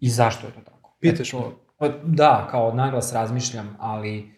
[0.00, 0.96] I zašto je to tako?
[1.00, 1.69] Pitaš E, to, pa,
[2.04, 4.32] da, kao naglas razmišljam, ali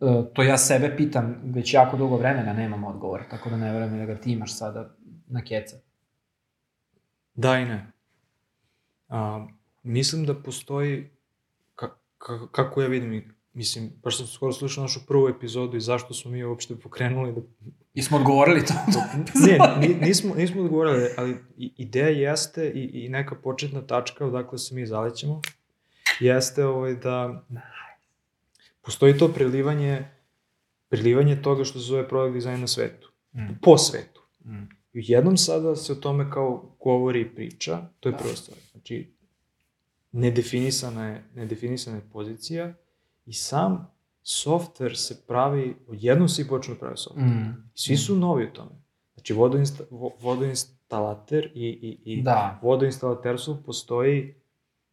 [0.00, 3.98] uh, to ja sebe pitam već jako dugo vremena, nemam odgovor, tako da ne verujem
[3.98, 4.94] da ga ti imaš sada
[5.26, 5.76] na keca.
[7.34, 7.92] Da i ne.
[9.08, 9.46] A,
[9.82, 11.10] mislim da postoji,
[11.74, 16.14] ka, ka, kako ja vidim, mislim, baš sam skoro slušao našu prvu epizodu i zašto
[16.14, 17.40] smo mi uopšte pokrenuli da...
[17.94, 18.74] I smo odgovorili to?
[19.46, 19.58] Ne,
[19.88, 24.86] ni- nismo, nismo odgovorili, ali ideja jeste i, i neka početna tačka odakle se mi
[24.86, 25.40] zalećemo,
[26.20, 27.44] jeste ovaj da
[28.80, 30.08] postoji to prelivanje,
[30.88, 33.40] prelivanje toga što se zove product design na svetu, Mm.
[33.62, 34.22] po svetu.
[34.44, 34.62] Mm.
[34.92, 38.18] I jednom sada se o tome kao govori i priča, to je Da.
[38.18, 38.58] prva stvar.
[38.72, 39.12] Znači,
[40.12, 42.74] nedefinisana je, nedefinisana je pozicija
[43.26, 43.90] i sam
[44.24, 47.24] software se pravi, odjednom svi počnu da pravi software.
[47.24, 47.70] Mm.
[47.74, 48.70] Svi su novi u tome.
[49.14, 51.66] Znači, vodoinsta, vo, vodoinstalater i,
[52.04, 52.58] i, i Da.
[52.62, 54.34] vodoinstalaterstvo postoji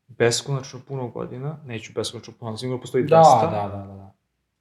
[0.08, 4.14] beskonačno puno godina, neću beskonačno puno, sigurno postoji Da, dosta da, da, da, da.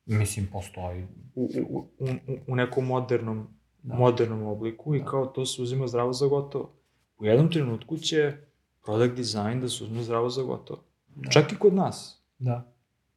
[0.09, 1.07] Mislim, postoji.
[1.35, 2.07] u, u, u,
[2.47, 3.49] u- nekom modernom
[3.83, 3.95] Da.
[3.95, 5.05] modernom obliku i Da.
[5.05, 6.71] kao to se uzima zdravo za gotovo.
[7.19, 8.37] U jednom trenutku će
[8.85, 10.81] product design da se uzme zdravo za gotovo.
[11.09, 11.31] Da.
[11.31, 12.23] Čak i kod nas.
[12.39, 12.73] Da.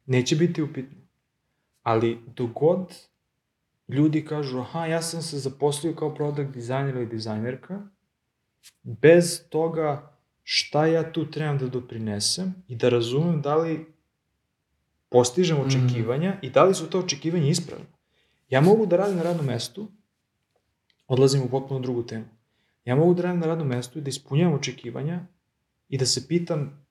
[0.06, 0.98] Neće biti upitno.
[1.82, 2.94] Ali dok god
[3.88, 7.80] ljudi kažu, aha, ja sam se zaposlio kao product designer ili dizajnerka,
[8.82, 10.17] bez toga
[10.50, 13.86] šta ja tu trebam da doprinesem i da razumem da li
[15.08, 15.60] postižem Mm.
[15.60, 17.84] očekivanja i da li su to očekivanja ispravna.
[18.48, 19.88] Ja mogu da radim na radnom mestu,
[21.08, 22.24] odlazim u potpuno drugu temu.
[22.84, 25.20] Ja mogu da radim na radnom mestu i da ispunjavam očekivanja
[25.88, 26.86] i da se pitam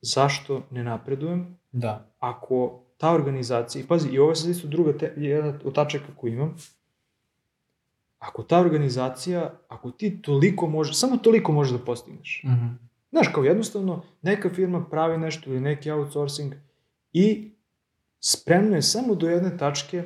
[0.00, 2.06] zašto ne napredujem Da.
[2.18, 2.62] ako
[2.96, 6.32] ta organizacija, i pazi, i ovo je sad isto druga, te, jedna od tačaka koju
[6.32, 6.56] imam,
[8.18, 12.42] ako ta organizacija, ako ti toliko može, samo toliko možeš da postigneš.
[12.44, 12.66] Mhm.
[13.12, 16.52] Znaš, kao jednostavno, neka firma pravi nešto ili neki outsourcing
[17.12, 17.52] i
[18.20, 20.02] spremno je samo do jedne tačke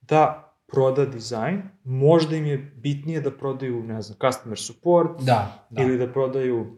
[0.00, 5.82] da proda dizajn, možda im je bitnije da prodaju, ne znam, customer support, Da, da.
[5.82, 6.76] ili da prodaju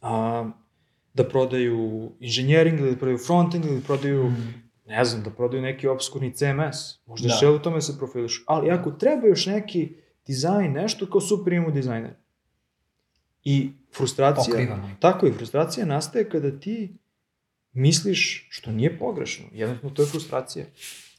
[0.00, 0.50] a,
[1.14, 1.78] da prodaju
[2.20, 4.48] inženjering ili da prodaju frontend ili da prodaju, Mhm.
[4.86, 6.76] ne znam, da prodaju neki obskurni CMS.
[7.06, 7.34] Možda Da.
[7.34, 8.44] žele u tome se profiliš.
[8.46, 9.94] Ali ako treba još neki
[10.26, 12.14] dizajn, nešto kao super imamo dizajner.
[13.44, 14.90] I frustracija, Pokrivano.
[15.00, 16.94] tako i frustracija nastaje kada ti
[17.72, 20.64] misliš, što nije pogrešno, jednostavno to je frustracija,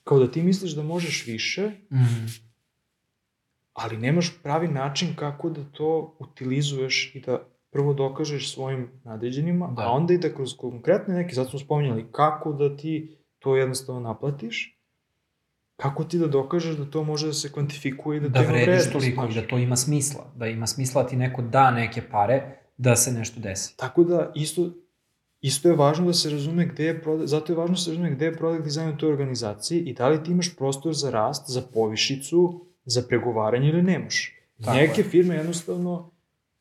[0.03, 2.25] kao da ti misliš da možeš više, Mhm.
[3.73, 7.39] ali nemaš pravi način kako da to utilizuješ i da
[7.71, 9.81] prvo dokažeš svojim nadređenima, Da.
[9.81, 14.01] a onda i da kroz konkretne neke, sad smo spominjali, kako da ti to jednostavno
[14.01, 14.78] naplatiš,
[15.79, 18.51] kako ti da dokažeš da to može da se kvantifikuje i da, Da to ima
[18.51, 18.91] vrediš vrednost.
[18.91, 19.35] toliko i znaš.
[19.35, 20.33] da to ima smisla.
[20.35, 22.41] Da ima smisla da ti neko da neke pare
[22.77, 23.77] da se nešto desi.
[23.77, 24.69] Tako da isto,
[25.41, 28.25] isto je važno da se razume gde je, zato je važno da se razume gde
[28.25, 31.61] je product design u toj organizaciji i da li ti imaš prostor za rast, za
[31.63, 32.43] povišicu,
[32.85, 34.33] za pregovaranje ili nemaš.
[34.61, 35.05] Tako Neke je.
[35.05, 36.11] firme jednostavno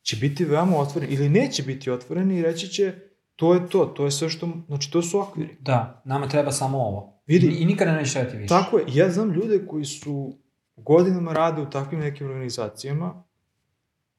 [0.01, 2.93] će biti veoma otvorene ili neće biti otvorene i reći će
[3.39, 5.57] to je to, to je sve što, znači to su okviri.
[5.59, 7.21] Da, nama treba samo ovo.
[7.27, 7.47] Vidi.
[7.47, 8.49] I, i nikada neće trebati više.
[8.49, 10.33] Tako je, ja znam ljude koji su
[10.75, 13.23] godinama rade u takvim nekim organizacijama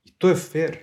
[0.04, 0.76] i to je fair.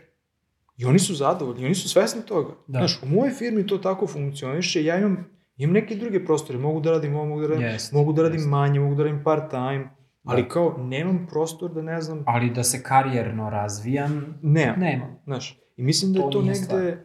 [0.77, 2.53] I oni su zadovoljni, oni su svesni toga.
[2.67, 2.79] Da.
[2.79, 5.25] Znaš, u mojoj firmi to tako funkcioniše, ja imam,
[5.57, 8.37] imam neke druge prostore, mogu da radim ovo, mogu da radim, Jest, mogu da radim
[8.39, 8.49] jest.
[8.49, 9.89] manje, mogu da radim part time,
[10.23, 10.47] ali Da.
[10.49, 14.79] kao nemam prostor da ne znam, Ali da se karijerno razvijam, nemam.
[14.79, 15.19] nemam.
[15.23, 16.97] Znaš, i mislim da To je to negde, stvar.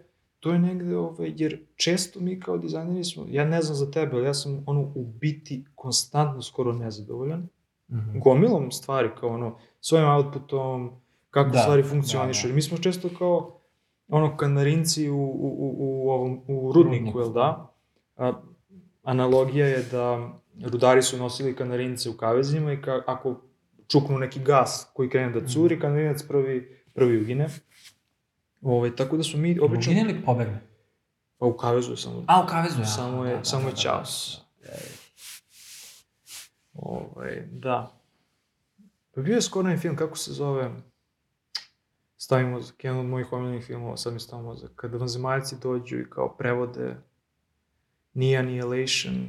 [0.43, 4.16] To je negde, ovaj, jer često mi kao dizajneri smo, ja ne znam za tebe,
[4.16, 7.48] ali ja sam ono u biti konstantno skoro nezadovoljan,
[7.89, 8.19] Mhm.
[8.19, 10.90] gomilom stvari, kao ono, svojim outputom,
[11.31, 12.43] kako Da, stvari da, funkcionišu.
[12.43, 12.48] da.
[12.48, 13.60] Jer mi smo često kao
[14.09, 17.74] ono kanarinci u, u, u, u, ovom, u rudniku, jel da?
[18.16, 18.32] A,
[19.02, 20.32] analogija je da
[20.64, 23.40] rudari su nosili kanarince u kavezima i ka, ako
[23.89, 27.48] čuknu neki gas koji krene da curi, kanarinac prvi, prvi ugine.
[28.63, 29.93] Ove, tako da su mi obično...
[29.93, 30.61] Ugine ili pobegne?
[31.39, 32.25] Pa u kavezu je samo...
[32.29, 32.87] A, u kavezu, ja.
[32.87, 34.41] Samo je- Da, da, samo da, je da, ćaos.
[34.61, 34.77] da, da.
[36.75, 37.93] Ovaj, da.
[39.11, 40.71] Pa bio je skoro film, kako se zove?
[42.17, 44.71] Stavi mozak, jedan od mojih omiljenih filmova, sad mi stavi mozak.
[44.75, 46.97] Kada vanzemaljci dođu i kao prevode
[48.15, 49.29] Nije Annihilation,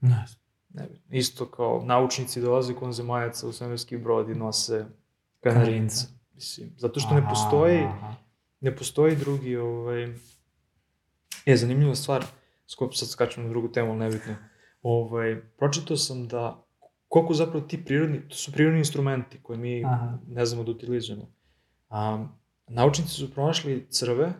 [0.00, 0.26] Ne.
[0.68, 1.06] Nebitno.
[1.10, 4.86] Isto kao naučnici dolaze kod zemajaca u svemirski brod i nose
[5.40, 6.06] kanarinca.
[6.40, 8.14] Mislim, zato što ne postoji, Aha.
[8.60, 10.08] ne postoji drugi, ovaj...
[11.46, 12.24] Je, zanimljiva stvar,
[12.66, 14.34] skop sad skačem na drugu temu, ali nebitno.
[14.82, 16.64] Ovaj, pročitao sam da
[17.08, 20.18] koliko zapravo ti prirodni, to su prirodni instrumenti koje mi Aha.
[20.28, 21.30] ne znamo da utilizujemo.
[21.90, 22.26] A,
[22.68, 24.32] naučnici su pronašli crve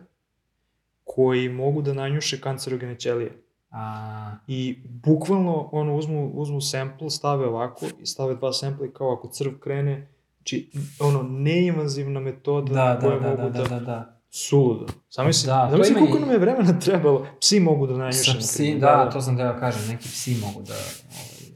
[1.03, 3.43] koji mogu da nanjuše kancerogene ćelije.
[3.71, 9.13] A, I bukvalno ono, uzmu, uzmu sample, stave ovako i stave dva sample i kao
[9.13, 10.07] ako crv krene,
[10.41, 14.21] znači ono neinvazivna metoda da, da, kojoj da, mogu da, da, da, da, da.
[14.29, 14.85] suludo.
[15.11, 18.23] Zamisli, Da, to zamisli koliko nam je vremena trebalo, psi mogu da nanjuše.
[18.23, 21.51] Sa na psi, primjer, da, to sam teo kažem, neki psi mogu da ovaj,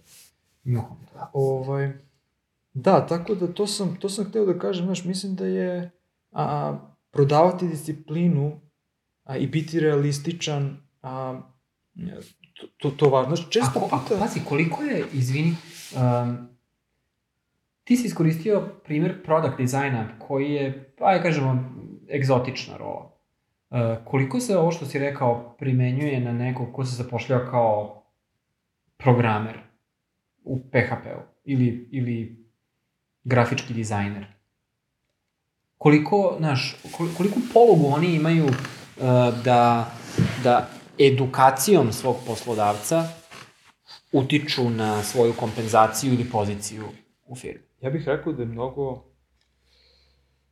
[0.65, 1.29] njuhom to.
[1.33, 1.91] Ovaj,
[2.73, 5.91] da, tako da to sam, to sam hteo da kažem, znaš, mislim da je
[6.31, 6.77] a,
[7.11, 8.61] prodavati disciplinu
[9.23, 11.41] a, i biti realističan, a,
[12.53, 13.35] to, to, to važno.
[13.35, 14.19] Znaš, često Ako, ako, puta...
[14.19, 15.55] pazi, koliko je, izvini,
[15.95, 16.54] um,
[17.85, 21.63] ti si iskoristio primjer product dizajna koji je, ajde kažemo,
[22.15, 23.11] egzotična rola.
[23.69, 28.03] Uh, koliko se ovo što si rekao primenjuje na nekog ko se zapošljava kao
[28.97, 29.59] programer
[30.43, 32.45] u PHP-u ili, ili
[33.23, 34.25] grafički dizajner?
[35.77, 36.37] Koliko,
[36.97, 38.53] kol- koliko polugu oni imaju uh,
[39.43, 39.91] da,
[40.43, 43.03] da edukacijom svog poslodavca
[44.11, 46.83] utiču na svoju kompenzaciju ili poziciju
[47.25, 47.61] u firmi.
[47.85, 49.03] Ja bih rekao da je mnogo...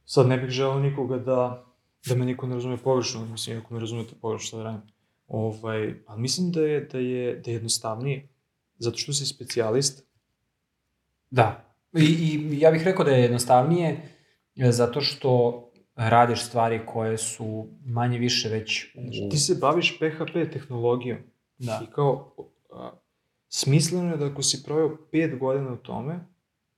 [0.06, 1.66] Sad ne bih želeo nikoga da,
[2.08, 4.82] da me niko ne razume pogrešno, mislim, ako me razumete pogrešno da radim.
[5.28, 8.28] Ovaj, ali mislim da je, da je, da je jednostavnije,
[8.78, 10.14] zato što si specijalist,
[11.34, 11.76] Da.
[11.94, 14.10] I, I ja bih rekao da je jednostavnije
[14.56, 15.64] e, zato što
[15.96, 19.02] radiš stvari koje su manje više već u...
[19.02, 21.18] Znači, ti se baviš PHP tehnologijom.
[21.58, 21.82] Da.
[21.84, 22.36] I kao,
[22.72, 22.92] a,
[23.48, 26.20] smisleno je da ako si proveo pet godina u tome,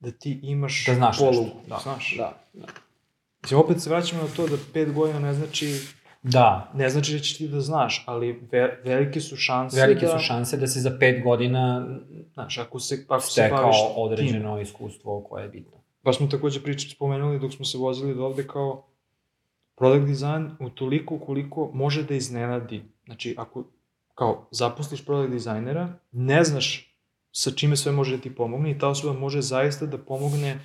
[0.05, 1.39] da ti imaš Da znaš polugu.
[1.45, 1.59] nešto.
[1.67, 1.79] Da.
[1.83, 2.15] Znaš.
[2.17, 2.43] Da.
[2.53, 2.67] Da.
[3.43, 5.79] Mislim, opet se vraćamo na to da pet godina ne znači,
[6.23, 6.71] da.
[6.73, 10.19] ne znači da ćeš ti da znaš, ali ve, velike su šanse Velike da...
[10.19, 11.87] su šanse da se za pet godina
[12.33, 13.93] Znaš, ako se, ako se baviš tim.
[13.95, 15.77] određeno iskustvo koje je bitno.
[16.03, 18.85] Pa smo takođe pričali, spomenuli dok smo se vozili do ovde kao
[19.75, 22.83] product design u toliko koliko može da iznenadi.
[23.05, 23.63] Znači, ako
[24.15, 26.94] kao zaposliš product dizajnera, ne znaš
[27.37, 30.59] sa čime sve može da ti pomogne i ta osoba može zaista da pomogne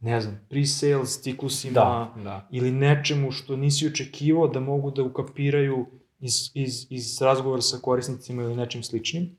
[0.00, 2.48] ne znam, pre-sales ciklusima Da, da.
[2.50, 5.86] ili nečemu što nisi očekivao da mogu da ukapiraju
[6.20, 9.36] iz, iz, iz razgovora sa korisnicima ili nečim sličnim.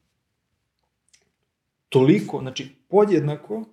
[1.89, 3.63] Toliko, znači podjednako,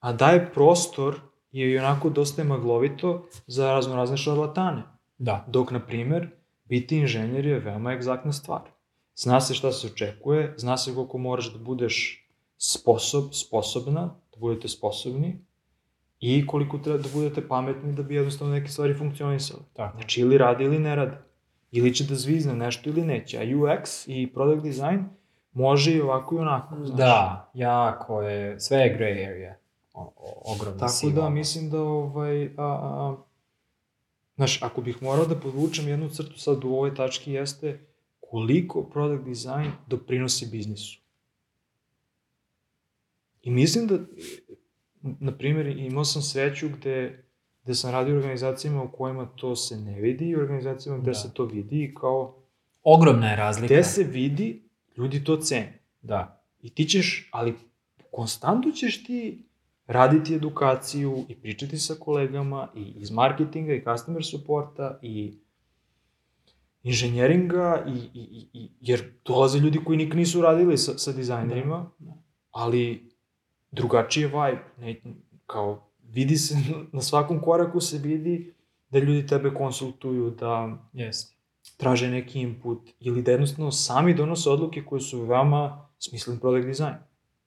[0.00, 1.20] a daje prostor
[1.52, 4.82] je i onako dosta maglovito za razno razne šarlatane.
[5.18, 5.44] Da.
[5.48, 6.30] Dok, na primer,
[6.64, 8.77] biti inženjer je veoma egzaktna stvar.
[9.18, 12.26] Zna se šta se očekuje, zna se koliko moraš da budeš
[12.58, 15.38] sposob, sposobna, da budete sposobni
[16.20, 19.62] i koliko treba da budete pametni da bi jednostavno neke stvari funkcionisale.
[19.72, 19.96] Tako.
[19.96, 21.16] Znači, ili radi ili ne radi.
[21.70, 23.38] Ili će da zvizne nešto ili neće.
[23.38, 25.04] A UX i product design
[25.52, 26.76] može i ovako i onako.
[26.76, 26.98] Znaš.
[26.98, 29.56] Da, jako je, sve je gray area.
[29.92, 33.16] O, o, ogromna Tako siva da, mislim da, ovaj, a, a, a,
[34.36, 37.88] znaš, ako bih morao da podvučem jednu crtu sad u ovoj tački jeste
[38.30, 41.00] koliko product design doprinosi biznisu.
[43.42, 43.98] I mislim da,
[45.02, 47.24] na primjer, imao sam sreću gde,
[47.64, 51.14] gde sam radio u organizacijama u kojima to se ne vidi i organizacijama gde Da.
[51.14, 52.34] se to vidi i kao,
[52.82, 53.74] Ogromna je razlika.
[53.74, 54.62] gde se vidi,
[54.96, 55.78] ljudi to cene.
[56.02, 56.42] Da.
[56.62, 57.54] I ti ćeš, ali
[58.10, 59.44] konstantno ćeš ti
[59.86, 65.32] raditi edukaciju i pričati sa kolegama i iz marketinga i customer supporta i
[66.82, 72.06] inženjeringa i, i, i, jer dolaze ljudi koji nikad nisu radili sa, sa dizajnerima, Da,
[72.06, 72.12] da.
[72.50, 73.10] ali
[73.70, 74.64] drugačiji je vibe.
[74.78, 75.00] Ne,
[75.46, 76.54] kao, vidi se,
[76.92, 78.54] na svakom koraku se vidi
[78.90, 81.34] da ljudi tebe konsultuju, da Jeste.
[81.76, 86.94] traže neki input ili da jednostavno sami donose odluke koje su veoma smislen product design.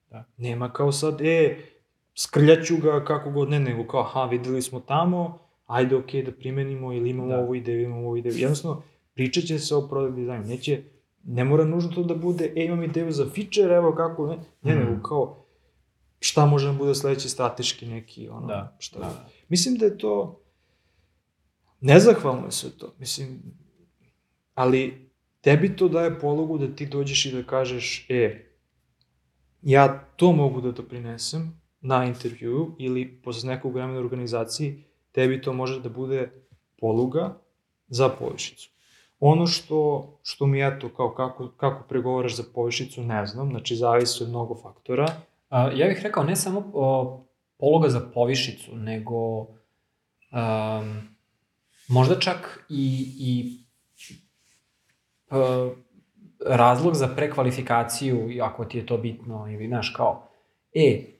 [0.09, 0.23] Da.
[0.37, 1.57] Nema kao sad, e,
[2.15, 6.93] skrljaću ga kako god ne, nego kao, aha, videli smo tamo, ajde, okej, da primenimo
[6.93, 7.39] ili imamo Da.
[7.39, 8.35] ovu ideju, imamo ovu ideju.
[8.45, 8.81] Jednostavno,
[9.13, 10.45] pričat će se o product designu.
[10.47, 10.83] Neće,
[11.23, 14.75] ne mora nužno to da bude, e, imam ideju za feature, evo kako, ne, ne,
[14.75, 14.79] Mm.
[14.79, 15.45] nego kao,
[16.19, 18.99] šta može da bude sledeći strateški neki, ono, Da, šta.
[18.99, 19.29] da.
[19.49, 20.41] Mislim da je to,
[21.81, 23.39] nezahvalno je sve to, mislim,
[24.53, 25.09] ali
[25.41, 28.45] tebi to daje pologu da ti dođeš i da kažeš, e,
[29.61, 35.81] ja to mogu da doprinesem na intervju ili posle nekog vremena organizaciji, tebi to može
[35.81, 36.31] da bude
[36.77, 37.37] poluga
[37.87, 38.69] za povišicu.
[39.23, 44.23] Ono što, što mi eto, kao kako, kako pregovaraš za povišicu, ne znam, znači zavisi
[44.23, 45.07] od mnogo faktora.
[45.49, 47.21] A, ja bih rekao ne samo o,
[47.57, 49.47] pologa za povišicu, nego um,
[51.87, 53.57] možda čak i, i
[55.31, 55.71] uh,
[56.45, 60.27] razlog za prekvalifikaciju, ako ti je to bitno, ili znaš kao,
[60.73, 61.11] e,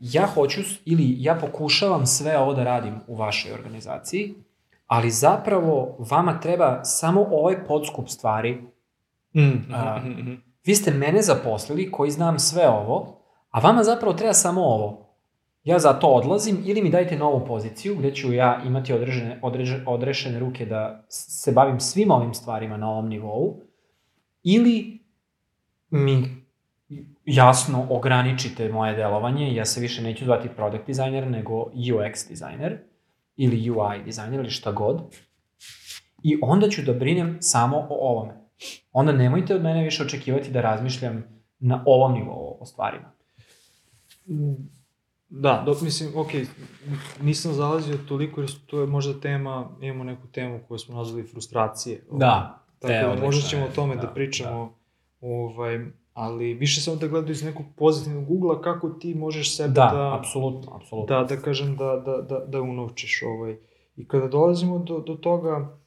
[0.00, 4.34] ja hoću, ili ja pokušavam sve ovo da radim u vašoj organizaciji,
[4.86, 8.62] ali zapravo vama treba samo ovaj podskup stvari.
[9.34, 10.42] Mm, A, mm, mm, mm.
[10.64, 15.06] Vi ste mene zaposlili koji znam sve ovo, a vama zapravo treba samo ovo.
[15.64, 20.38] Ja zato odlazim ili mi dajte novu poziciju gde ću ja imati odrežene, odreže, odrešene
[20.38, 23.60] ruke da se bavim svim ovim stvarima na ovom nivou
[24.42, 25.04] ili
[25.90, 26.46] mi
[27.24, 32.78] jasno ograničite moje delovanje, ja se više neću zvati product designer nego UX designer
[33.36, 35.02] ili UI dizajner ili šta god.
[36.22, 38.34] I onda ću da brinem samo o ovome.
[38.92, 41.24] Onda nemojte od mene više očekivati da razmišljam
[41.58, 43.12] na ovom nivou o stvarima.
[45.28, 46.28] Da, dok mislim, ok,
[47.20, 52.04] nisam zalazio toliko jer to je možda tema, imamo neku temu koju smo nazvali frustracije.
[52.12, 54.74] Da, Tako e, da možda ćemo o tome da, da, da pričamo,
[55.20, 59.90] ovaj, ali više samo da gledaju iz nekog pozitivnog ugla kako ti možeš sebe Da,
[59.94, 61.16] da, apsolutno, apsolutno.
[61.16, 63.22] da, da kažem, da, da, da, da unovčiš.
[63.22, 63.58] Ovaj.
[63.96, 65.78] I kada dolazimo do, do toga,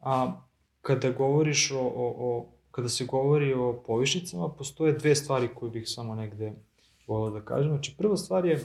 [0.00, 0.32] a,
[0.80, 5.84] kada govoriš o, o, o, kada se govori o povišicama, postoje dve stvari koje bih
[5.86, 6.52] samo negde
[7.06, 7.70] volao da kažem.
[7.70, 8.64] Znači, prva stvar je,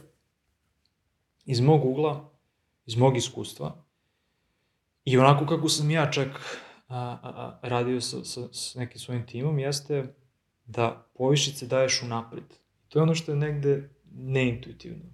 [1.45, 2.29] iz mog ugla,
[2.85, 3.75] iz mog iskustva,
[5.05, 6.27] i onako kako sam ja čak
[6.87, 10.15] a, a, a, radio sa, sa, sa nekim svojim timom, jeste
[10.65, 12.44] da povišice daješ u napred.
[12.90, 15.06] To je ono što je negde neintuitivno.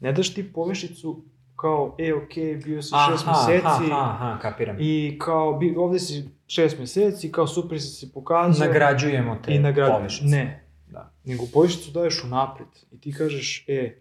[0.00, 1.24] Ne daš ti povišicu
[1.56, 4.76] kao, e, ok, bio si šest meseci Aha, aha, kapiram.
[4.80, 8.66] i kao, bi, ovde si šest meseci, kao super si se pokazao.
[8.66, 9.92] Nagrađujemo te i nagrad...
[9.92, 10.24] povišice.
[10.26, 11.12] Ne, Da.
[11.24, 14.00] nego povišicu daješ u napred i ti kažeš, e,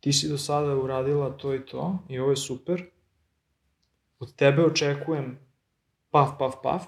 [0.00, 2.84] ti si do sada uradila to i to i ovo je super,
[4.18, 5.38] od tebe očekujem
[6.10, 6.82] paf, paf, paf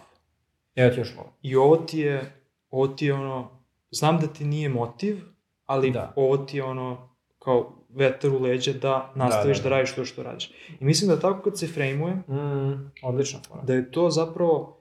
[0.74, 1.32] Evo ti još ovo.
[1.42, 2.41] i ovo ti je,
[2.72, 3.50] ovo ti je ono,
[3.90, 5.20] znam da ti nije motiv,
[5.66, 6.12] ali Da.
[6.16, 7.08] ovo ti je ono,
[7.38, 9.76] kao vetar u leđa da nastaviš da, da, da, da.
[9.76, 10.50] radiš to što radiš.
[10.80, 13.62] I mislim da tako kad se frejmuje, Mm, odlična fora.
[13.62, 14.80] da je to zapravo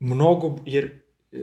[0.00, 1.00] mnogo, jer
[1.32, 1.42] e,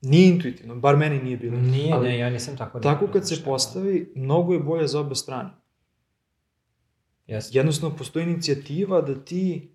[0.00, 1.56] nije intuitivno, bar meni nije bilo.
[1.56, 2.80] Nije, ali ne, ja nisam tako...
[2.80, 5.50] Tako kad se postavi, mnogo je bolje za obe strane.
[7.26, 7.58] Jeste.
[7.58, 9.72] Jednostavno, postoji inicijativa da ti,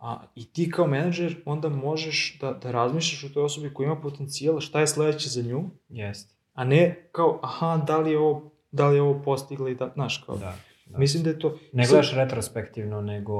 [0.00, 4.00] a, i ti kao menadžer, onda možeš da, da razmišljaš o toj osobi koja ima
[4.00, 6.34] potencijal, šta je sledeće za nju, Jeste.
[6.54, 9.90] a ne kao, aha, da li je ovo, da li je ovo postigla i da,
[9.94, 10.56] znaš, kao, Da.
[10.86, 10.98] da.
[10.98, 11.58] mislim da je to...
[11.72, 13.34] Ne sad- gledaš retrospektivno, nego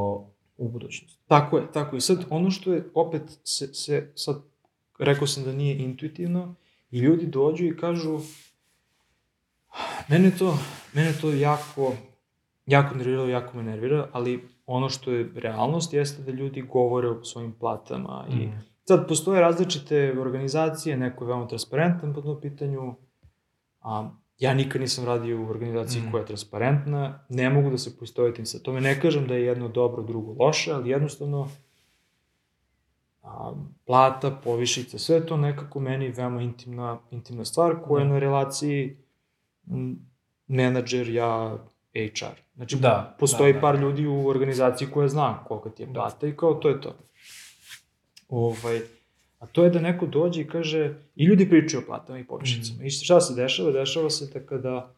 [0.56, 1.18] u budućnost.
[1.26, 1.98] Tako je, tako je.
[1.98, 4.42] I sad, ono što je, opet, se, se, sad,
[4.98, 6.54] rekao sam da nije intuitivno,
[6.90, 8.20] i ljudi dođu i kažu,
[10.08, 10.58] mene to,
[10.92, 11.94] mene to jako,
[12.66, 17.24] jako nerviralo, jako me nervira, ali ono što je realnost jeste da ljudi govore o
[17.24, 18.52] svojim platama i Mm.
[18.84, 22.94] sad postoje različite organizacije, neko je veoma transparentan po tom pitanju,
[23.80, 26.10] a ja nikad nisam radio u organizaciji Mm.
[26.10, 29.68] koja je transparentna, ne mogu da se poistovetim sa tome, ne kažem da je jedno
[29.68, 31.48] dobro, drugo loše, ali jednostavno
[33.22, 33.52] a,
[33.86, 38.12] plata, povišica, sve je to nekako meni veoma intimna, intimna stvar koja je Da.
[38.12, 38.96] na relaciji
[40.48, 41.58] menadžer, ja,
[41.94, 42.40] HR.
[42.56, 43.60] Znači, Da, postoji da, da.
[43.60, 45.92] par ljudi u organizaciji koja zna koliko ti je Da.
[45.92, 46.96] plata i kao to je to.
[48.28, 48.80] Ovaj,
[49.38, 52.76] a to je da neko dođe i kaže, i ljudi pričaju o platama i povišicama.
[52.76, 52.86] Mhm.
[52.86, 53.70] I šta se dešava?
[53.72, 54.94] Dešava se da kada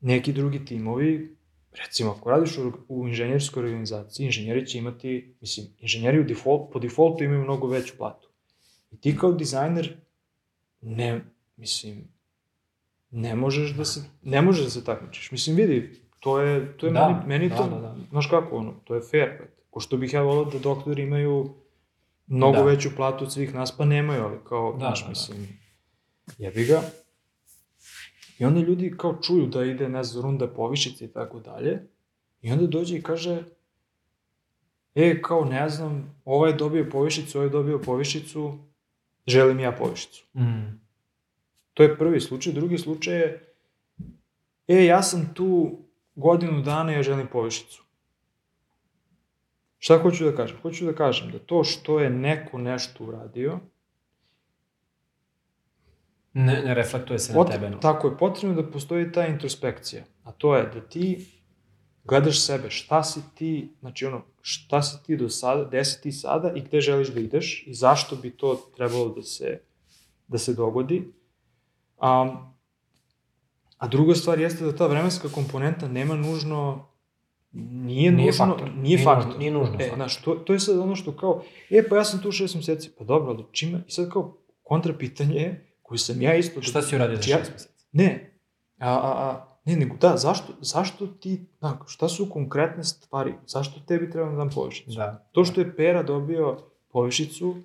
[0.00, 1.36] neki drugi timovi,
[1.72, 6.78] recimo ako radiš u, u inženjerskoj organizaciji, inženjeri će imati, mislim, inženjeri u default, po
[6.78, 8.28] defaultu imaju mnogo veću platu.
[8.92, 9.96] I ti kao dizajner,
[10.80, 11.20] ne,
[11.56, 12.08] mislim,
[13.14, 15.30] ne možeš da se, ne možeš da se takmičiš.
[15.30, 17.96] Mislim, vidi, to je, to je Da, meni, meni da, to, da, da.
[18.10, 19.28] znaš kako, ono, to je fair.
[19.38, 19.52] brate.
[19.70, 21.54] Ko što bih ja volao da doktori imaju
[22.26, 22.62] mnogo Da.
[22.64, 25.08] veću platu od svih nas, pa nemaju, ali kao, Da, znaš, da, da.
[25.10, 25.48] mislim,
[26.38, 26.82] jebi ga.
[28.38, 31.88] I onda ljudi kao čuju da ide, ne znam, runda povišice i tako dalje,
[32.42, 33.42] i onda dođe i kaže,
[34.94, 38.58] e, kao, ne znam, ovaj je dobio povišicu, ovaj je dobio povišicu,
[39.26, 40.24] želim ja povišicu.
[40.34, 40.83] Mm.
[41.74, 42.52] To je prvi slučaj.
[42.52, 43.54] Drugi slučaj je,
[44.68, 45.78] e, ja sam tu
[46.14, 47.82] godinu dana i ja želim povišicu.
[49.78, 50.56] Šta hoću da kažem?
[50.62, 53.60] Hoću da kažem da to što je neko nešto uradio,
[56.34, 57.70] Ne, ne reflektuje se pot, na tebe.
[57.70, 57.78] No.
[57.78, 60.02] tako je, potrebno da postoji ta introspekcija.
[60.22, 61.26] A to je da ti
[62.04, 66.12] gledaš sebe, šta si ti, znači ono, šta si ti do sada, gde si ti
[66.12, 69.60] sada i gde želiš da ideš i zašto bi to trebalo da se,
[70.28, 71.12] da se dogodi.
[71.98, 72.36] A,
[73.78, 76.88] a druga stvar jeste da ta vremenska komponenta nema nužno
[77.54, 78.68] nije, Nije nužno, faktor.
[78.68, 79.26] Nije, Nije faktor.
[79.26, 82.04] nužno, nije nužno E, znaš, to, to je sad ono što kao, e, pa ja
[82.04, 85.98] sam tu šest meseci, pa dobro, ali čime, i sad kao kontra pitanje je, koji
[85.98, 86.62] sam ja isto...
[86.62, 87.86] Šta si uradio za Znači, šest meseci?
[87.92, 88.38] Ne,
[88.78, 93.80] a, a, a, ne, nego da, zašto, zašto ti, da, šta su konkretne stvari, zašto
[93.80, 94.90] tebi treba da dam povišicu?
[94.90, 95.28] Da.
[95.32, 96.58] To što je Pera dobio
[96.92, 97.56] povišicu,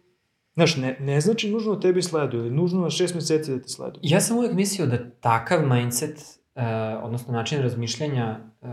[0.60, 3.70] znaš, ne, ne znači nužno da tebi sleduju, ili nužno na šest meseci da ti
[3.70, 4.00] sleduju.
[4.04, 6.64] Ja sam uvek mislio da takav mindset, uh,
[7.04, 8.70] odnosno način razmišljanja, uh,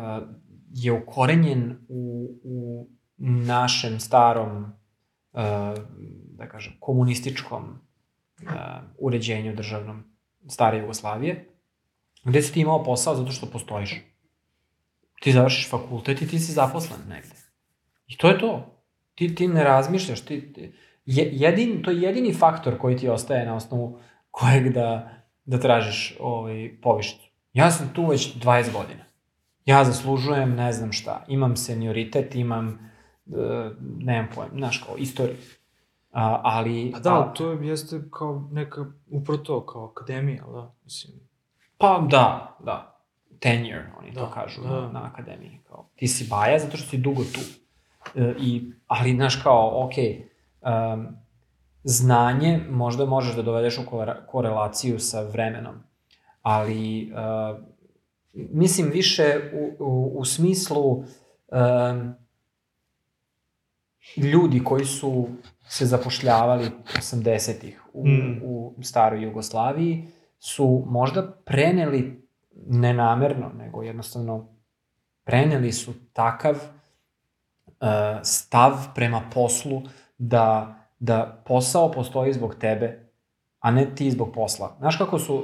[0.74, 2.86] je ukorenjen u, u
[3.18, 5.40] našem starom, uh,
[6.30, 7.64] da kažem, komunističkom
[8.42, 8.50] uh,
[8.98, 10.04] uređenju državnom
[10.48, 11.48] stare Jugoslavije,
[12.24, 14.00] gde si ti imao posao zato što postojiš.
[15.22, 17.36] Ti završiš fakultet i ti si zaposlen negde.
[18.06, 18.82] I to je to.
[19.14, 20.72] Ti, ti ne razmišljaš, ti, ti
[21.06, 23.98] je, jedin, to je jedini faktor koji ti ostaje na osnovu
[24.30, 25.10] kojeg da,
[25.44, 27.30] da tražiš ovaj, povišicu.
[27.52, 29.04] Ja sam tu već 20 godina.
[29.64, 31.24] Ja zaslužujem ne znam šta.
[31.28, 32.90] Imam senioritet, imam,
[33.26, 33.36] uh,
[33.80, 35.36] nemam pojem, znaš, kao istoriju.
[36.12, 36.90] A, ali...
[36.92, 41.14] Pa da, ali to jeste kao neka, upravo to, kao akademija, da, mislim.
[41.78, 43.02] Pa da, da.
[43.40, 44.68] Tenure, oni da, to kažu da.
[44.68, 45.60] na, na akademiji.
[45.68, 47.40] Kao, ti si baja zato što si dugo tu.
[48.14, 49.94] E, i, ali, znaš, kao, ok,
[50.66, 51.16] um,
[51.84, 55.74] znanje možda možeš da dovedeš u korela- korelaciju sa vremenom,
[56.42, 57.58] ali uh,
[58.32, 62.14] mislim više u, u, u smislu um,
[64.16, 65.28] ljudi koji su
[65.68, 68.40] se zapošljavali 80-ih u, Mm.
[68.42, 72.28] u staroj Jugoslaviji su možda preneli
[72.66, 74.48] nenamerno, nego jednostavno
[75.24, 77.76] preneli su takav uh,
[78.22, 79.82] stav prema poslu
[80.18, 83.06] da, da posao postoji zbog tebe,
[83.58, 84.76] a ne ti zbog posla.
[84.78, 85.34] Znaš kako su,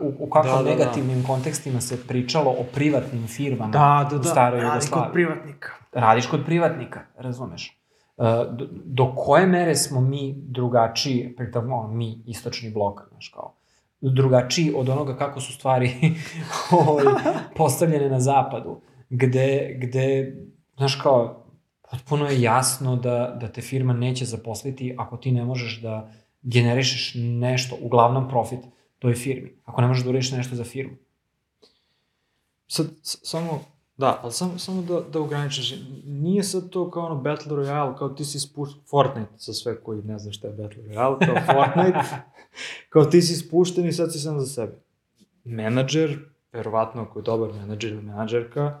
[0.00, 0.70] u, u kakvim Da, da, da.
[0.70, 5.04] negativnim kontekstima se pričalo o privatnim firmama Da, da, u da, staroj radi Jugoslaviji?
[5.04, 5.68] kod privatnika.
[5.92, 7.80] radiš kod privatnika, razumeš?
[8.16, 13.54] Uh, do, do koje mere smo mi drugačiji, pritom ono, mi, istočni blok, znaš kao,
[14.00, 15.90] drugačiji od onoga kako su stvari
[16.88, 17.04] ovaj,
[17.56, 18.80] postavljene na zapadu,
[19.10, 20.36] gde, gde,
[20.76, 21.43] znaš kao,
[21.94, 26.12] potpuno je jasno da, da te firma neće zaposliti ako ti ne možeš da
[26.42, 28.58] generišeš nešto, uglavnom profit,
[28.98, 29.56] toj firmi.
[29.64, 30.96] Ako ne možeš da uradiš nešto za firmu.
[32.66, 33.64] Sad, samo,
[33.96, 38.08] da, ali samo, samo da, da ograničiš, nije sad to kao ono Battle Royale, kao
[38.08, 42.00] ti si spušten, Fortnite, za sve koji ne zna šta je Battle Royale, kao Fortnite,
[42.88, 44.80] kao ti si spušten i sad si sam za sebe.
[45.44, 46.18] Menadžer,
[46.52, 48.80] verovatno ako je dobar menadžer ili menadžerka,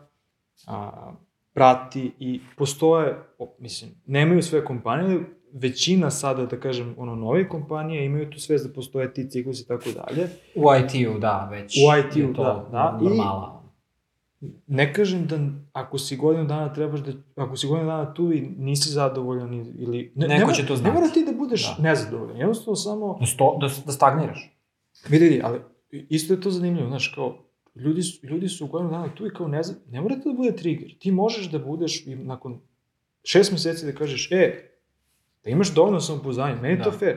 [0.66, 1.12] a,
[1.54, 5.20] prati i postoje, o, mislim, nemaju sve kompanije,
[5.52, 9.66] većina sada, da kažem, ono, nove kompanije imaju tu svest da postoje ti ciklusi i
[9.66, 10.28] tako dalje.
[10.56, 11.76] U IT-u, da, već.
[11.76, 12.98] U IT-u, da, da.
[13.00, 13.64] I- Normala.
[14.66, 15.38] ne kažem da
[15.72, 19.72] ako si godinu dana trebaš da, ako si godinu dana tu i nisi zadovoljan i-
[19.76, 20.12] ili...
[20.14, 20.94] Ne, Neko ne, mora- će to Ne znati.
[20.94, 21.82] mora ti da budeš Da.
[21.82, 23.16] nezadovoljan, jednostavno samo...
[23.20, 24.56] Da, sto, da, da stagniraš.
[25.08, 25.60] Vidi, ali
[25.90, 27.38] isto je to zanimljivo, znaš, kao,
[27.76, 30.32] ljudi su, ljudi su u godinu dana tu i kao ne, zna- ne mora da
[30.32, 30.98] bude trigger.
[30.98, 32.60] Ti možeš da budeš i nakon
[33.24, 34.70] šest meseci da kažeš, e,
[35.44, 36.96] da imaš dovoljno samopouzdanja, meni je to Da.
[36.96, 37.16] fair.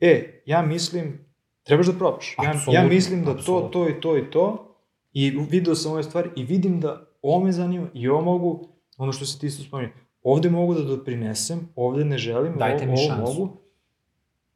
[0.00, 1.18] E, ja mislim,
[1.62, 2.36] trebaš da probaš.
[2.38, 3.68] Ja, ja mislim da apsolutno.
[3.70, 4.74] to, to i to i to,
[5.12, 9.12] i video sam ove stvari i vidim da ovo me zanima i ovo mogu, ono
[9.12, 9.92] što se ti isto spominje,
[10.22, 13.40] ovde mogu da doprinesem, ovde ne želim, Dajte mi ovo, ovo šansu.
[13.40, 13.56] mogu.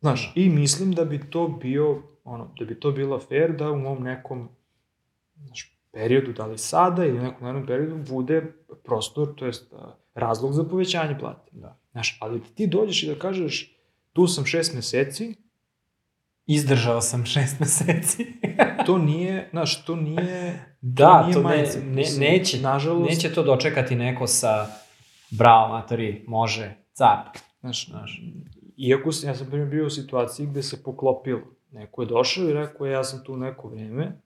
[0.01, 3.79] Znaš, i mislim da bi to bio, ono, da bi to bilo fair da u
[3.79, 4.49] mom nekom
[5.45, 8.53] znaš, periodu, da li sada ili nekom narednom periodu, bude
[8.85, 9.73] prostor, to jest
[10.15, 11.51] razlog za povećanje plate.
[11.53, 11.79] Da.
[11.93, 13.77] Znaš, ali ti dođeš i da kažeš,
[14.13, 15.35] tu sam šest meseci,
[16.47, 18.27] Izdržao sam šest meseci.
[18.87, 20.61] to nije, znaš, to nije...
[20.81, 24.67] da, nije to ne, ne, neće, nažalost- neće to dočekati neko sa
[25.31, 27.37] bravo, matori, može, cap.
[27.61, 28.23] Znaš, Znaš.
[28.77, 31.41] iako sam, ja sam primjer bio u situaciji gde se poklopilo.
[31.73, 34.21] Neko je došao i rekao, ja sam tu neko vreme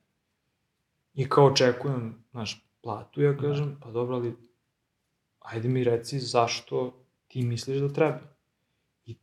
[1.14, 4.36] i kao očekujem, znaš, platu, ja kažem, pa dobro, ali
[5.40, 6.92] ajde mi reci zašto
[7.28, 8.18] ti misliš da treba.
[9.06, 9.16] I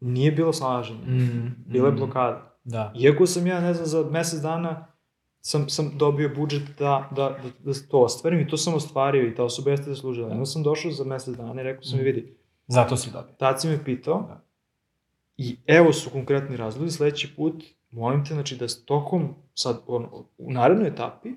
[0.00, 2.56] nije bilo snalaženja, Mm, bila je mm, blokada.
[2.64, 2.92] Da.
[2.96, 4.86] Iako sam ja, ne znam, za mesec dana
[5.40, 9.34] sam, sam dobio budžet da, da, da, da to ostvarim i to sam ostvario i
[9.34, 10.28] ta osoba jeste zaslužila.
[10.28, 12.06] Jedno sam došao za mesec dana i rekao sam mi, Mm.
[12.06, 12.36] vidi,
[12.66, 13.32] Zato si dobio.
[13.32, 14.44] tad si me pitao Da.
[15.36, 20.08] i evo su konkretni razlozi, sledeći put molim te, znači da tokom, sad, on,
[20.38, 21.28] u narednoj etapi,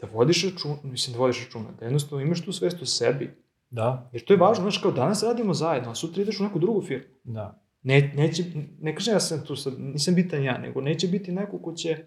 [0.00, 3.30] da vodiš računa, mislim da vodiš računa, da jednostavno imaš tu svest u sebi.
[3.70, 6.58] Da, Jer to je važno, znaš, kao danas radimo zajedno, a sutra ideš u neku
[6.58, 7.06] drugu firmu.
[7.24, 7.62] da.
[7.82, 8.44] Ne, neće,
[8.80, 12.04] ne kažem ja sam tu sad, nisam bitan ja, nego neće biti neko ko će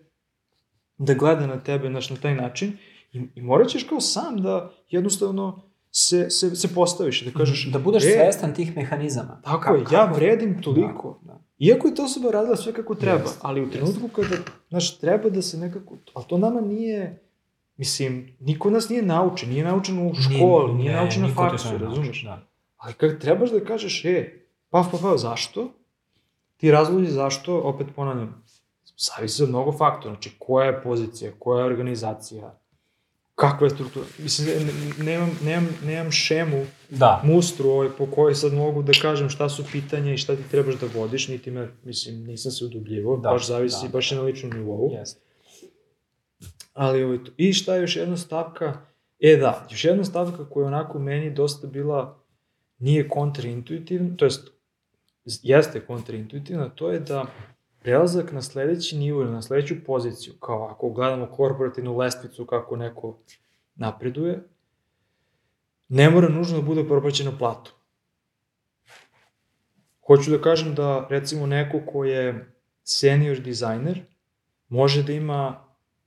[0.98, 2.78] da gleda na tebe znaš, na taj način
[3.14, 5.62] i, i morat ćeš kao sam da jednostavno
[5.98, 9.42] se, se, se postaviš da kažeš Da budeš e, svestan tih mehanizama.
[9.44, 11.20] Tako Ka- je, ja kako- vredim toliko.
[11.22, 11.40] Da, da.
[11.60, 14.36] Iako je ta osoba radila sve kako treba, Jest, ali u trenutku kada,
[14.70, 17.24] znaš, treba da se nekako, ali to nama nije,
[17.78, 22.24] mislim, niko nas nije naučen, nije naučen u školi, nije, ne, naučen na faksu, razumeš?
[22.24, 22.48] Da.
[22.78, 24.40] Ali kad trebaš da kažeš, e,
[24.70, 25.72] paf, paf, paf, zašto?
[26.58, 28.44] Ti razlozi zašto, opet ponavljam,
[28.98, 32.60] zavisi od mnogo faktora, znači koja je pozicija, koja je organizacija,
[33.36, 34.06] kakva je struktura.
[34.20, 38.92] Mislim, ne- ne- nemam, nemam, nemam šemu, Da, mustru ovaj, po kojoj sad mogu da
[38.94, 42.66] kažem šta su pitanja i šta ti trebaš da vodiš, niti me, mislim, nisam se
[42.66, 44.92] udubljivo, Da, baš zavisi, da, baš je na ličnom nivou.
[44.94, 45.20] jeste.
[46.74, 48.82] Ali, ovaj, to- i šta je još jedna stavka?
[49.20, 52.20] E da, još jedna stavka koja je onako meni dosta bila,
[52.78, 54.48] nije kontraintuitivna, to jest,
[55.26, 57.26] jeste kontraintuitivna, to je da
[57.86, 63.18] prelazak na sledeći nivo ili na sledeću poziciju, kao ako gledamo korporativnu lestvicu kako neko
[63.76, 64.44] napreduje,
[65.90, 67.76] ne mora nužno da bude propraćeno platu.
[70.08, 72.54] Hoću da kažem da, recimo, neko ko je
[72.84, 74.02] senior dizajner,
[74.70, 75.44] može da ima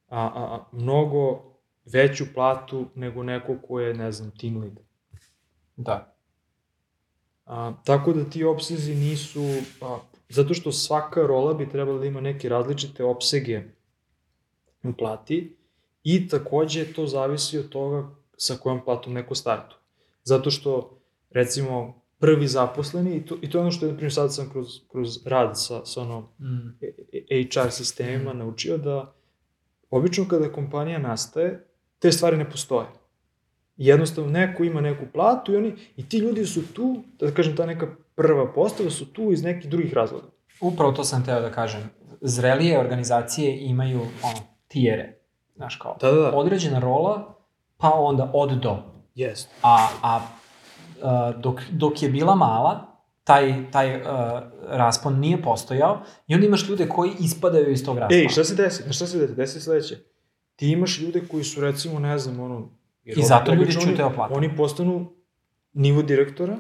[0.09, 1.43] a, a, a, mnogo
[1.85, 4.81] veću platu nego neko ko je, ne znam, team lead.
[5.77, 6.15] Da.
[7.47, 9.45] A, tako da ti opsezi nisu,
[9.81, 9.99] a,
[10.29, 13.63] zato što svaka rola bi trebala da ima neke različite opsege
[14.83, 15.57] u plati
[16.03, 19.77] i takođe to zavisi od toga sa kojom platom neko startu.
[20.25, 21.01] Zato što,
[21.31, 24.51] recimo, prvi zaposleni, i to, i to je ono što je, na primjer, sad sam
[24.51, 26.79] kroz, kroz rad sa, sa ono, Mm.
[27.29, 29.15] HR sistemima naučio da
[29.91, 31.67] obično kada kompanija nastaje,
[31.99, 32.87] te stvari ne postoje.
[33.79, 37.67] Jednostavno, neko ima neku platu i oni, i ti ljudi su tu, da kažem, ta
[37.67, 40.27] neka prva postava su tu iz nekih drugih razloga.
[40.61, 41.91] Upravo to sam teo da kažem.
[42.21, 44.39] Zrelije organizacije imaju ono,
[44.69, 45.19] tijere.
[45.57, 46.37] Znaš kao, Da, da, da.
[46.37, 47.35] određena rola,
[47.77, 48.83] pa onda od do.
[49.15, 49.49] Jest.
[49.63, 50.21] A, a,
[51.03, 54.07] a dok, dok je bila mala, taj, taj uh,
[54.69, 58.21] raspon nije postojao i onda imaš ljude koji ispadaju iz tog raspona.
[58.21, 58.93] Ej, šta se desi?
[58.93, 59.35] Šta se desi?
[59.35, 59.97] Desi sledeće.
[60.57, 62.78] Ti imaš ljude koji su, recimo, ne znam, ono...
[63.09, 64.35] jer I zato ljudi ćute oni- o platu.
[64.35, 65.13] Oni postanu
[65.73, 66.59] nivo direktora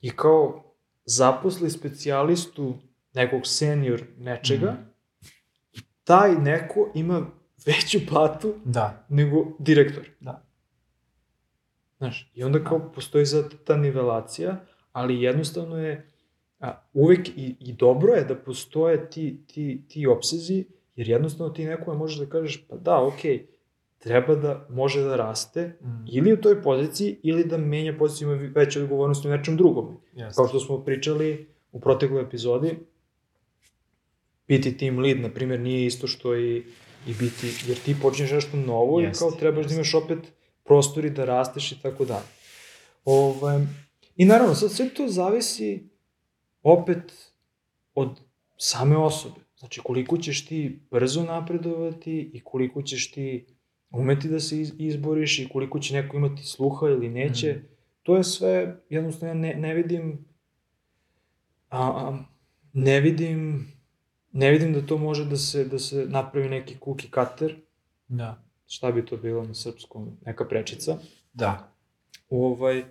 [0.00, 0.62] i kao
[1.04, 2.74] zaposli specijalistu
[3.14, 4.82] nekog senior nečega, Mhm.
[6.04, 7.26] taj neko ima
[7.66, 10.08] veću platu Da, nego direktor.
[10.20, 10.46] Da.
[11.98, 14.60] Znaš, i onda kao postoji za ta nivelacija,
[14.92, 16.08] ali jednostavno je
[16.60, 20.64] a, uvek i, i dobro je da postoje ti, ti, ti opsezi,
[20.96, 23.46] jer jednostavno ti nekome možeš da kažeš, pa da, okej,
[24.02, 28.50] treba da može da raste mm, ili u toj poziciji, ili da menja poziciju, ima
[28.54, 29.96] veće odgovornosti u nečem drugom.
[30.12, 30.36] jeste.
[30.36, 32.78] Kao što smo pričali u protekloj epizodi,
[34.48, 36.56] biti team lead, na primjer, nije isto što i,
[37.06, 39.74] i biti, jer ti počinješ nešto novo i Jest, kao trebaš da jest.
[39.74, 40.18] imaš opet
[40.64, 42.26] prostori da rasteš i tako dalje.
[43.04, 43.60] Ovaj,
[44.16, 45.88] I naravno, sad sve to zavisi
[46.62, 47.32] opet
[47.94, 48.20] od
[48.58, 49.40] same osobe.
[49.58, 53.46] Znači, koliko ćeš ti brzo napredovati i koliko ćeš ti
[53.92, 57.52] umeti da se iz- izboriš i koliko će neko imati sluha ili neće.
[57.52, 57.66] Mhm.
[58.02, 58.52] To je sve,
[58.90, 60.24] jednostavno, ja ne, ne vidim
[61.68, 62.18] a, a,
[62.72, 63.72] ne vidim
[64.32, 67.56] ne vidim da to može da se da se napravi neki cookie cutter,
[68.08, 68.44] Da.
[68.66, 70.96] šta bi to bilo na srpskom, neka prečica.
[71.32, 71.72] Da.
[72.30, 72.84] Ovaj, a,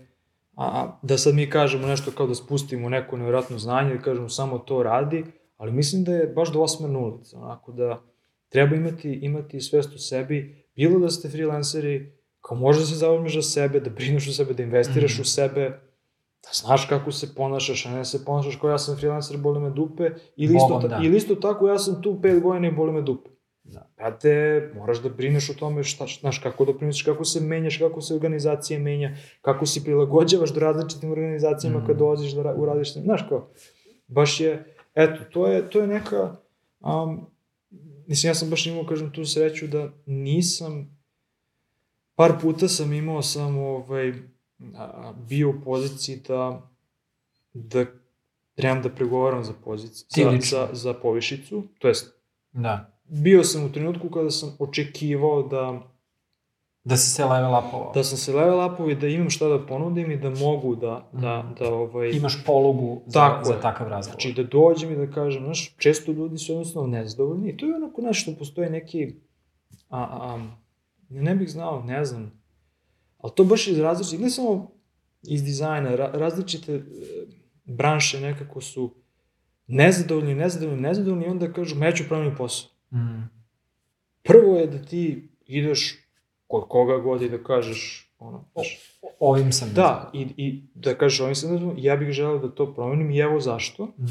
[0.55, 4.57] a da sad mi kažemo nešto kao da spustimo neko nevjerojatno znanje, da kažemo samo
[4.59, 5.23] to radi,
[5.57, 8.01] ali mislim da je baš dvosmerna ulica, onako da
[8.49, 12.11] treba imati, imati svest u sebi, bilo da ste freelanceri,
[12.41, 15.21] kao možda se zauzmeš za sebe, da brineš o sebe, da investiraš Mhm.
[15.21, 15.69] u sebe,
[16.41, 19.59] da znaš kako se ponašaš, a ne da se ponašaš kao ja sam freelancer, boli
[19.59, 20.03] me dupe,
[20.35, 20.99] ili isto, ta, da.
[21.03, 23.29] ili isto tako ja sam tu pet godina i boli me dupe.
[23.63, 23.89] Da.
[23.97, 24.31] Brate,
[24.75, 28.79] moraš da brineš o tome šta, znaš, kako doprinosiš, kako se menjaš, kako se organizacija
[28.79, 29.11] menja,
[29.41, 31.85] kako si prilagođavaš do različitim organizacijama Mm.
[31.87, 33.49] kad dolaziš da ra- uradiš, znaš kao,
[34.07, 34.65] baš je,
[34.95, 36.35] eto, to je, to je neka,
[36.81, 37.25] um,
[38.11, 40.97] mislim, ja sam baš imao, kažem, tu sreću da nisam,
[42.15, 44.13] par puta sam imao sam, ovaj,
[44.75, 46.69] a, bio u poziciji da,
[47.53, 47.85] da
[48.55, 52.13] trebam da pregovaram za poziciju, za, za, za povišicu, to jest,
[52.51, 52.93] Da.
[53.03, 55.91] bio sam u trenutku kada sam očekivao da,
[56.83, 57.91] Da si se level upovao.
[57.93, 61.09] da sam se level upao i da imam šta da ponudim i da mogu da,
[61.13, 61.53] da, Mhm.
[61.59, 64.21] da ovaj, Imaš polugu za, Tako za takav razgovor.
[64.21, 67.75] Znači da dođem i da kažem, znaš, često ljudi su jednostavno nezadovoljni i to je
[67.75, 69.15] onako nešto, postoje neki,
[69.89, 70.47] a, a,
[71.09, 72.41] ne bih znao, ne znam.
[73.17, 74.71] Ali to baš iz različitih, ne samo
[75.23, 76.81] iz dizajna, ra, različite e,
[77.65, 78.93] branše nekako su
[79.67, 82.69] nezadovoljni, nezadovoljni, nezadovoljni i onda kažu, ja ću promeniti posao.
[82.93, 83.29] Mm.
[84.23, 86.00] Prvo je da ti ideš
[86.51, 88.79] kod koga god i da kažeš, ono, znaš,
[89.19, 92.73] Ovim sam da, i, i da kažeš ovim sam nezadovoljan, ja bih želeo da to
[92.73, 94.05] promenim i evo zašto, Mm.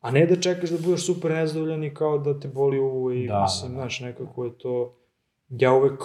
[0.00, 3.26] a ne da čekaš da budeš super nezadovoljan i kao da te boli uvo i,
[3.28, 3.80] Da, mislim, da, da.
[3.80, 4.96] znaš, nekako je to,
[5.50, 6.00] ja uvek,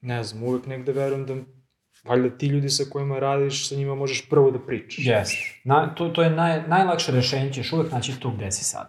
[0.00, 1.36] ne znam, uvek negde verujem da
[2.04, 5.06] valjda ti ljudi sa kojima radiš, sa njima možeš prvo da pričaš.
[5.06, 5.60] Jeste.
[5.64, 8.86] Na, to, to je naj, najlakše rešenje, ćeš uvek naći tu gde si sad.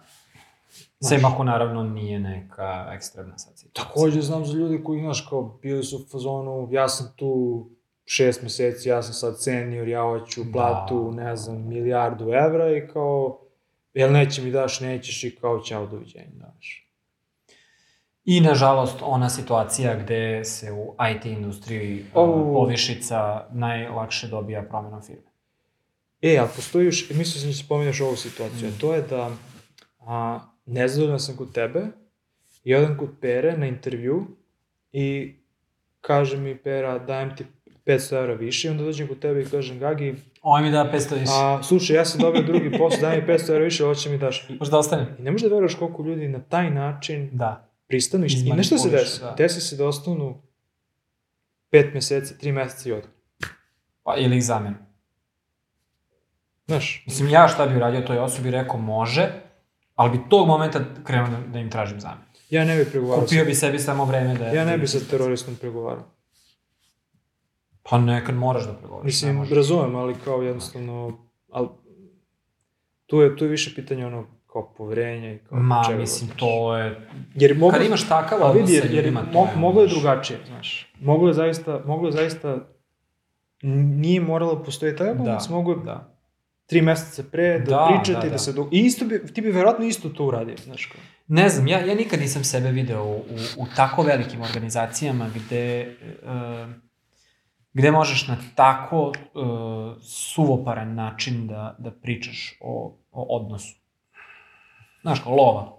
[1.04, 3.84] Sem ako naravno nije neka ekstremna sad situacija.
[3.86, 7.66] Takođe znam za ljude koji, znaš, kao, bili su u fazonu, ja sam tu
[8.06, 10.52] šest meseci, ja sam sad senior, ja hoću Da.
[10.52, 13.40] platu, ne znam, milijardu evra i kao,
[13.94, 16.86] jel neće mi daš, nećeš i kao, ćao, doviđenja, znaš.
[18.26, 22.30] I nažalost ona situacija gde se u IT industriji Au.
[22.30, 25.32] uh, povišica najlakše dobija promenom firme.
[26.22, 29.32] E, ali postoji još, mislio sam da će spominjaš ovu situaciju, a to je da
[30.00, 30.40] a,
[30.70, 31.82] nezadovoljan sam kod tebe
[32.64, 34.28] i odem kod Pere na intervju
[34.92, 35.36] i
[36.02, 37.46] kaže mi Pera dajem ti
[37.86, 41.14] 500 evra više i onda dođem kod tebe i kažem Gagi, Ovo mi da 500
[41.14, 41.32] više.
[41.34, 44.50] a, slušaj, ja sam dobio drugi posao, daj mi 500 evra više, hoće mi daš.
[44.50, 45.16] Možda ostane?
[45.20, 47.70] I ne možeš da veruješ koliko ljudi na taj način Da.
[47.88, 49.22] pristanu i, i nešto se desi.
[49.22, 49.36] da.
[49.38, 50.42] Desi se da ostanu
[51.72, 53.08] 5 meseci, 3 meseca i odu.
[54.04, 54.76] Pa, ili ih zamenu.
[56.68, 59.30] Znaš, Mislim, ja šta bi uradio toj osobi, rekao može,
[60.00, 62.22] ali bi tog momenta krenuo da, da im tražim zamenu.
[62.50, 63.24] ja ne bih pregovarao.
[63.24, 64.46] Kupio bi sebi samo vreme da...
[64.46, 66.04] Ja ne bih sa teroristom pregovarao.
[67.84, 69.04] Pa nekad moraš da pregovoriš.
[69.04, 69.56] ne Mislim, možeš.
[69.56, 71.18] razumem, ali kao jednostavno,
[71.52, 71.68] ali
[73.06, 76.38] tu je, tu je više pitanje ono kao poverenja i kao Ma, čega mislim, god,
[76.40, 77.08] to je...
[77.36, 79.56] Jer mogu, Kad imaš takav odnos vidi, jer, jer ljudima, to mo, je...
[79.58, 80.94] moglo je znaš, drugačije, znaš.
[81.02, 82.58] Moglo je zaista, moglo je zaista,
[83.62, 86.19] nije moralo da postoji taj odnos, Da, mogu je da.
[86.70, 88.38] Tri meseca pre da, Da, pričate da, da, da.
[88.38, 88.54] se...
[88.54, 88.70] Do...
[88.72, 91.02] I isto bi, ti bi verovatno isto to uradio, znaš kao.
[91.28, 93.24] Ne znam, ja, ja nikad nisam sebe video u, u,
[93.58, 96.70] u tako velikim organizacijama gde, uh,
[97.74, 99.14] gde možeš na tako uh,
[100.02, 103.76] suvoparan način da, da pričaš o, o odnosu.
[105.02, 105.76] Znaš, kao lova.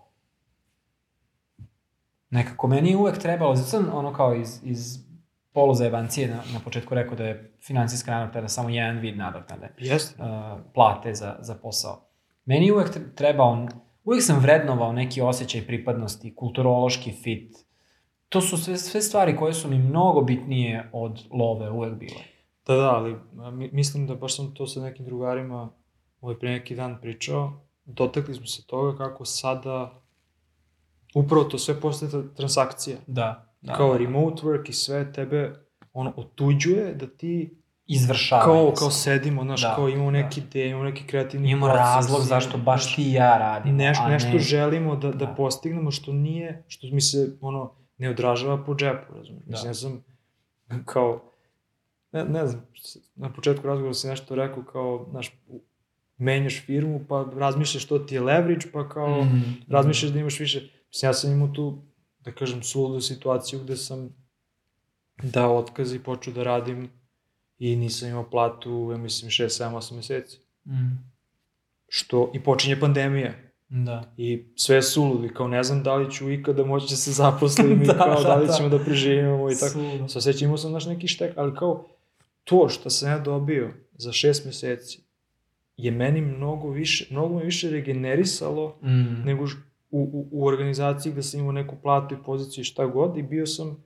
[2.30, 5.09] Nekako meni je uvek trebalo, zato sam ono kao iz, iz
[5.52, 10.22] poluzajebancije na, na početku rekao da je finansijska nadoknada samo jedan vid nadoknade Jeste.
[10.22, 10.28] uh,
[10.74, 12.00] plate za, za posao.
[12.44, 13.66] Meni je uvek tre- trebao,
[14.04, 17.56] uvek sam vrednovao neki osjećaj pripadnosti, kulturološki fit.
[18.28, 22.20] To su sve, sve stvari koje su mi mnogo bitnije od love uvek bile.
[22.66, 23.16] Da, da, ali
[23.72, 25.68] mislim da baš sam to sa nekim drugarima
[26.20, 27.52] ovaj pre neki dan pričao,
[27.84, 30.00] dotakli smo se toga kako sada
[31.14, 32.96] upravo to sve postaje tra- transakcija.
[33.06, 33.49] Da.
[33.60, 33.98] Da kao da.
[33.98, 35.54] remote work i sve tebe
[35.92, 37.56] ono otuđuje da ti
[37.86, 38.44] Izvršavanje.
[38.44, 38.78] kao, se.
[38.78, 40.18] kao sedimo, znaš, Da, kao imamo da.
[40.18, 43.98] neki ideje, imamo neki kreativni Imamo proces, razlog zašto baš ti i ja radimo, Neš,
[44.00, 44.38] a nešto ne...
[44.38, 45.34] želimo da, da, Da.
[45.36, 49.44] postignemo što nije, što mi se ono ne odražava po džepu, razumiješ?
[49.44, 49.50] Da.
[49.50, 50.02] Mislim, ja sam
[50.84, 51.22] kao,
[52.12, 52.66] ne, ne znam,
[53.14, 55.32] na početku razgovora si nešto rekao kao, znaš,
[56.18, 60.60] menjaš firmu, pa razmišljaš što ti je leverage, pa kao, Mm, razmišljaš da imaš više.
[60.88, 61.82] Mislim, ja sam imao tu,
[62.20, 64.16] da kažem, suludu situaciju gde sam
[65.22, 66.90] dao otkaz i počeo da radim
[67.58, 70.38] i nisam imao platu, ja mislim, 6, 7, 8 meseci.
[70.66, 71.10] Mm,
[71.88, 73.32] Što, i počinje pandemija.
[73.68, 74.12] da.
[74.16, 77.72] I sve je suludi, kao ne znam da li ću ikada moći da se zaposlim
[77.82, 78.52] i Da, kao da, da, li da.
[78.52, 79.72] ćemo da preživimo i tako.
[79.72, 80.08] Suludo.
[80.08, 81.88] Sa sećam imao sam naš neki štek, ali kao
[82.44, 85.00] to što sam ja dobio za šest meseci
[85.76, 89.46] je meni mnogo više, mnogo me više regenerisalo Mm, nego
[89.90, 93.22] u, u, u organizaciji gde sam imao neku platu i poziciju i šta god i
[93.22, 93.84] bio sam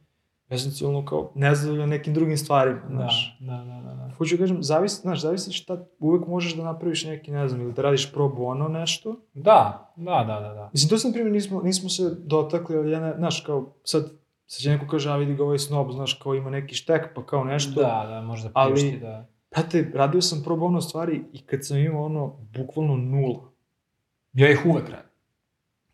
[0.50, 3.38] esencijalno kao nezadovoljan nekim drugim stvarima, da, znaš.
[3.40, 4.10] da, da, da, da.
[4.18, 7.72] Hoću da kažem, zavisi, znaš, zavisi šta, uvek možeš da napraviš neki, ne znam, ili
[7.72, 9.16] da radiš pro bono nešto.
[9.34, 10.70] Da, da, da, da, da.
[10.72, 14.02] Mislim, to sam, primjer, nismo, nismo se dotakli, ali ja ne, znaš, kao, sad,
[14.46, 17.26] sad će neko kaže, a vidi ga ovaj snob, znaš, kao ima neki štek, pa
[17.26, 17.80] kao nešto.
[17.80, 19.26] Da, da, možda ali- priušti da...
[19.50, 23.50] Brate, radio sam pro bono stvari i kad sam imao ono, bukvalno nula.
[24.32, 25.13] Ja ih uvek radim.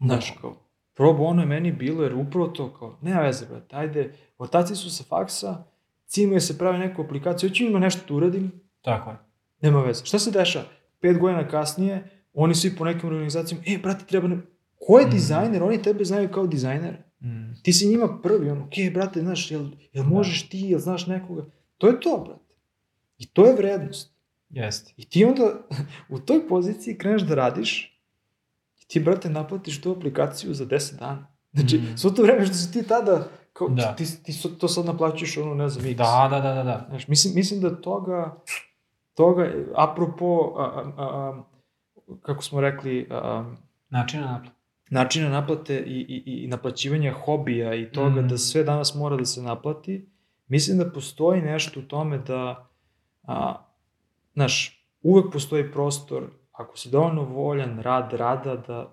[0.01, 0.57] Znaš, kao,
[0.95, 4.03] pro bono je meni bilo, jer upravo to, kao, nema veze, brate, ajde,
[4.39, 5.65] ortaci su sa faksa,
[6.07, 8.53] cimaju se pravi neku aplikaciju, hoću ima nešto da uradim,
[8.83, 9.17] Tako je.
[9.63, 10.05] nema veze.
[10.05, 10.65] Šta se dešava?
[11.01, 12.05] Pet godina kasnije,
[12.35, 14.39] oni svi po nekim organizacijama, e, brate, treba ne...
[14.79, 15.15] Ko je Mhm.
[15.15, 15.63] dizajner?
[15.63, 16.97] Oni tebe znaju kao dizajner.
[17.21, 17.53] Mm.
[17.63, 19.63] Ti si njima prvi, ono, okej, brate, znaš, jel,
[19.93, 20.11] jel Da.
[20.11, 21.45] možeš ti, jel znaš nekoga?
[21.79, 22.55] To je to, brate.
[23.19, 24.15] I to je vrednost.
[24.51, 24.93] Jeste.
[24.97, 25.53] I ti onda
[26.09, 27.90] u toj poziciji kreneš da radiš
[28.91, 31.27] ti, brate, naplatiš tu aplikaciju za 10 dana.
[31.53, 31.97] Znači, Mm.
[31.97, 33.95] svo to vreme što si ti tada kao, Da.
[33.95, 35.97] ti, ti to sad naplaćuješ ono, ne znam, x.
[35.97, 36.87] Da, da, da, da, da.
[36.89, 38.37] Znaš, mislim, mislim da toga,
[39.15, 40.27] toga, apropo,
[40.57, 41.43] a, a, a,
[42.17, 43.55] kako smo rekli, a, a,
[43.91, 44.57] Način na naplatu.
[44.91, 48.29] načina naplate i, i, i naplaćivanja hobija i toga Mhm.
[48.29, 50.09] da sve danas mora da se naplati,
[50.49, 52.69] mislim da postoji nešto u tome da,
[53.25, 53.55] a,
[54.35, 56.27] znaš, uvek postoji prostor,
[56.61, 58.91] ako si dovoljno voljan, rad, rada, da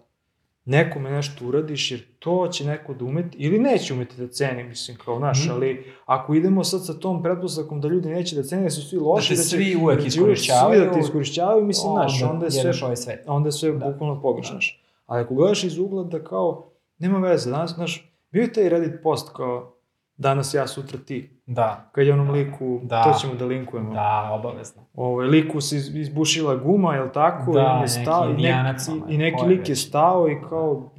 [0.65, 4.97] nekome nešto uradiš, jer to će neko da umeti, ili neće umeti da ceni, mislim,
[4.97, 5.51] kao, znaš, Mhm.
[5.51, 8.97] ali ako idemo sad sa tom pretpostavkom da ljudi neće da cene, da su svi
[8.97, 12.51] loši, te će- svi uvek da iskorišćavaju, Svi da te iskorišćavaju, mislim, znaš, onda je
[12.51, 13.23] sve ovaj svet.
[13.27, 13.85] onda je sve Da.
[13.85, 14.53] bukvalno pogrešno.
[14.53, 14.83] znaš.
[15.05, 16.69] Ali ako gledaš iz ugla da kao,
[16.99, 19.73] nema veze, danas, znaš, bio je taj Reddit post kao,
[20.17, 21.41] danas ja, sutra ti.
[21.45, 23.03] Da, Kad je onom liku, Da.
[23.03, 23.93] to ćemo da linkujemo.
[23.93, 24.81] da, obavezno.
[24.93, 27.51] Ovaj, liku se iz- izbušila guma, jel tako?
[27.53, 28.75] Da, I je neki stao, i, neki, onaj,
[29.09, 30.91] i neki ko je lik je stao i kao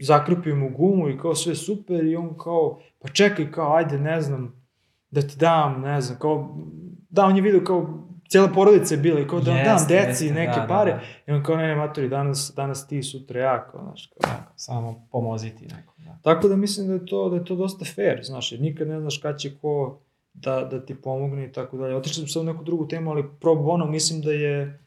[0.00, 4.20] zakrpio mu gumu i kao sve super i on kao, pa čekaj kao, ajde, ne
[4.20, 4.64] znam,
[5.10, 6.56] da ti dam, ne znam, kao,
[7.10, 7.86] da, on je vidio kao,
[8.28, 10.92] cijela porodica je bila i kao da vam dam deci jeste, neke da, pare.
[10.92, 14.30] Da, I on kao, ne, ne, matori, danas, danas ti, sutra ja, kao, znaš, kao.
[14.30, 14.52] da.
[14.56, 15.94] Samo pomoziti nekom.
[16.26, 16.34] Da.
[16.34, 19.00] Tako da mislim da je to, da je to dosta fair, znaš, jer nikad ne
[19.00, 19.98] znaš kad će ko
[20.34, 21.96] da, da ti pomogne i tako dalje.
[21.96, 24.78] Otišli smo sad u neku drugu temu, ali pro bono mislim da je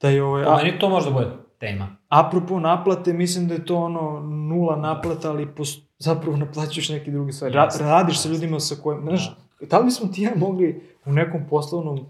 [0.00, 1.96] da je ovaj, a, meni to možda bude tema.
[2.08, 7.32] apropo naplate, mislim da je to ono nula naplata, ali pos, zapravo naplaćuješ neki drugi
[7.32, 7.54] stvari.
[7.54, 9.36] Ra, radiš sa ljudima sa kojim, znaš,
[9.70, 12.06] da li bismo ti ja mogli u nekom poslovnom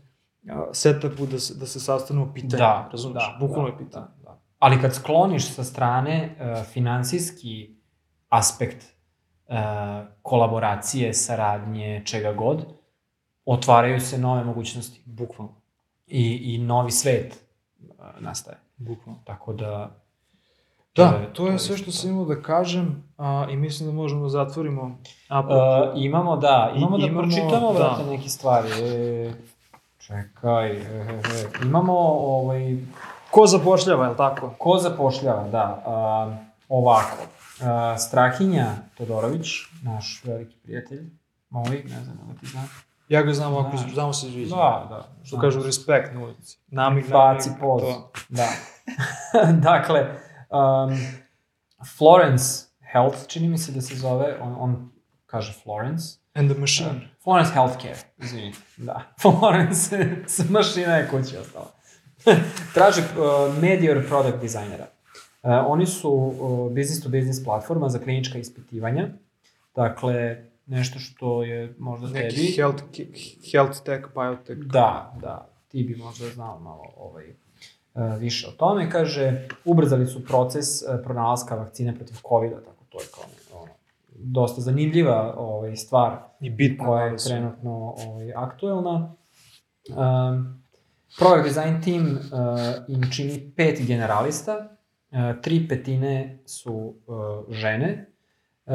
[0.73, 3.25] setupu da se, da se sastanemo pitanje, Da, razumiješ?
[3.25, 4.07] da, Bukvalno da, je pitanje.
[4.16, 4.41] Da, da.
[4.59, 7.74] Ali kad skloniš sa strane uh, finansijski
[8.35, 8.85] aspekt
[9.48, 9.55] uh,
[10.23, 12.65] kolaboracije, saradnje, čega god,
[13.44, 15.52] otvaraju se nove mogućnosti Bukvalno,
[16.06, 17.44] i, i novi svet
[17.81, 17.89] uh,
[18.20, 18.56] nastaje.
[18.77, 19.20] bukvalno.
[19.24, 19.90] Tako da...
[20.97, 21.97] Da, to je sve isto što to.
[21.97, 24.98] sam imao da kažem a, i mislim da možemo da zatvorimo.
[25.28, 25.47] A, Uh,
[25.97, 27.78] imamo, da, I- imamo da imamo, pročitamo, da.
[27.78, 28.69] brate, neke stvari.
[28.73, 29.32] E,
[29.98, 31.48] čekaj, e, e, e.
[31.62, 32.77] imamo, ovaj,
[33.31, 34.55] ko zapošljava, je li tako?
[34.59, 36.36] ko zapošljava, da, a,
[36.69, 37.16] ovako.
[37.99, 39.49] Strahinja Todorović,
[39.83, 41.11] naš veliki prijatelj,
[41.51, 42.69] moj, ne znam da ti znam.
[43.09, 43.93] Ja ga znam ovako, Da.
[43.95, 44.57] znamo se izviđati.
[44.61, 45.25] Da, da.
[45.25, 46.59] Što kažu, respekt na ulici.
[46.67, 47.83] Namig, Baci namig, poz.
[47.83, 48.13] to.
[48.29, 48.49] Da.
[49.71, 50.01] dakle,
[50.51, 50.99] um,
[51.99, 52.45] Florence
[52.93, 54.91] Health, čini mi se da se zove, on, on
[55.27, 56.05] kaže Florence.
[56.35, 57.01] And the machine.
[57.23, 58.59] Florence Healthcare, izvinite.
[58.77, 59.99] Da, Florence
[60.51, 61.71] mašina je kući ostala.
[62.75, 64.87] Traže uh, Medior product designera.
[65.45, 66.33] Uh, oni su
[66.69, 69.09] business to business platforma za klinička ispitivanja.
[69.75, 72.53] Dakle, nešto što je možda Neki tebi...
[72.57, 72.85] health,
[73.53, 74.59] health tech, biotech.
[74.59, 77.25] Da, da, ti bi možda znao malo ovaj,
[77.95, 78.91] uh, više o tome.
[78.91, 83.73] Kaže, ubrzali su proces uh, pronalaska vakcine protiv COVID-a, tako to je kao ono,
[84.15, 86.85] dosta zanimljiva ovaj, stvar I bitno.
[86.85, 89.15] koja je trenutno ovaj, aktuelna.
[89.89, 90.62] Um,
[91.19, 94.74] product design team uh, im čini pet generalista,
[95.43, 96.74] tri petine su
[97.07, 98.07] uh, žene.
[98.66, 98.74] Uh,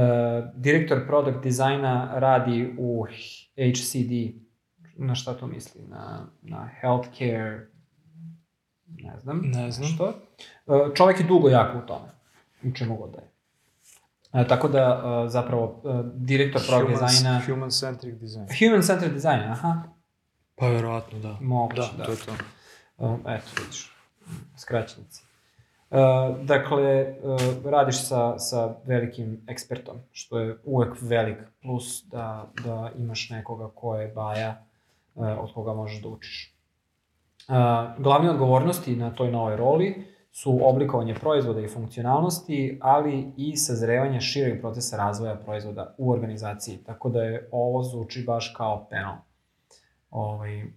[0.55, 3.05] direktor product dizajna radi u
[3.55, 4.11] HCD,
[4.97, 5.81] na šta to misli?
[5.87, 7.67] Na, na healthcare,
[8.87, 9.41] ne znam.
[9.43, 9.89] Ne znam.
[9.89, 10.13] Što?
[10.95, 12.07] Čovek je dugo jako u tome,
[12.63, 13.29] u čemu god da je.
[14.33, 17.41] E, tako da, uh, zapravo, uh, direktor product Human- dizajna...
[17.45, 18.45] Human-centric design.
[18.59, 19.83] Human centered design, aha.
[20.55, 21.37] Pa verovatno, da.
[21.41, 22.03] Moguće, da, da.
[22.03, 22.31] to je to.
[22.97, 23.91] Um, eto, vidiš,
[24.57, 25.28] skraćenici.
[25.89, 32.91] Uh, dakle, uh, radiš sa, sa velikim ekspertom, što je uvek velik plus da, da
[32.97, 34.65] imaš nekoga ko je baja
[35.15, 36.55] uh, od koga možeš da učiš.
[37.47, 37.55] Uh,
[38.03, 44.61] glavne odgovornosti na toj novoj roli su oblikovanje proizvoda i funkcionalnosti, ali i sazrevanje šireg
[44.61, 46.77] procesa razvoja proizvoda u organizaciji.
[46.77, 49.15] Tako da je ovo zvuči baš kao panel.
[50.09, 50.69] Ovaj, uh,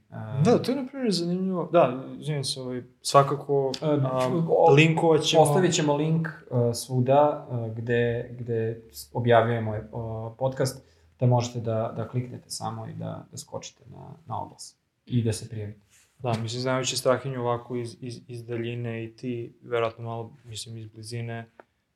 [0.44, 1.68] Da, to je na primjer zanimljivo.
[1.72, 5.42] Da, izvinim se, ovaj, svakako um, o- linkovat ćemo.
[5.42, 8.82] Ostavit ćemo link uh, svuda uh, gde, gde
[9.12, 10.84] objavljujemo uh, podcast,
[11.20, 14.76] da možete da, da kliknete samo i da, da skočite na, na oglas
[15.06, 15.80] i da se prijavite.
[16.18, 20.86] Da, mislim, znajući Strahinju ovako iz, iz, iz daljine i ti, verovatno malo, mislim, iz
[20.88, 21.50] blizine,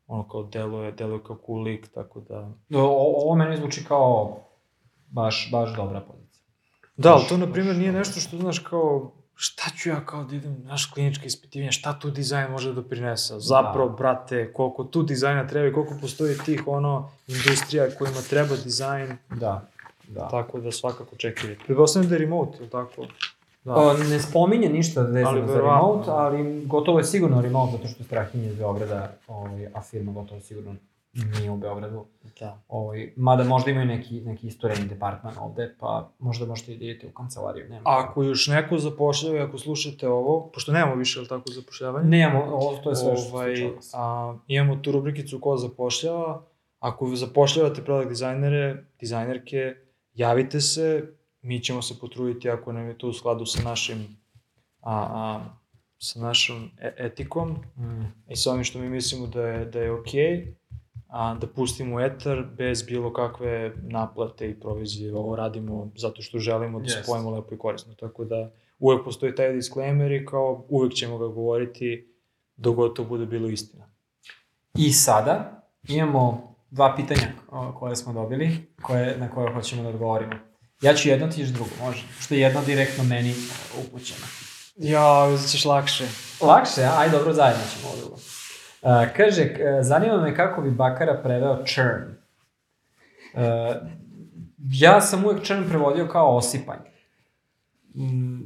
[0.07, 2.53] ono kao deluje, deluje kao cool lik, tako da...
[2.75, 2.81] O,
[3.25, 4.37] ovo meni zvuči kao
[5.09, 6.26] baš, baš dobra pozicija.
[6.97, 10.37] Da, ali to, na primjer, nije nešto što, znaš, kao, šta ću ja kao da
[10.37, 13.35] idem, naš klinička ispitivanja, šta tu dizajn može da doprinese?
[13.39, 13.95] Zapravo, Da.
[13.95, 19.69] brate, koliko tu dizajna treba i koliko postoji tih, ono, industrija kojima treba dizajn, Da,
[20.09, 20.29] da.
[20.29, 21.65] tako da svakako čekirajte.
[21.67, 23.07] Pretpostavljam da je remote, ili tako?
[23.65, 23.75] Da.
[23.75, 26.17] O, ne spominje ništa vezano za remote, da.
[26.17, 30.41] ali gotovo je sigurno remote, zato što je Strahinje iz Beograda, ovaj, a firma gotovo
[30.41, 30.75] sigurno
[31.25, 32.07] nije u Beogradu.
[32.41, 32.63] Da.
[32.69, 37.07] Ovaj, mada možda imaju neki, neki istoreni departman ovde, pa možda možete i da idete
[37.07, 37.69] u kancelariju.
[37.69, 37.83] Nema.
[37.85, 42.77] Ako još neko zapošljava, ako slušate ovo, pošto nemamo više, ali tako, zapošljavanje, Nemamo, ovo
[42.77, 43.81] to je sve što ovaj, se slučalo.
[43.95, 46.43] a, imamo tu rubrikicu ko zapošljava.
[46.79, 49.75] Ako zapošljavate product dizajnere, dizajnerke,
[50.15, 51.13] javite se,
[51.43, 54.17] mi ćemo se potruditi ako nam je to u skladu sa našim
[54.81, 55.45] a, a,
[55.99, 58.05] sa našom e etikom Mm.
[58.29, 60.55] i sa onim što mi mislimo da je, da je okej,
[61.09, 65.15] a, da pustimo u etar bez bilo kakve naplate i provizije.
[65.15, 67.09] Ovo radimo zato što želimo da se Jest.
[67.09, 67.95] pojemo lepo i korisno.
[67.95, 72.15] Tako da uvek postoji taj disclaimer i kao uvek ćemo ga govoriti
[72.57, 73.89] dok god to bude bilo istina.
[74.75, 77.33] I sada imamo dva pitanja
[77.79, 80.33] koje smo dobili, koje, na koje hoćemo da odgovorimo.
[80.83, 82.05] Ja ću jedno, ti ćeš drugo, može.
[82.21, 83.35] Što je jedno direktno meni e,
[83.81, 84.27] upućeno.
[84.77, 86.05] Ja, uzet ćeš lakše.
[86.41, 86.99] Lakše, a?
[86.99, 88.17] Aj, dobro, zajedno ćemo ovo drugo.
[88.87, 92.05] Uh, kaže, k- zanima me kako bi Bakara preveo churn.
[93.35, 93.41] Uh,
[94.61, 96.91] ja sam uvek churn prevodio kao osipanje.
[97.95, 98.41] Mm,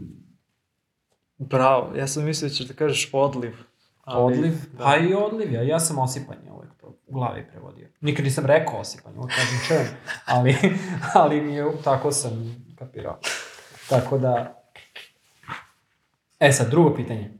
[1.38, 3.56] Bravo, ja sam mislio da ćeš da kažeš odliv.
[4.02, 4.84] ali- odliv, da.
[4.84, 7.88] pa i odliv, ja, ja sam osipanje uvek to u glavi prevodio.
[8.00, 9.96] Nikad nisam rekao osipanje, uvek kažem churn,
[10.26, 10.56] ali,
[11.14, 12.32] ali mi je, tako sam
[12.78, 13.18] kapirao.
[13.88, 14.62] Tako da,
[16.40, 17.30] e sad, drugo pitanje.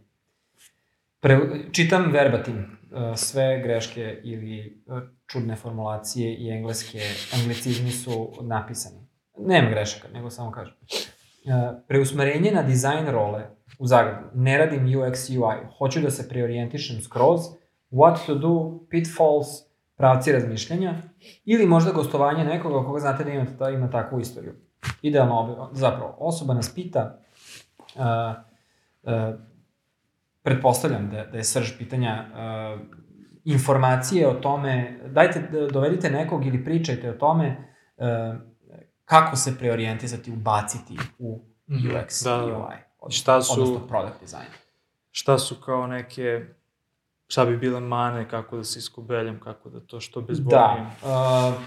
[1.21, 1.39] Pre,
[1.73, 2.80] čitam verbatim
[3.17, 6.99] sve greške ili uh, čudne formulacije i engleske,
[7.41, 9.07] anglicizmi su napisani.
[9.39, 10.75] Nema grešaka, nego samo kažem.
[10.81, 11.53] Uh,
[11.89, 14.27] preusmerenje na dizajn role u Zagrebu.
[14.35, 15.57] Ne radim UX UI.
[15.79, 17.41] Hoću da se preorijentišem skroz.
[17.91, 19.47] What to do, pitfalls,
[19.97, 20.95] pravci razmišljanja
[21.45, 24.55] ili možda gostovanje nekoga koga znate da ima, da ima takvu istoriju.
[25.03, 27.19] Idealno, zapravo, osoba nas pita
[27.95, 28.03] uh,
[30.43, 32.81] pretpostavljam da, da je srž pitanja uh,
[33.45, 34.75] informacije o tome,
[35.07, 35.41] dajte,
[35.73, 38.05] dovedite nekog ili pričajte o tome uh,
[39.05, 41.89] kako se preorijentisati, ubaciti u Mhm.
[41.89, 42.57] UX Da, da, i da.
[42.59, 44.47] UI, od, Šta su- odnosno product design.
[45.11, 46.45] Šta su kao neke,
[47.27, 50.87] šta bi bile mane, kako da se iskobeljam, kako da to što bezbolnije.
[51.03, 51.49] Da.
[51.49, 51.63] Uh,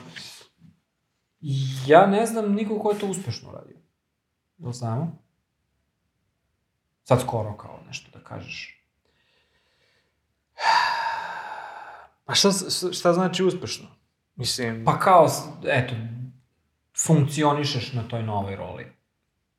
[1.88, 3.78] ja ne znam nikog ko je to uspešno uradio.
[4.58, 5.18] Da znamo?
[7.04, 8.80] Sad skoro kao nešto da kažeš.
[12.26, 12.50] Pa šta,
[12.94, 13.88] šta znači uspešno?
[14.36, 15.28] Mislim, Pa kao,
[15.66, 15.94] eto,
[17.06, 18.86] funkcionišeš na toj novoj roli.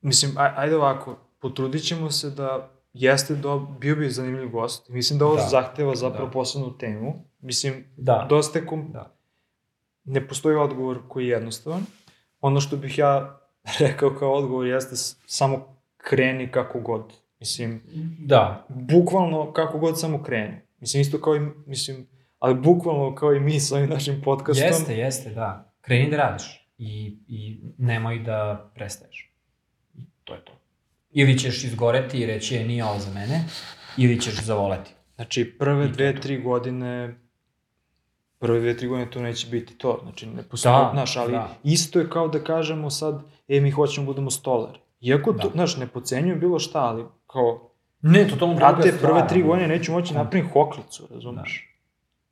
[0.01, 4.89] mislim, aj, ajde ovako, potrudit ćemo se da jeste do, bio bi zanimljiv gost.
[4.89, 5.49] Mislim da ovo Da.
[5.49, 6.31] zahteva zapravo Da.
[6.33, 7.15] posebnu temu.
[7.41, 8.27] Mislim, Da.
[8.29, 8.93] dosta kom...
[8.93, 9.16] Da.
[10.05, 11.87] Ne postoji odgovor koji je jednostavan.
[12.41, 13.41] Ono što bih ja
[13.81, 14.97] rekao kao odgovor jeste
[15.27, 17.12] samo kreni kako god.
[17.45, 17.83] Mislim,
[18.19, 18.66] Da.
[18.69, 20.57] bukvalno kako god samo kreni.
[20.81, 22.07] Mislim, isto kao i, mislim,
[22.39, 24.66] ali bukvalno kao i mi sa ovim našim podcastom.
[24.66, 25.73] Jeste, jeste, da.
[25.81, 29.33] Kreni da radiš i, i nemoj da prestaješ.
[29.95, 30.53] I to je to.
[31.11, 33.45] Ili ćeš izgoreti i reći, je, nije ovo za mene,
[33.97, 34.91] ili ćeš zavoleti.
[35.15, 37.15] Znači, prve dve, tri godine
[38.39, 40.01] prve dve, tri godine to neće biti to.
[40.03, 41.49] Znači, ne postoji, Da, znaš, ali da.
[41.65, 44.79] isto je kao da kažemo sad, e, mi hoćemo da budemo stolar.
[45.05, 45.52] Iako to, Da.
[45.55, 47.70] znaš, ne pocenjujem bilo šta, ali kao,
[48.02, 49.12] Ne, totalno druga brate, stvar.
[49.12, 51.70] prve tri godine neću moći napravim hoklicu, razumeš?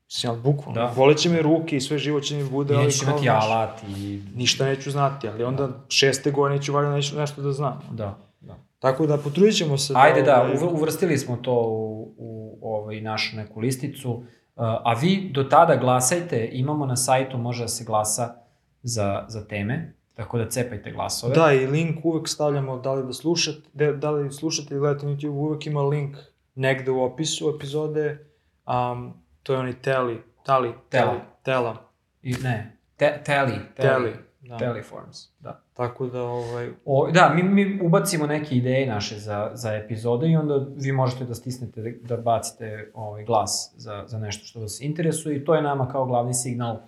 [0.06, 0.86] Mislim, ali bukvalno, Da.
[0.86, 0.92] da.
[0.96, 4.22] boleće me ruke i sve živo će mi bude, ali kao, imati alat i...
[4.34, 7.80] ništa neću znati, ali onda šeste godine ću valjda nešto, nešto da znam.
[7.90, 8.56] Da, da.
[8.78, 13.36] Tako da potrudit ćemo se Ajde da, uv- uvrstili smo to u, u ovaj, našu
[13.36, 14.22] neku listicu,
[14.56, 18.34] a vi do tada glasajte, imamo na sajtu, može da se glasa
[18.82, 21.34] za, za teme, tako da cepajte glasove.
[21.34, 25.06] Da, i link uvek stavljamo, da li da slušate, da, da li slušate ili gledate
[25.06, 26.16] na YouTube, uvek ima link
[26.54, 28.26] negde u opisu epizode,
[28.66, 31.20] um, to je onaj teli, tali, Tela.
[31.42, 31.76] tela,
[32.22, 34.58] I, ne, te, teli, teli, da.
[34.58, 35.60] Teleforms, da.
[35.74, 40.36] Tako da, ovaj, O, da, mi, mi ubacimo neke ideje naše za, za epizode i
[40.36, 45.36] onda vi možete da stisnete, da bacite ovaj glas za, za nešto što vas interesuje
[45.36, 46.78] i to je nama kao glavni signal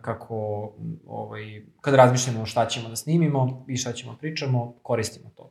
[0.00, 0.34] kako
[0.78, 5.50] m, ovaj, kad razmišljamo šta ćemo da snimimo i šta ćemo pričamo, koristimo to.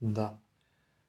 [0.00, 0.38] da.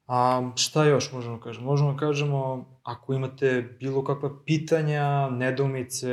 [0.06, 1.66] A, šta još možemo da kažemo?
[1.66, 6.08] Možemo da kažemo, ako imate bilo kakva pitanja, nedoumice,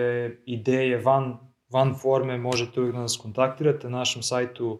[0.45, 1.37] ideje van,
[1.69, 4.79] van forme, možete uvijek da nas kontaktirate na našem sajtu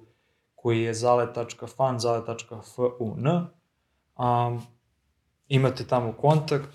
[0.56, 3.28] koji je zale.fan, zale.fun.
[4.18, 4.62] Um,
[5.48, 6.70] imate tamo kontakt.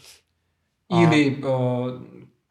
[0.88, 2.00] A- Ili uh,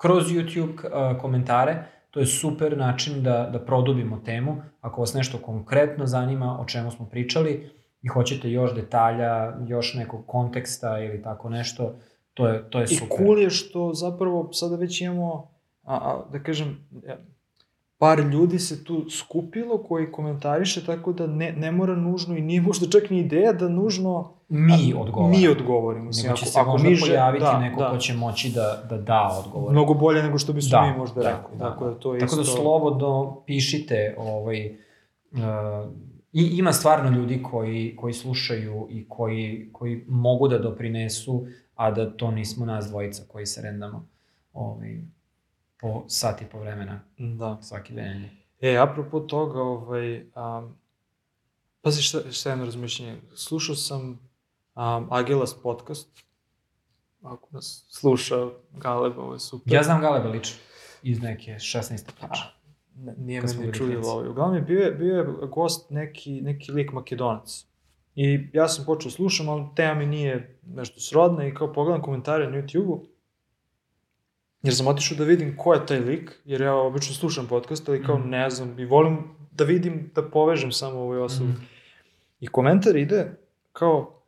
[0.01, 4.61] kroz YouTube uh, komentare, to je super način da, da produbimo temu.
[4.81, 7.69] Ako vas nešto konkretno zanima o čemu smo pričali
[8.01, 11.95] i hoćete još detalja, još nekog konteksta ili tako nešto,
[12.33, 13.17] to je, to je I super.
[13.17, 15.49] cool je što zapravo sada već imamo
[15.83, 16.87] a, a da kažem,
[17.97, 22.61] par ljudi se tu skupilo koji komentariše, tako da ne, ne mora nužno i nije
[22.61, 25.37] možda čak ni ideja da nužno Mi odgovaramo.
[25.37, 26.05] Mi odgovorimo.
[26.05, 27.89] Mislim, Nego će ako, se ako možda mi pojaviti da, neko da.
[27.89, 29.71] ko će moći da, da da odgovor.
[29.71, 31.57] Mnogo bolje nego što bismo Da, mi možda da, rekli.
[31.57, 32.55] da, tako da to je Tako da isto...
[32.55, 34.75] slobodno pišite, ovaj,
[35.31, 35.39] uh,
[36.33, 41.45] i, ima stvarno ljudi koji, koji slušaju i koji, koji mogu da doprinesu,
[41.75, 44.07] a da to nismo nas dvojica koji se rendamo
[44.53, 45.01] ovaj,
[45.81, 47.57] po sat i po vremena Da.
[47.61, 48.29] svaki nedelje.
[48.61, 50.75] E, apropo toga, ovaj, um,
[51.81, 53.15] pazi šta, šta je jedno razmišljenje.
[53.35, 54.28] Slušao sam
[54.79, 56.23] um, Agilas podcast,
[57.21, 58.35] ako nas sluša
[58.71, 59.73] Galeb, ovo je super.
[59.73, 60.57] Ja znam Galeba lično,
[61.03, 61.89] iz neke 16.
[62.05, 62.43] priče.
[63.17, 64.27] Nije meni bili čudilo ovaj.
[64.27, 67.65] Uglavnom je bio, je- bio je gost neki, neki lik makedonac.
[68.15, 72.47] I ja sam počeo slušam, ali tema mi nije nešto srodna i kao pogledam komentare
[72.47, 73.05] na YouTube-u,
[74.63, 78.03] jer sam otišao da vidim ko je taj lik, jer ja obično slušam podcast, ali
[78.03, 78.29] kao Mhm.
[78.29, 79.17] ne znam, i volim
[79.51, 81.49] da vidim, da povežem samo ovoj osobi.
[81.49, 81.61] Mhm.
[82.39, 83.31] I komentar ide
[83.71, 84.18] kao,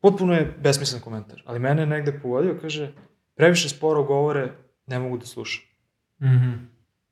[0.00, 2.92] potpuno je besmislen komentar, ali mene je negde pogodio, kaže,
[3.34, 4.52] previše sporo govore,
[4.86, 5.64] ne mogu da slušam.
[6.22, 6.52] Mhm.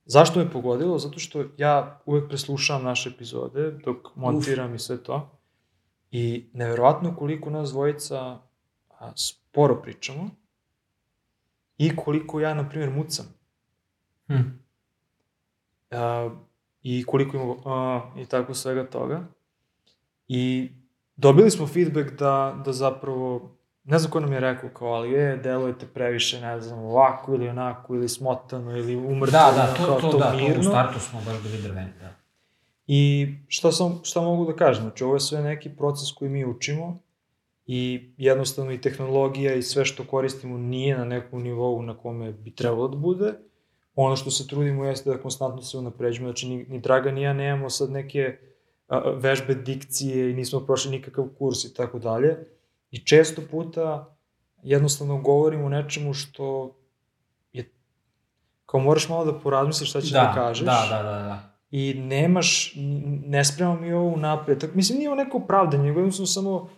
[0.04, 0.98] Zašto me pogodilo?
[0.98, 5.38] Zato što ja uvek preslušavam naše epizode dok montiram i sve to.
[6.10, 8.38] I neverovatno koliko nas dvojica
[8.98, 10.30] a, sporo pričamo
[11.78, 13.26] i koliko ja, na primjer, mucam.
[14.26, 14.42] Hm.
[15.90, 16.30] A,
[16.82, 19.24] I koliko imamo a, i tako svega toga.
[20.28, 20.70] I
[21.16, 23.50] dobili smo feedback da, da zapravo,
[23.84, 27.48] ne znam ko nam je rekao, kao, ali je, delujete previše, ne znam, ovako ili
[27.48, 30.62] onako, ili smotano, ili umrtvo, Da, da, to, kao, to, da, to u mirno.
[30.62, 32.12] startu smo baš bili drveni, da.
[32.86, 34.82] I šta, sam, šta mogu da kažem?
[34.82, 36.98] Znači, ovo je sve neki proces koji mi učimo
[37.66, 42.54] i jednostavno i tehnologija i sve što koristimo nije na nekom nivou na kome bi
[42.54, 43.32] trebalo da bude.
[43.94, 46.28] Ono što se trudimo jeste da konstantno se unapređujemo.
[46.28, 48.36] Znači, ni, ni Draga ni ja nemamo sad neke a,
[49.16, 52.36] vežbe dikcije i nismo prošli nikakav kurs i tako dalje.
[52.90, 54.16] I često puta
[54.62, 56.76] jednostavno govorimo o nečemu što
[57.52, 57.70] je
[58.66, 61.56] kao moraš malo da porazmisliš šta ćeš da, da kažeš Da, da, da, da.
[61.70, 62.72] i nemaš,
[63.26, 64.60] ne spremam mi ovo unapred.
[64.60, 66.70] Tako, mislim, nije ovo neko opravdanje, nego jednostavno samo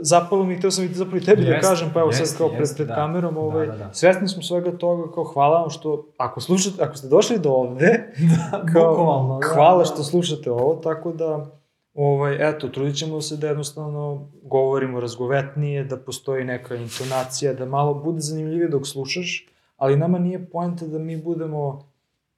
[0.00, 2.38] zapalo mi, hteo sam i zapravo i tebi da Jeste, kažem, pa evo jeste, sad
[2.38, 2.94] kao pred, pred da.
[2.94, 3.94] kamerom, ovaj, Da, da, da.
[3.94, 8.12] svesni smo svega toga, kao hvala vam što, ako slušate, ako ste došli do ovde,
[8.72, 9.84] kao, Bukvalno, da, hvala da.
[9.84, 11.46] što slušate ovo, tako da,
[11.94, 17.94] ovaj, eto, trudit ćemo se da jednostavno govorimo razgovetnije, da postoji neka intonacija, da malo
[17.94, 21.88] bude zanimljivije dok slušaš, ali nama nije poenta da mi budemo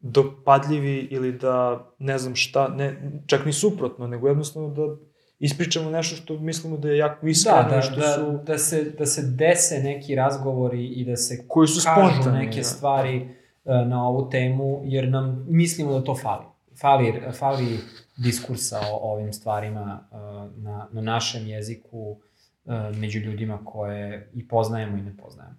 [0.01, 4.97] dopadljivi ili da ne znam šta, ne, čak ni suprotno, nego jednostavno da
[5.39, 8.85] ispričamo nešto što mislimo da je jako iskreno, Da, da, što da, su, da, se,
[8.99, 12.45] da se dese neki razgovori i da se koji su kažu spontani.
[12.45, 12.65] neke da.
[12.65, 13.29] stvari
[13.65, 16.45] uh, na ovu temu, jer nam mislimo da to fali.
[16.81, 17.79] Fali, fali
[18.17, 20.19] diskursa o, o ovim stvarima uh,
[20.63, 25.57] na, na našem jeziku uh, među ljudima koje i poznajemo i ne poznajemo.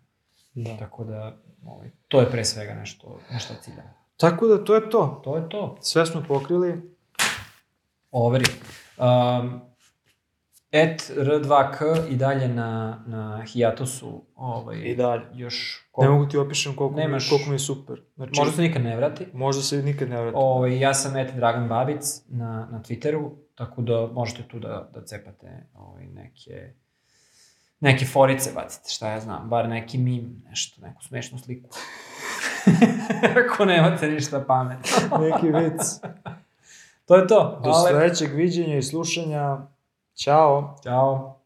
[0.53, 0.77] Da.
[0.77, 3.89] Tako da, ovaj, to je pre svega nešto, nešto ciljamo.
[4.17, 5.21] Tako da to je to.
[5.23, 5.77] To je to.
[5.81, 6.81] Sve smo pokrili.
[8.11, 8.45] Overi.
[8.97, 9.66] Um,
[10.71, 11.77] et R2K
[12.09, 15.23] i dalje na, na hiatusu ovaj, I dalje.
[15.33, 18.01] još Ne mogu ti opišem koliko, mi, Nemaš- koliko mi je super.
[18.15, 19.27] Znači, možda se nikad ne vrati.
[19.33, 20.35] možda se nikad ne vrati.
[20.35, 25.01] Ovaj, ja sam et Dragan Babic na, na Twitteru, tako da možete tu da, da
[25.01, 26.73] cepate ovaj, neke
[27.79, 31.69] neke forice bacite, šta ja znam, bar neki mim, nešto, neku smešnu sliku.
[33.45, 35.17] Ako nemate ništa pametno.
[35.19, 35.81] Neki vic.
[37.05, 37.59] To je to.
[37.63, 37.89] Do Hvala.
[37.89, 39.57] sledećeg viđenja i slušanja.
[40.17, 40.75] Ćao.
[40.83, 41.39] Ćao.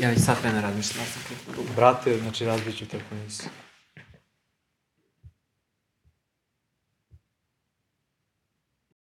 [0.00, 1.74] Ja već sad vremena razmišljam, ja sam kliknuo.
[1.76, 3.48] Brate, znači razbiću tako nisi.